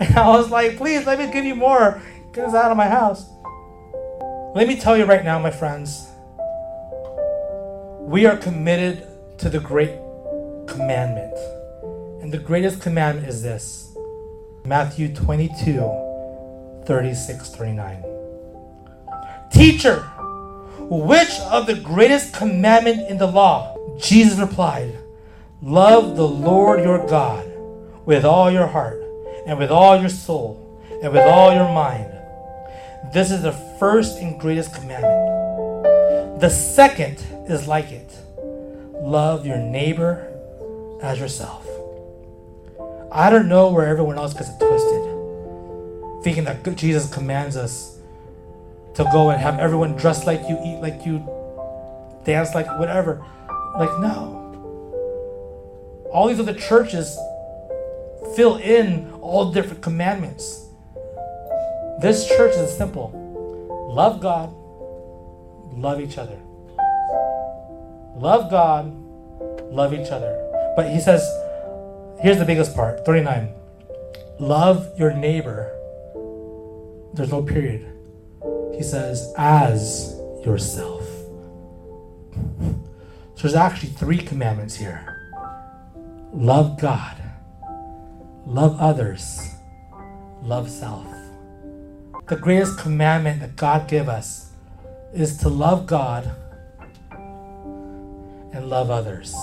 And 0.00 0.16
I 0.16 0.30
was 0.30 0.50
like, 0.50 0.78
please 0.78 1.06
let 1.06 1.18
me 1.18 1.30
give 1.32 1.44
you 1.44 1.54
more. 1.54 2.02
Get 2.32 2.44
us 2.46 2.54
out 2.54 2.72
of 2.72 2.76
my 2.76 2.88
house. 2.88 3.30
Let 4.52 4.66
me 4.66 4.74
tell 4.74 4.96
you 4.96 5.04
right 5.04 5.24
now, 5.24 5.38
my 5.38 5.52
friends, 5.52 6.08
we 8.00 8.26
are 8.26 8.36
committed 8.36 9.06
to 9.38 9.48
the 9.48 9.60
great 9.60 9.92
commandment. 10.66 11.36
The 12.32 12.38
greatest 12.38 12.80
commandment 12.80 13.28
is 13.28 13.42
this 13.42 13.94
Matthew 14.64 15.14
22, 15.14 16.82
36, 16.86 17.50
39. 17.50 18.04
Teacher, 19.52 20.00
which 20.88 21.28
of 21.50 21.66
the 21.66 21.74
greatest 21.74 22.32
commandment 22.32 23.06
in 23.10 23.18
the 23.18 23.26
law? 23.26 23.76
Jesus 23.98 24.38
replied, 24.38 24.96
Love 25.60 26.16
the 26.16 26.26
Lord 26.26 26.82
your 26.82 27.06
God 27.06 27.44
with 28.06 28.24
all 28.24 28.50
your 28.50 28.66
heart, 28.66 29.02
and 29.46 29.58
with 29.58 29.70
all 29.70 30.00
your 30.00 30.08
soul, 30.08 30.80
and 31.02 31.12
with 31.12 31.26
all 31.26 31.52
your 31.52 31.70
mind. 31.70 32.10
This 33.12 33.30
is 33.30 33.42
the 33.42 33.52
first 33.78 34.16
and 34.16 34.40
greatest 34.40 34.74
commandment. 34.74 36.40
The 36.40 36.48
second 36.48 37.18
is 37.46 37.68
like 37.68 37.92
it 37.92 38.10
love 38.94 39.44
your 39.44 39.58
neighbor 39.58 40.32
as 41.02 41.20
yourself. 41.20 41.61
I 43.14 43.28
don't 43.28 43.46
know 43.46 43.70
where 43.70 43.86
everyone 43.86 44.16
else 44.16 44.32
gets 44.32 44.48
it 44.48 44.58
twisted, 44.58 46.24
thinking 46.24 46.44
that 46.44 46.64
Jesus 46.76 47.12
commands 47.12 47.58
us 47.58 47.98
to 48.94 49.04
go 49.12 49.28
and 49.28 49.38
have 49.38 49.58
everyone 49.58 49.96
dress 49.96 50.26
like 50.26 50.40
you, 50.48 50.58
eat 50.64 50.80
like 50.80 51.04
you, 51.04 51.18
dance 52.24 52.54
like 52.54 52.66
whatever. 52.78 53.22
Like, 53.78 53.90
no. 54.00 54.38
All 56.10 56.28
these 56.28 56.40
other 56.40 56.54
churches 56.54 57.18
fill 58.34 58.56
in 58.56 59.12
all 59.20 59.52
different 59.52 59.82
commandments. 59.82 60.68
This 62.00 62.26
church 62.28 62.54
is 62.56 62.74
simple 62.74 63.18
love 63.92 64.20
God, 64.20 64.54
love 65.76 66.00
each 66.00 66.16
other. 66.16 66.38
Love 68.16 68.50
God, 68.50 68.90
love 69.70 69.92
each 69.92 70.10
other. 70.10 70.38
But 70.76 70.90
he 70.90 70.98
says, 70.98 71.22
here's 72.22 72.38
the 72.38 72.44
biggest 72.44 72.74
part 72.74 73.04
39. 73.04 73.52
Love 74.38 74.88
your 74.98 75.12
neighbor. 75.12 75.70
There's 77.14 77.30
no 77.30 77.42
period. 77.42 77.86
He 78.74 78.82
says, 78.82 79.32
as 79.36 80.14
yourself. 80.44 81.04
So 83.34 83.48
there's 83.48 83.54
actually 83.54 83.90
three 83.90 84.18
commandments 84.18 84.74
here 84.76 85.08
love 86.32 86.80
God, 86.80 87.16
love 88.46 88.80
others, 88.80 89.54
love 90.42 90.70
self. 90.70 91.06
The 92.28 92.36
greatest 92.36 92.78
commandment 92.78 93.40
that 93.40 93.56
God 93.56 93.88
gave 93.88 94.08
us 94.08 94.52
is 95.12 95.36
to 95.38 95.48
love 95.48 95.86
God 95.86 96.30
and 98.52 98.68
love 98.68 98.90
others. 98.90 99.34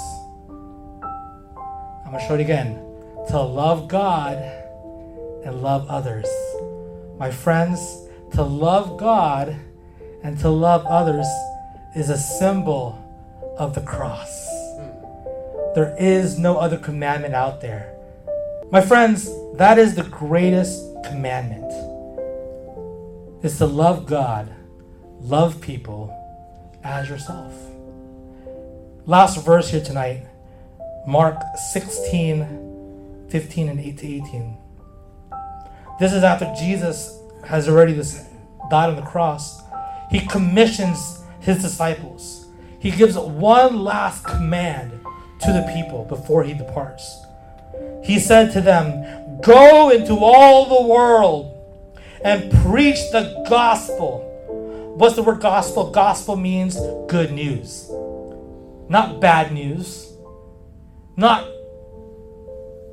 I'm 2.10 2.14
going 2.14 2.24
to 2.24 2.28
show 2.28 2.34
it 2.34 2.42
again. 2.42 2.74
To 3.28 3.40
love 3.40 3.88
God 3.88 4.38
and 5.46 5.62
love 5.62 5.88
others. 5.88 6.26
My 7.20 7.30
friends, 7.30 7.80
to 8.34 8.42
love 8.42 8.98
God 8.98 9.56
and 10.24 10.36
to 10.40 10.50
love 10.50 10.88
others 10.88 11.28
is 11.96 12.10
a 12.10 12.18
symbol 12.18 12.98
of 13.60 13.76
the 13.76 13.82
cross. 13.82 14.48
There 15.76 15.96
is 16.00 16.40
no 16.40 16.58
other 16.58 16.80
commandment 16.80 17.36
out 17.36 17.62
there. 17.62 17.96
My 18.72 18.82
friends, 18.82 19.30
that 19.58 19.78
is 19.78 19.94
the 19.94 20.02
greatest 20.02 20.84
commandment. 21.06 21.72
Is 23.46 23.60
to 23.60 23.68
love 23.68 24.08
God, 24.08 24.52
love 25.20 25.62
people 25.62 26.12
as 26.84 27.08
yourself. 27.08 27.54
Last 29.06 29.46
verse 29.46 29.70
here 29.70 29.84
tonight, 29.84 30.26
Mark 31.10 31.42
16, 31.72 33.26
15 33.30 33.70
and 33.70 33.80
8 33.80 33.98
to 33.98 34.08
18. 34.08 34.58
This 36.00 36.14
is 36.14 36.24
after 36.24 36.46
Jesus 36.56 37.20
has 37.48 37.68
already 37.68 37.96
died 38.70 38.92
on 38.92 38.96
the 38.96 39.02
cross. 39.02 39.60
He 40.12 40.20
commissions 40.28 41.24
his 41.40 41.64
disciples. 41.64 42.46
He 42.80 42.92
gives 42.92 43.18
one 43.18 43.80
last 43.84 44.24
command 44.24 44.92
to 45.40 45.52
the 45.52 45.68
people 45.74 46.06
before 46.06 46.44
he 46.44 46.54
departs. 46.54 47.26
He 48.04 48.20
said 48.20 48.52
to 48.52 48.62
them, 48.62 49.42
Go 49.42 49.90
into 49.90 50.16
all 50.20 50.84
the 50.84 50.88
world 50.88 51.58
and 52.24 52.52
preach 52.62 53.00
the 53.12 53.44
gospel. 53.50 54.94
What's 54.96 55.16
the 55.16 55.24
word 55.24 55.42
gospel? 55.42 55.90
Gospel 55.90 56.36
means 56.36 56.76
good 57.08 57.32
news, 57.32 57.90
not 58.90 59.20
bad 59.20 59.52
news, 59.52 60.09
not 61.20 61.46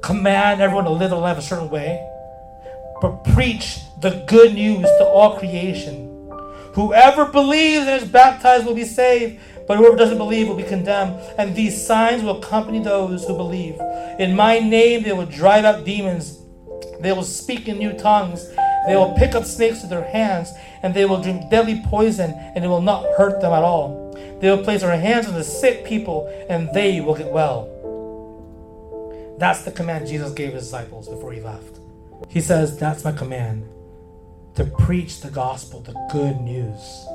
command 0.02 0.60
everyone 0.60 0.84
to 0.84 0.90
live 0.90 1.10
their 1.10 1.18
life 1.18 1.38
a 1.38 1.42
certain 1.42 1.70
way, 1.70 2.04
but 3.00 3.24
preach 3.24 3.78
the 4.00 4.24
good 4.26 4.54
news 4.54 4.84
to 4.98 5.04
all 5.06 5.38
creation. 5.38 6.12
Whoever 6.74 7.24
believes 7.26 7.86
and 7.86 8.02
is 8.02 8.08
baptized 8.08 8.66
will 8.66 8.74
be 8.74 8.84
saved, 8.84 9.40
but 9.66 9.78
whoever 9.78 9.96
doesn't 9.96 10.18
believe 10.18 10.48
will 10.48 10.56
be 10.56 10.62
condemned. 10.62 11.18
And 11.38 11.54
these 11.54 11.86
signs 11.86 12.22
will 12.22 12.38
accompany 12.38 12.80
those 12.80 13.24
who 13.24 13.36
believe. 13.36 13.80
In 14.18 14.36
my 14.36 14.58
name 14.58 15.02
they 15.02 15.12
will 15.12 15.26
drive 15.26 15.64
out 15.64 15.84
demons, 15.84 16.38
they 17.00 17.12
will 17.12 17.24
speak 17.24 17.68
in 17.68 17.78
new 17.78 17.92
tongues. 17.92 18.48
They 18.86 18.94
will 18.94 19.14
pick 19.14 19.34
up 19.34 19.44
snakes 19.44 19.80
with 19.80 19.90
their 19.90 20.04
hands, 20.04 20.52
and 20.82 20.94
they 20.94 21.04
will 21.04 21.20
drink 21.20 21.50
deadly 21.50 21.82
poison, 21.86 22.30
and 22.54 22.64
it 22.64 22.68
will 22.68 22.80
not 22.80 23.04
hurt 23.16 23.40
them 23.40 23.52
at 23.52 23.62
all. 23.62 24.14
They 24.40 24.48
will 24.48 24.62
place 24.62 24.82
their 24.82 24.96
hands 24.96 25.26
on 25.26 25.34
the 25.34 25.42
sick 25.42 25.84
people, 25.84 26.32
and 26.48 26.72
they 26.72 27.00
will 27.00 27.16
get 27.16 27.32
well. 27.32 27.68
That's 29.38 29.62
the 29.62 29.72
command 29.72 30.06
Jesus 30.06 30.32
gave 30.32 30.52
his 30.54 30.64
disciples 30.64 31.08
before 31.08 31.32
he 31.32 31.40
left. 31.40 31.80
He 32.28 32.40
says, 32.40 32.78
That's 32.78 33.04
my 33.04 33.12
command 33.12 33.68
to 34.54 34.64
preach 34.64 35.20
the 35.20 35.30
gospel, 35.30 35.80
the 35.80 35.92
good 36.10 36.40
news. 36.40 37.06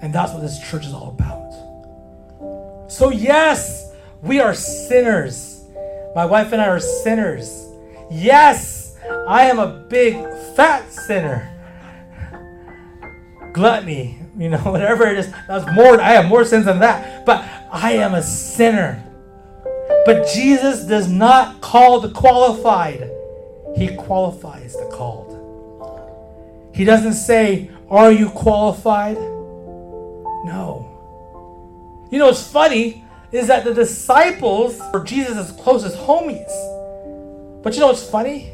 And 0.00 0.12
that's 0.12 0.32
what 0.32 0.42
this 0.42 0.58
church 0.70 0.86
is 0.86 0.94
all 0.94 1.08
about. 1.08 2.90
So, 2.90 3.10
yes, 3.10 3.92
we 4.20 4.40
are 4.40 4.54
sinners. 4.54 5.64
My 6.14 6.24
wife 6.24 6.52
and 6.52 6.60
I 6.60 6.68
are 6.68 6.80
sinners. 6.80 7.66
Yes, 8.10 8.96
I 9.26 9.44
am 9.44 9.58
a 9.58 9.86
big 9.88 10.14
fat 10.54 10.90
sinner. 10.92 11.48
Gluttony, 13.52 14.18
you 14.36 14.48
know, 14.48 14.58
whatever 14.64 15.06
it 15.06 15.18
is. 15.18 15.32
That's 15.48 15.70
more 15.74 16.00
I 16.00 16.12
have 16.12 16.26
more 16.26 16.44
sins 16.44 16.66
than 16.66 16.78
that. 16.80 17.26
But 17.26 17.44
I 17.72 17.92
am 17.92 18.14
a 18.14 18.22
sinner. 18.22 19.01
But 20.04 20.26
Jesus 20.26 20.84
does 20.84 21.08
not 21.08 21.60
call 21.60 22.00
the 22.00 22.10
qualified. 22.10 23.10
He 23.76 23.94
qualifies 23.96 24.74
the 24.74 24.86
called. 24.92 25.28
He 26.74 26.84
doesn't 26.84 27.14
say, 27.14 27.70
Are 27.88 28.10
you 28.10 28.28
qualified? 28.30 29.16
No. 30.44 30.88
You 32.10 32.18
know 32.18 32.26
what's 32.26 32.46
funny 32.46 33.04
is 33.30 33.46
that 33.46 33.64
the 33.64 33.72
disciples 33.72 34.78
were 34.92 35.02
Jesus' 35.02 35.52
closest 35.52 35.96
homies. 35.96 36.52
But 37.62 37.74
you 37.74 37.80
know 37.80 37.86
what's 37.86 38.08
funny? 38.08 38.52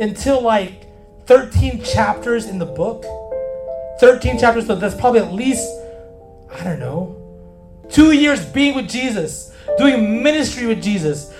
Until 0.00 0.40
like 0.40 0.86
13 1.26 1.82
chapters 1.84 2.46
in 2.46 2.58
the 2.58 2.66
book, 2.66 3.04
13 4.00 4.38
chapters, 4.38 4.66
so 4.66 4.74
that's 4.74 4.94
probably 4.94 5.20
at 5.20 5.32
least, 5.32 5.68
I 6.50 6.64
don't 6.64 6.80
know, 6.80 7.16
two 7.88 8.12
years 8.12 8.44
being 8.44 8.74
with 8.74 8.88
Jesus, 8.88 9.53
doing 9.78 10.22
ministry 10.22 10.66
with 10.66 10.82
Jesus, 10.82 11.32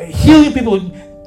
healing 0.00 0.52
people, 0.52 0.80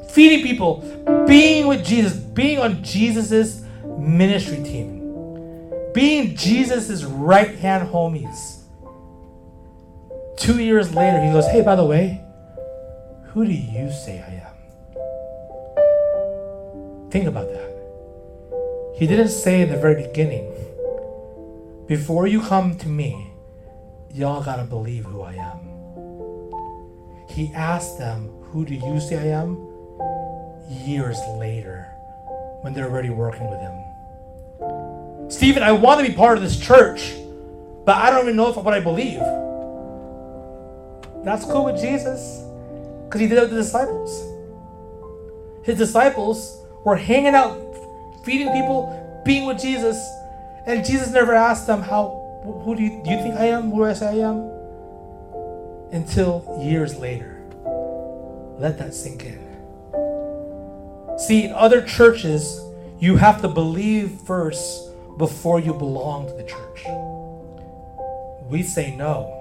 feeding 0.08 0.42
people, 0.44 1.24
being 1.26 1.66
with 1.66 1.84
Jesus, 1.84 2.14
being 2.14 2.58
on 2.58 2.82
Jesus's 2.82 3.64
ministry 3.98 4.62
team, 4.62 5.72
being 5.92 6.34
Jesus's 6.34 7.04
right 7.04 7.54
hand 7.56 7.88
homies. 7.88 8.62
Two 10.36 10.60
years 10.62 10.94
later, 10.94 11.22
he 11.24 11.32
goes, 11.32 11.46
Hey, 11.46 11.62
by 11.62 11.76
the 11.76 11.84
way, 11.84 12.22
who 13.28 13.44
do 13.44 13.52
you 13.52 13.90
say 13.90 14.20
I 14.20 14.32
am? 14.46 14.54
Think 17.10 17.26
about 17.26 17.48
that. 17.48 17.72
He 18.96 19.06
didn't 19.06 19.28
say 19.28 19.62
in 19.62 19.70
the 19.70 19.76
very 19.76 20.06
beginning, 20.06 20.52
Before 21.86 22.26
you 22.26 22.40
come 22.40 22.76
to 22.78 22.88
me, 22.88 23.32
y'all 24.10 24.42
gotta 24.42 24.64
believe 24.64 25.04
who 25.04 25.22
I 25.22 25.34
am. 25.34 25.75
He 27.36 27.52
asked 27.52 27.98
them, 27.98 28.30
Who 28.44 28.64
do 28.64 28.74
you 28.74 28.98
say 28.98 29.30
I 29.30 29.42
am? 29.42 29.68
years 30.70 31.18
later 31.38 31.86
when 32.62 32.72
they're 32.72 32.90
already 32.90 33.10
working 33.10 33.48
with 33.50 33.60
him. 33.60 35.30
Stephen, 35.30 35.62
I 35.62 35.72
want 35.72 36.00
to 36.00 36.10
be 36.10 36.16
part 36.16 36.38
of 36.38 36.42
this 36.42 36.58
church, 36.58 37.12
but 37.84 37.94
I 37.94 38.10
don't 38.10 38.22
even 38.22 38.36
know 38.36 38.50
what 38.52 38.72
I 38.72 38.80
believe. 38.80 39.20
That's 41.24 41.44
cool 41.44 41.66
with 41.66 41.78
Jesus 41.78 42.42
because 43.04 43.20
he 43.20 43.28
did 43.28 43.36
it 43.36 43.42
with 43.42 43.50
the 43.50 43.56
disciples. 43.56 44.32
His 45.62 45.76
disciples 45.76 46.64
were 46.84 46.96
hanging 46.96 47.34
out, 47.34 47.58
feeding 48.24 48.50
people, 48.52 49.22
being 49.26 49.46
with 49.46 49.60
Jesus, 49.60 49.98
and 50.64 50.86
Jesus 50.86 51.10
never 51.12 51.34
asked 51.34 51.66
them, 51.66 51.82
How, 51.82 52.40
who 52.64 52.74
do 52.74 52.82
you, 52.82 53.02
do 53.04 53.10
you 53.10 53.18
think 53.18 53.34
I 53.34 53.48
am? 53.48 53.70
Who 53.70 53.76
do 53.76 53.84
I 53.84 53.92
say 53.92 54.06
I 54.08 54.26
am? 54.26 54.55
Until 55.92 56.58
years 56.60 56.96
later. 56.96 57.42
Let 58.58 58.78
that 58.78 58.94
sink 58.94 59.24
in. 59.24 59.46
See, 61.18 61.44
in 61.44 61.52
other 61.52 61.82
churches, 61.82 62.60
you 62.98 63.16
have 63.16 63.40
to 63.42 63.48
believe 63.48 64.20
first 64.26 64.90
before 65.18 65.60
you 65.60 65.72
belong 65.72 66.26
to 66.26 66.32
the 66.32 66.44
church. 66.44 66.84
We 68.48 68.62
say 68.62 68.94
no. 68.96 69.32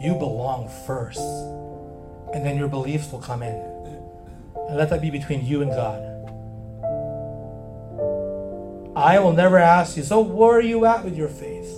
You 0.00 0.14
belong 0.14 0.68
first, 0.86 1.20
and 2.34 2.44
then 2.44 2.56
your 2.56 2.68
beliefs 2.68 3.12
will 3.12 3.20
come 3.20 3.42
in. 3.42 3.54
And 4.68 4.76
let 4.76 4.90
that 4.90 5.00
be 5.00 5.10
between 5.10 5.46
you 5.46 5.62
and 5.62 5.70
God. 5.70 6.02
I 8.96 9.18
will 9.20 9.32
never 9.32 9.58
ask 9.58 9.96
you, 9.96 10.02
so 10.02 10.20
where 10.20 10.56
are 10.56 10.60
you 10.60 10.84
at 10.86 11.04
with 11.04 11.16
your 11.16 11.28
faith? 11.28 11.70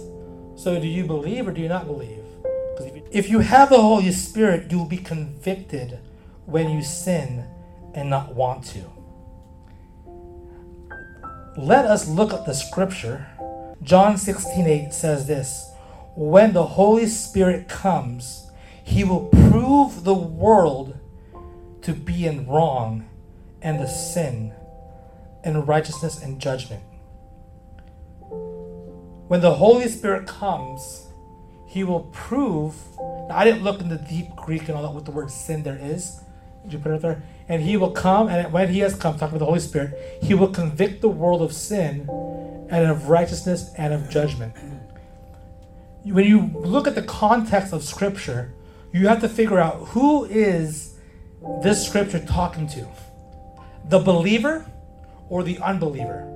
So 0.57 0.80
do 0.80 0.86
you 0.86 1.05
believe 1.05 1.47
or 1.47 1.53
do 1.53 1.61
you 1.61 1.68
not 1.68 1.86
believe? 1.86 2.24
If 3.15 3.31
you 3.31 3.39
have 3.39 3.69
the 3.71 3.81
Holy 3.81 4.11
Spirit, 4.11 4.73
you 4.73 4.79
will 4.79 4.87
be 4.87 4.97
convicted 4.97 6.01
when 6.47 6.69
you 6.69 6.83
sin 6.83 7.47
and 7.95 8.11
not 8.11 8.35
want 8.35 8.65
to. 8.65 8.91
Let 11.57 11.85
us 11.85 12.09
look 12.09 12.33
at 12.33 12.45
the 12.45 12.55
scripture. 12.55 13.29
John 13.85 14.19
16 14.19 14.67
8 14.67 14.93
says 14.93 15.29
this 15.29 15.71
When 16.17 16.55
the 16.55 16.67
Holy 16.67 17.07
Spirit 17.07 17.69
comes, 17.69 18.51
he 18.83 19.05
will 19.05 19.27
prove 19.27 20.03
the 20.03 20.12
world 20.12 20.99
to 21.83 21.93
be 21.93 22.27
in 22.27 22.49
wrong 22.49 23.09
and 23.62 23.79
the 23.79 23.87
sin 23.87 24.53
and 25.45 25.69
righteousness 25.69 26.21
and 26.21 26.41
judgment. 26.41 26.83
When 29.29 29.41
the 29.41 29.55
Holy 29.55 29.87
Spirit 29.87 30.27
comes, 30.27 31.03
he 31.75 31.83
will 31.83 32.09
prove. 32.12 32.72
Now, 33.01 33.37
I 33.37 33.45
didn't 33.45 33.64
look 33.64 33.81
in 33.81 33.89
the 33.89 33.97
deep 33.97 34.37
Greek 34.37 34.68
and 34.68 34.77
all 34.77 34.83
that 34.85 34.93
what 34.93 35.05
the 35.05 35.11
word 35.11 35.29
sin 35.29 35.64
there 35.64 35.77
is. 35.77 36.20
Did 36.62 36.75
you 36.75 36.79
put 36.79 36.93
it 36.93 37.03
there? 37.03 37.25
And 37.49 37.61
he 37.61 37.77
will 37.77 37.91
come, 37.91 38.29
and 38.29 38.53
when 38.53 38.68
he 38.68 38.79
has 38.79 38.95
come, 38.95 39.18
talking 39.18 39.33
with 39.33 39.41
the 39.41 39.47
Holy 39.47 39.59
Spirit, 39.59 40.20
he 40.22 40.35
will 40.35 40.51
convict 40.51 41.01
the 41.01 41.09
world 41.09 41.43
of 41.43 41.53
sin 41.53 42.09
and 42.70 42.89
of 42.89 43.09
righteousness 43.09 43.72
and 43.77 43.93
of 43.93 44.09
judgment. 44.09 44.55
When 46.05 46.25
you 46.25 46.53
look 46.55 46.87
at 46.87 46.95
the 46.95 47.03
context 47.03 47.72
of 47.72 47.83
Scripture, 47.83 48.55
you 48.93 49.09
have 49.09 49.20
to 49.22 49.29
figure 49.29 49.59
out 49.59 49.89
who 49.89 50.27
is 50.27 50.97
this 51.61 51.85
Scripture 51.85 52.25
talking 52.25 52.68
to? 52.68 52.87
The 53.89 53.99
believer 53.99 54.70
or 55.29 55.43
the 55.43 55.59
unbeliever? 55.59 56.31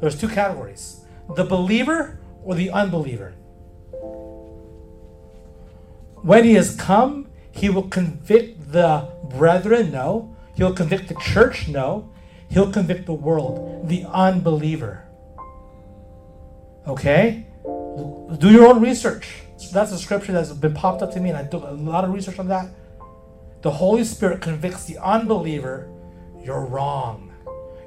There's 0.00 0.18
two 0.18 0.28
categories 0.28 1.04
the 1.36 1.44
believer 1.44 2.18
or 2.42 2.54
the 2.54 2.70
unbeliever. 2.70 3.34
When 6.22 6.44
he 6.44 6.54
has 6.54 6.74
come, 6.76 7.28
he 7.50 7.68
will 7.68 7.88
convict 7.88 8.72
the 8.72 9.08
brethren, 9.24 9.90
no. 9.90 10.34
He'll 10.54 10.74
convict 10.74 11.08
the 11.08 11.16
church, 11.16 11.68
no. 11.68 12.10
He'll 12.48 12.70
convict 12.70 13.06
the 13.06 13.14
world, 13.14 13.88
the 13.88 14.04
unbeliever. 14.04 15.04
Okay? 16.86 17.46
Do 17.64 18.50
your 18.50 18.66
own 18.66 18.80
research. 18.80 19.42
That's 19.72 19.92
a 19.92 19.98
scripture 19.98 20.32
that's 20.32 20.52
been 20.52 20.74
popped 20.74 21.02
up 21.02 21.12
to 21.12 21.20
me, 21.20 21.30
and 21.30 21.38
I 21.38 21.42
did 21.42 21.54
a 21.54 21.72
lot 21.72 22.04
of 22.04 22.12
research 22.12 22.38
on 22.38 22.48
that. 22.48 22.68
The 23.62 23.70
Holy 23.70 24.04
Spirit 24.04 24.40
convicts 24.40 24.84
the 24.84 24.98
unbeliever 24.98 25.88
you're 26.44 26.64
wrong. 26.64 27.32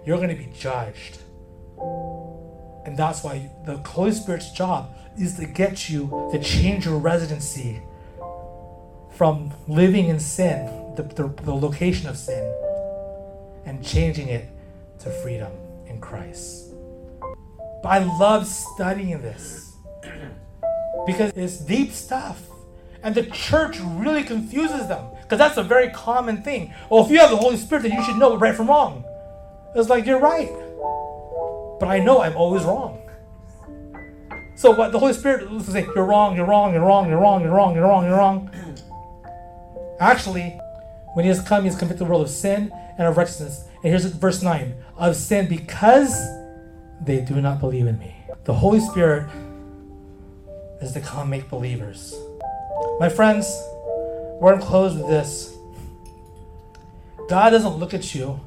You're 0.05 0.17
going 0.17 0.29
to 0.29 0.35
be 0.35 0.49
judged. 0.57 1.19
And 2.85 2.95
that's 2.95 3.23
why 3.23 3.49
the 3.65 3.77
Holy 3.77 4.11
Spirit's 4.11 4.51
job 4.51 4.95
is 5.19 5.35
to 5.37 5.45
get 5.45 5.89
you 5.89 6.29
to 6.31 6.39
change 6.39 6.85
your 6.85 6.99
residency 6.99 7.81
from 9.15 9.53
living 9.67 10.09
in 10.09 10.19
sin, 10.19 10.93
the, 10.95 11.03
the, 11.03 11.27
the 11.43 11.53
location 11.53 12.07
of 12.07 12.17
sin, 12.17 12.53
and 13.65 13.83
changing 13.83 14.27
it 14.27 14.47
to 14.99 15.09
freedom 15.09 15.51
in 15.87 15.99
Christ. 15.99 16.73
But 17.81 17.89
I 17.89 17.99
love 18.19 18.45
studying 18.45 19.21
this 19.21 19.73
because 21.05 21.31
it's 21.35 21.57
deep 21.57 21.91
stuff. 21.91 22.41
And 23.03 23.13
the 23.13 23.27
church 23.27 23.77
really 23.79 24.23
confuses 24.23 24.87
them 24.87 25.05
because 25.21 25.37
that's 25.37 25.57
a 25.57 25.63
very 25.63 25.91
common 25.91 26.41
thing. 26.41 26.73
Well, 26.89 27.05
if 27.05 27.11
you 27.11 27.19
have 27.19 27.29
the 27.29 27.37
Holy 27.37 27.57
Spirit, 27.57 27.83
then 27.83 27.91
you 27.91 28.03
should 28.03 28.17
know 28.17 28.35
right 28.35 28.55
from 28.55 28.67
wrong. 28.67 29.03
It's 29.75 29.89
like, 29.89 30.07
you're 30.07 30.19
right. 30.19 30.49
But 31.79 31.89
I 31.89 31.99
know 31.99 32.21
I'm 32.21 32.35
always 32.35 32.63
wrong. 32.63 33.01
So 34.55 34.71
what 34.71 34.91
the 34.91 34.99
Holy 34.99 35.13
Spirit 35.13 35.51
will 35.51 35.59
say, 35.59 35.85
you're 35.95 36.05
wrong, 36.05 36.35
you're 36.35 36.45
wrong, 36.45 36.73
you're 36.73 36.81
wrong, 36.81 37.09
you're 37.09 37.19
wrong, 37.19 37.43
you're 37.43 37.51
wrong, 37.51 37.75
you're 37.75 37.83
wrong, 37.83 38.05
you're 38.05 38.17
wrong. 38.17 38.49
Actually, 39.99 40.59
When 41.15 41.23
he 41.23 41.29
has 41.29 41.39
come, 41.39 41.63
he 41.63 41.69
has 41.69 41.79
convicted 41.79 42.05
the 42.05 42.09
world 42.09 42.23
of 42.23 42.29
sin 42.29 42.73
and 42.97 43.07
of 43.07 43.15
righteousness. 43.15 43.63
And 43.75 43.85
here's 43.85 44.03
verse 44.05 44.41
9 44.41 44.75
of 44.97 45.15
sin 45.15 45.47
because 45.47 46.13
they 46.99 47.21
do 47.21 47.39
not 47.39 47.61
believe 47.61 47.87
in 47.87 47.97
me. 47.97 48.13
The 48.43 48.53
Holy 48.53 48.81
Spirit 48.81 49.29
is 50.81 50.91
to 50.91 50.99
come 50.99 51.29
make 51.29 51.49
believers. 51.49 52.13
My 52.99 53.07
friends, 53.07 53.47
we're 54.41 54.51
going 54.51 54.59
to 54.59 54.65
close 54.65 54.93
with 54.97 55.07
this. 55.07 55.55
God 57.29 57.51
doesn't 57.51 57.77
look 57.77 57.93
at 57.93 58.13
you 58.13 58.37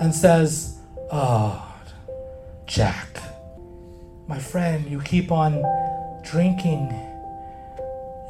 and 0.00 0.12
says, 0.12 0.76
Oh, 1.12 1.64
Jack, 2.66 3.20
my 4.26 4.40
friend, 4.40 4.90
you 4.90 5.00
keep 5.00 5.30
on 5.30 5.62
drinking, 6.24 6.92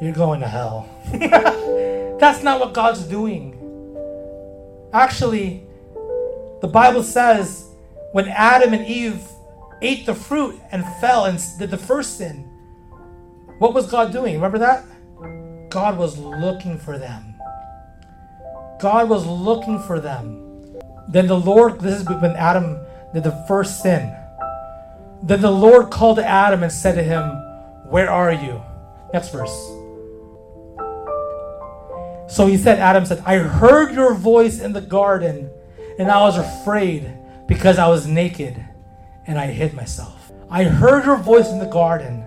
you're 0.01 0.13
going 0.13 0.41
to 0.41 0.47
hell. 0.47 0.89
That's 2.19 2.43
not 2.43 2.59
what 2.59 2.73
God's 2.73 3.03
doing. 3.03 3.55
Actually, 4.93 5.63
the 6.61 6.67
Bible 6.67 7.03
says 7.03 7.69
when 8.11 8.27
Adam 8.29 8.73
and 8.73 8.85
Eve 8.85 9.21
ate 9.81 10.05
the 10.05 10.15
fruit 10.15 10.59
and 10.71 10.85
fell 10.99 11.25
and 11.25 11.39
did 11.59 11.71
the 11.71 11.77
first 11.77 12.17
sin, 12.17 12.49
what 13.59 13.73
was 13.73 13.89
God 13.89 14.11
doing? 14.11 14.35
Remember 14.35 14.59
that? 14.59 14.85
God 15.69 15.97
was 15.97 16.17
looking 16.17 16.77
for 16.77 16.97
them. 16.97 17.35
God 18.79 19.09
was 19.09 19.25
looking 19.25 19.79
for 19.79 19.99
them. 19.99 20.41
Then 21.09 21.27
the 21.27 21.39
Lord, 21.39 21.79
this 21.79 22.01
is 22.01 22.09
when 22.09 22.35
Adam 22.35 22.79
did 23.13 23.23
the 23.23 23.45
first 23.47 23.81
sin. 23.81 24.13
Then 25.23 25.41
the 25.41 25.51
Lord 25.51 25.91
called 25.91 26.17
to 26.17 26.25
Adam 26.25 26.63
and 26.63 26.71
said 26.71 26.95
to 26.95 27.03
him, 27.03 27.23
Where 27.89 28.09
are 28.09 28.33
you? 28.33 28.61
Next 29.13 29.29
verse. 29.31 29.84
So 32.27 32.47
he 32.47 32.57
said, 32.57 32.79
Adam 32.79 33.05
said, 33.05 33.21
I 33.25 33.37
heard 33.37 33.93
your 33.93 34.13
voice 34.13 34.59
in 34.59 34.73
the 34.73 34.81
garden, 34.81 35.49
and 35.99 36.09
I 36.09 36.21
was 36.21 36.37
afraid 36.37 37.11
because 37.47 37.77
I 37.77 37.87
was 37.87 38.07
naked 38.07 38.63
and 39.27 39.37
I 39.39 39.47
hid 39.47 39.73
myself. 39.73 40.31
I 40.49 40.63
heard 40.63 41.05
your 41.05 41.17
voice 41.17 41.49
in 41.49 41.59
the 41.59 41.65
garden. 41.65 42.21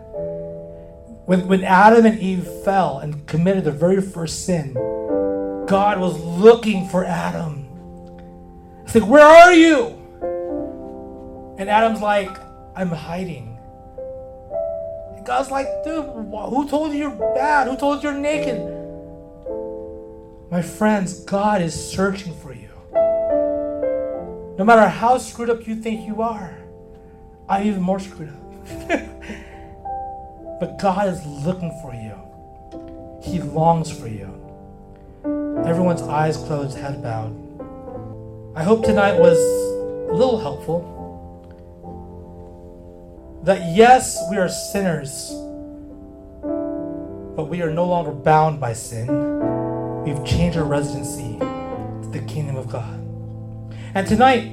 When, 1.27 1.47
when 1.47 1.65
Adam 1.65 2.07
and 2.07 2.19
Eve 2.19 2.47
fell 2.65 3.01
and 3.01 3.27
committed 3.27 3.65
the 3.65 3.73
very 3.73 4.01
first 4.01 4.47
sin, 4.47 4.75
God 5.67 6.01
was 6.01 6.19
looking 6.21 6.89
for 6.89 7.05
Adam. 7.05 7.67
It's 8.85 8.95
like, 8.95 9.07
Where 9.07 9.27
are 9.27 9.53
you? 9.53 9.95
And 11.59 11.69
Adam's 11.69 12.01
like, 12.01 12.35
I'm 12.75 12.89
hiding. 12.89 13.59
And 15.17 15.27
God's 15.27 15.51
like, 15.51 15.67
Dude, 15.85 16.07
who 16.07 16.69
told 16.69 16.93
you 16.93 16.99
you're 16.99 17.35
bad? 17.35 17.69
Who 17.69 17.77
told 17.77 18.03
you 18.03 18.11
you're 18.11 18.19
naked? 18.19 18.78
My 20.51 20.63
friends, 20.63 21.25
God 21.25 21.61
is 21.61 21.75
searching 21.75 22.33
for 22.33 22.55
you. 22.55 22.71
No 24.57 24.65
matter 24.65 24.89
how 24.89 25.19
screwed 25.19 25.51
up 25.51 25.67
you 25.67 25.77
think 25.77 26.07
you 26.07 26.23
are, 26.23 26.57
I'm 27.51 27.67
even 27.67 27.83
more 27.83 28.01
screwed 28.01 28.31
up. 28.31 28.89
but 30.59 30.79
God 30.81 31.09
is 31.09 31.23
looking 31.27 31.71
for 31.83 31.93
you, 31.93 32.15
He 33.23 33.43
longs 33.43 33.91
for 33.91 34.09
you. 34.09 34.33
Everyone's 35.67 36.01
eyes 36.01 36.39
closed, 36.39 36.79
head 36.79 37.03
bowed. 37.03 37.37
I 38.57 38.63
hope 38.63 38.87
tonight 38.87 39.19
was 39.19 39.37
a 39.37 40.15
little 40.15 40.41
helpful. 40.41 40.95
That 43.45 43.77
yes, 43.77 44.19
we 44.31 44.39
are 44.39 44.49
sinners, 44.49 45.29
but 47.37 47.51
we 47.51 47.61
are 47.61 47.71
no 47.71 47.85
longer 47.85 48.13
bound 48.13 48.61
by 48.61 48.73
sin. 48.73 49.28
We've 50.09 50.25
changed 50.25 50.57
our 50.57 50.65
residency 50.65 51.39
to 51.39 52.09
the 52.11 52.21
kingdom 52.21 52.57
of 52.57 52.71
God. 52.71 52.99
And 53.95 54.07
tonight, 54.07 54.51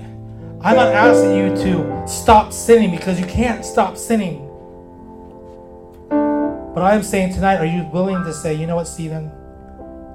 I'm 0.61 0.75
not 0.75 0.93
asking 0.93 1.37
you 1.37 1.55
to 1.55 2.05
stop 2.05 2.51
sinning 2.51 2.91
because 2.91 3.17
you 3.17 3.25
can't 3.25 3.63
stop 3.63 3.95
sinning. 3.95 4.45
But 6.09 6.81
I 6.83 6.93
am 6.93 7.03
saying 7.03 7.35
tonight, 7.35 7.59
are 7.59 7.65
you 7.65 7.89
willing 7.93 8.21
to 8.25 8.33
say, 8.33 8.53
you 8.53 8.67
know 8.67 8.75
what, 8.75 8.85
Stephen? 8.85 9.31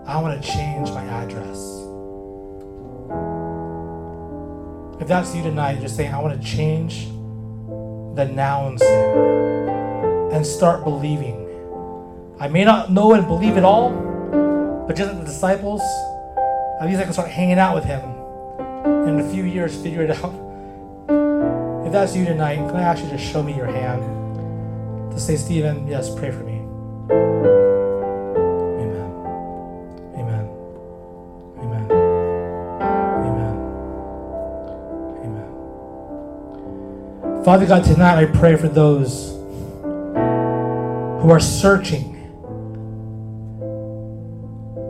I 0.05 0.20
want 0.20 0.43
to 0.43 0.47
change 0.47 0.91
my 0.91 1.05
address. 1.05 1.57
If 5.01 5.09
that's 5.09 5.34
you 5.34 5.43
tonight, 5.43 5.80
just 5.80 5.97
saying, 5.97 6.12
I 6.12 6.20
want 6.20 6.38
to 6.38 6.47
change 6.47 7.07
the 8.14 8.30
noun 8.30 8.76
sin 8.76 9.18
and 10.34 10.47
start 10.47 10.84
believing. 10.84 11.47
I 12.38 12.49
may 12.49 12.66
not 12.66 12.93
know 12.93 13.14
and 13.14 13.26
believe 13.26 13.57
it 13.57 13.64
all, 13.64 14.09
but 14.91 14.97
just 14.97 15.12
like 15.12 15.20
the 15.20 15.26
disciples, 15.26 15.80
at 16.80 16.86
least 16.88 16.99
I 16.99 17.05
can 17.05 17.12
start 17.12 17.30
hanging 17.30 17.61
out 17.61 17.76
with 17.76 17.84
him 17.84 18.01
and 18.61 19.20
in 19.20 19.20
a 19.20 19.30
few 19.30 19.45
years 19.45 19.80
figure 19.80 20.03
it 20.03 20.11
out. 20.11 20.34
If 21.86 21.93
that's 21.93 22.16
you 22.16 22.24
tonight, 22.24 22.57
can 22.57 22.74
I 22.74 22.82
ask 22.82 23.01
you 23.01 23.09
to 23.11 23.18
show 23.18 23.41
me 23.41 23.55
your 23.55 23.66
hand? 23.66 24.03
To 25.12 25.20
say, 25.20 25.36
Stephen, 25.36 25.86
yes, 25.86 26.12
pray 26.12 26.32
for 26.32 26.43
me. 26.43 26.59
Amen. 28.80 29.12
Amen. 30.18 30.49
Amen. 31.61 31.91
Amen. 33.28 33.55
Amen. 37.22 37.45
Father 37.45 37.66
God, 37.66 37.84
tonight 37.84 38.18
I 38.18 38.26
pray 38.26 38.57
for 38.57 38.66
those 38.66 39.30
who 41.22 41.30
are 41.30 41.38
searching. 41.38 42.09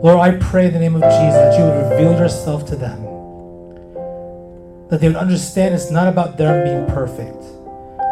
Lord, 0.03 0.19
I 0.19 0.37
pray 0.37 0.65
in 0.65 0.73
the 0.73 0.79
name 0.79 0.95
of 0.95 1.03
Jesus 1.03 1.35
that 1.35 1.57
you 1.57 1.63
would 1.63 1.91
reveal 1.91 2.19
yourself 2.19 2.65
to 2.69 2.75
them 2.75 3.11
that 4.89 4.99
they 4.99 5.07
would 5.07 5.15
understand 5.15 5.73
it's 5.73 5.89
not 5.89 6.07
about 6.09 6.37
them 6.37 6.65
being 6.65 6.85
perfect, 6.87 7.37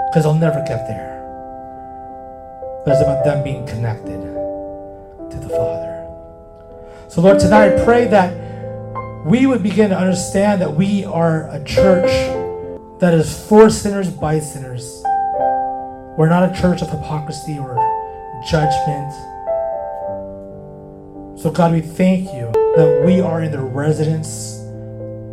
because 0.08 0.24
they'll 0.24 0.34
never 0.34 0.64
get 0.66 0.88
there. 0.88 1.20
But 2.86 2.94
it's 2.94 3.02
about 3.02 3.26
them 3.26 3.44
being 3.44 3.68
connected 3.68 4.22
to 4.22 5.38
the 5.38 5.50
Father. 5.50 6.08
So, 7.10 7.22
Lord, 7.22 7.38
tonight 7.38 7.74
I 7.74 7.84
pray 7.84 8.08
that 8.08 9.26
we 9.26 9.46
would 9.46 9.62
begin 9.62 9.90
to 9.90 9.98
understand 9.98 10.62
that 10.62 10.74
we 10.74 11.04
are 11.04 11.50
a 11.50 11.62
church 11.66 12.12
that 13.02 13.14
is 13.14 13.46
for 13.48 13.70
sinners 13.70 14.10
by 14.10 14.40
sinners. 14.40 15.04
We're 16.18 16.30
not 16.30 16.50
a 16.50 16.62
church 16.62 16.82
of 16.82 16.90
hypocrisy 16.90 17.60
or 17.60 17.76
judgment. 18.50 19.12
So, 21.40 21.50
God, 21.50 21.72
we 21.72 21.80
thank 21.80 22.34
you 22.34 22.52
that 22.76 23.04
we 23.06 23.22
are 23.22 23.42
in 23.42 23.54
the 23.54 23.62
residence 23.62 24.58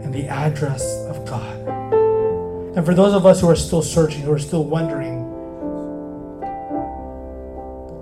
and 0.05 0.15
the 0.15 0.29
address 0.29 0.85
of 1.07 1.27
God. 1.27 1.53
And 2.77 2.87
for 2.87 2.95
those 2.95 3.13
of 3.13 3.27
us 3.27 3.41
who 3.41 3.49
are 3.49 3.57
still 3.57 3.83
searching, 3.83 4.21
who 4.21 4.31
are 4.31 4.39
still 4.39 4.63
wondering, 4.63 5.25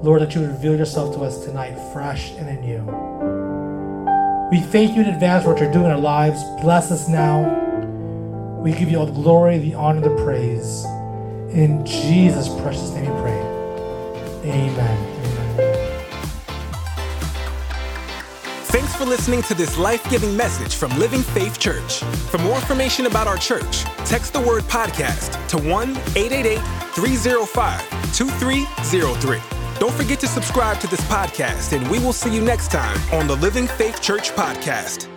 Lord, 0.02 0.20
that 0.20 0.34
you 0.34 0.42
would 0.42 0.50
reveal 0.50 0.76
yourself 0.76 1.14
to 1.14 1.22
us 1.22 1.46
tonight, 1.46 1.78
fresh 1.94 2.32
and 2.32 2.46
anew. 2.46 2.82
We 4.50 4.60
thank 4.60 4.94
you 4.94 5.00
in 5.00 5.08
advance 5.08 5.44
for 5.44 5.54
what 5.54 5.62
you're 5.62 5.72
doing 5.72 5.86
in 5.86 5.92
our 5.92 5.98
lives. 5.98 6.44
Bless 6.60 6.90
us 6.90 7.08
now. 7.08 7.58
We 8.60 8.72
give 8.72 8.90
you 8.90 8.98
all 8.98 9.06
the 9.06 9.12
glory, 9.12 9.56
the 9.56 9.72
honor, 9.76 10.02
the 10.02 10.22
praise. 10.22 10.84
In 11.54 11.86
Jesus' 11.86 12.50
precious 12.60 12.90
name 12.90 13.06
we 13.14 13.20
pray. 13.22 14.50
Amen. 14.52 15.13
For 19.04 19.10
listening 19.10 19.42
to 19.42 19.54
this 19.54 19.76
life 19.76 20.08
giving 20.10 20.36
message 20.36 20.76
from 20.76 20.90
Living 20.98 21.22
Faith 21.22 21.58
Church. 21.58 21.98
For 22.30 22.38
more 22.38 22.56
information 22.56 23.06
about 23.06 23.26
our 23.26 23.36
church, 23.36 23.82
text 24.06 24.32
the 24.32 24.40
word 24.40 24.62
podcast 24.64 25.46
to 25.48 25.58
1 25.58 25.90
888 26.16 26.58
305 26.94 28.16
2303. 28.16 29.40
Don't 29.78 29.92
forget 29.92 30.20
to 30.20 30.26
subscribe 30.26 30.80
to 30.80 30.86
this 30.86 31.00
podcast, 31.02 31.76
and 31.76 31.86
we 31.90 31.98
will 31.98 32.12
see 32.12 32.34
you 32.34 32.40
next 32.40 32.70
time 32.70 32.98
on 33.12 33.26
the 33.26 33.36
Living 33.36 33.66
Faith 33.66 34.00
Church 34.00 34.30
podcast. 34.32 35.13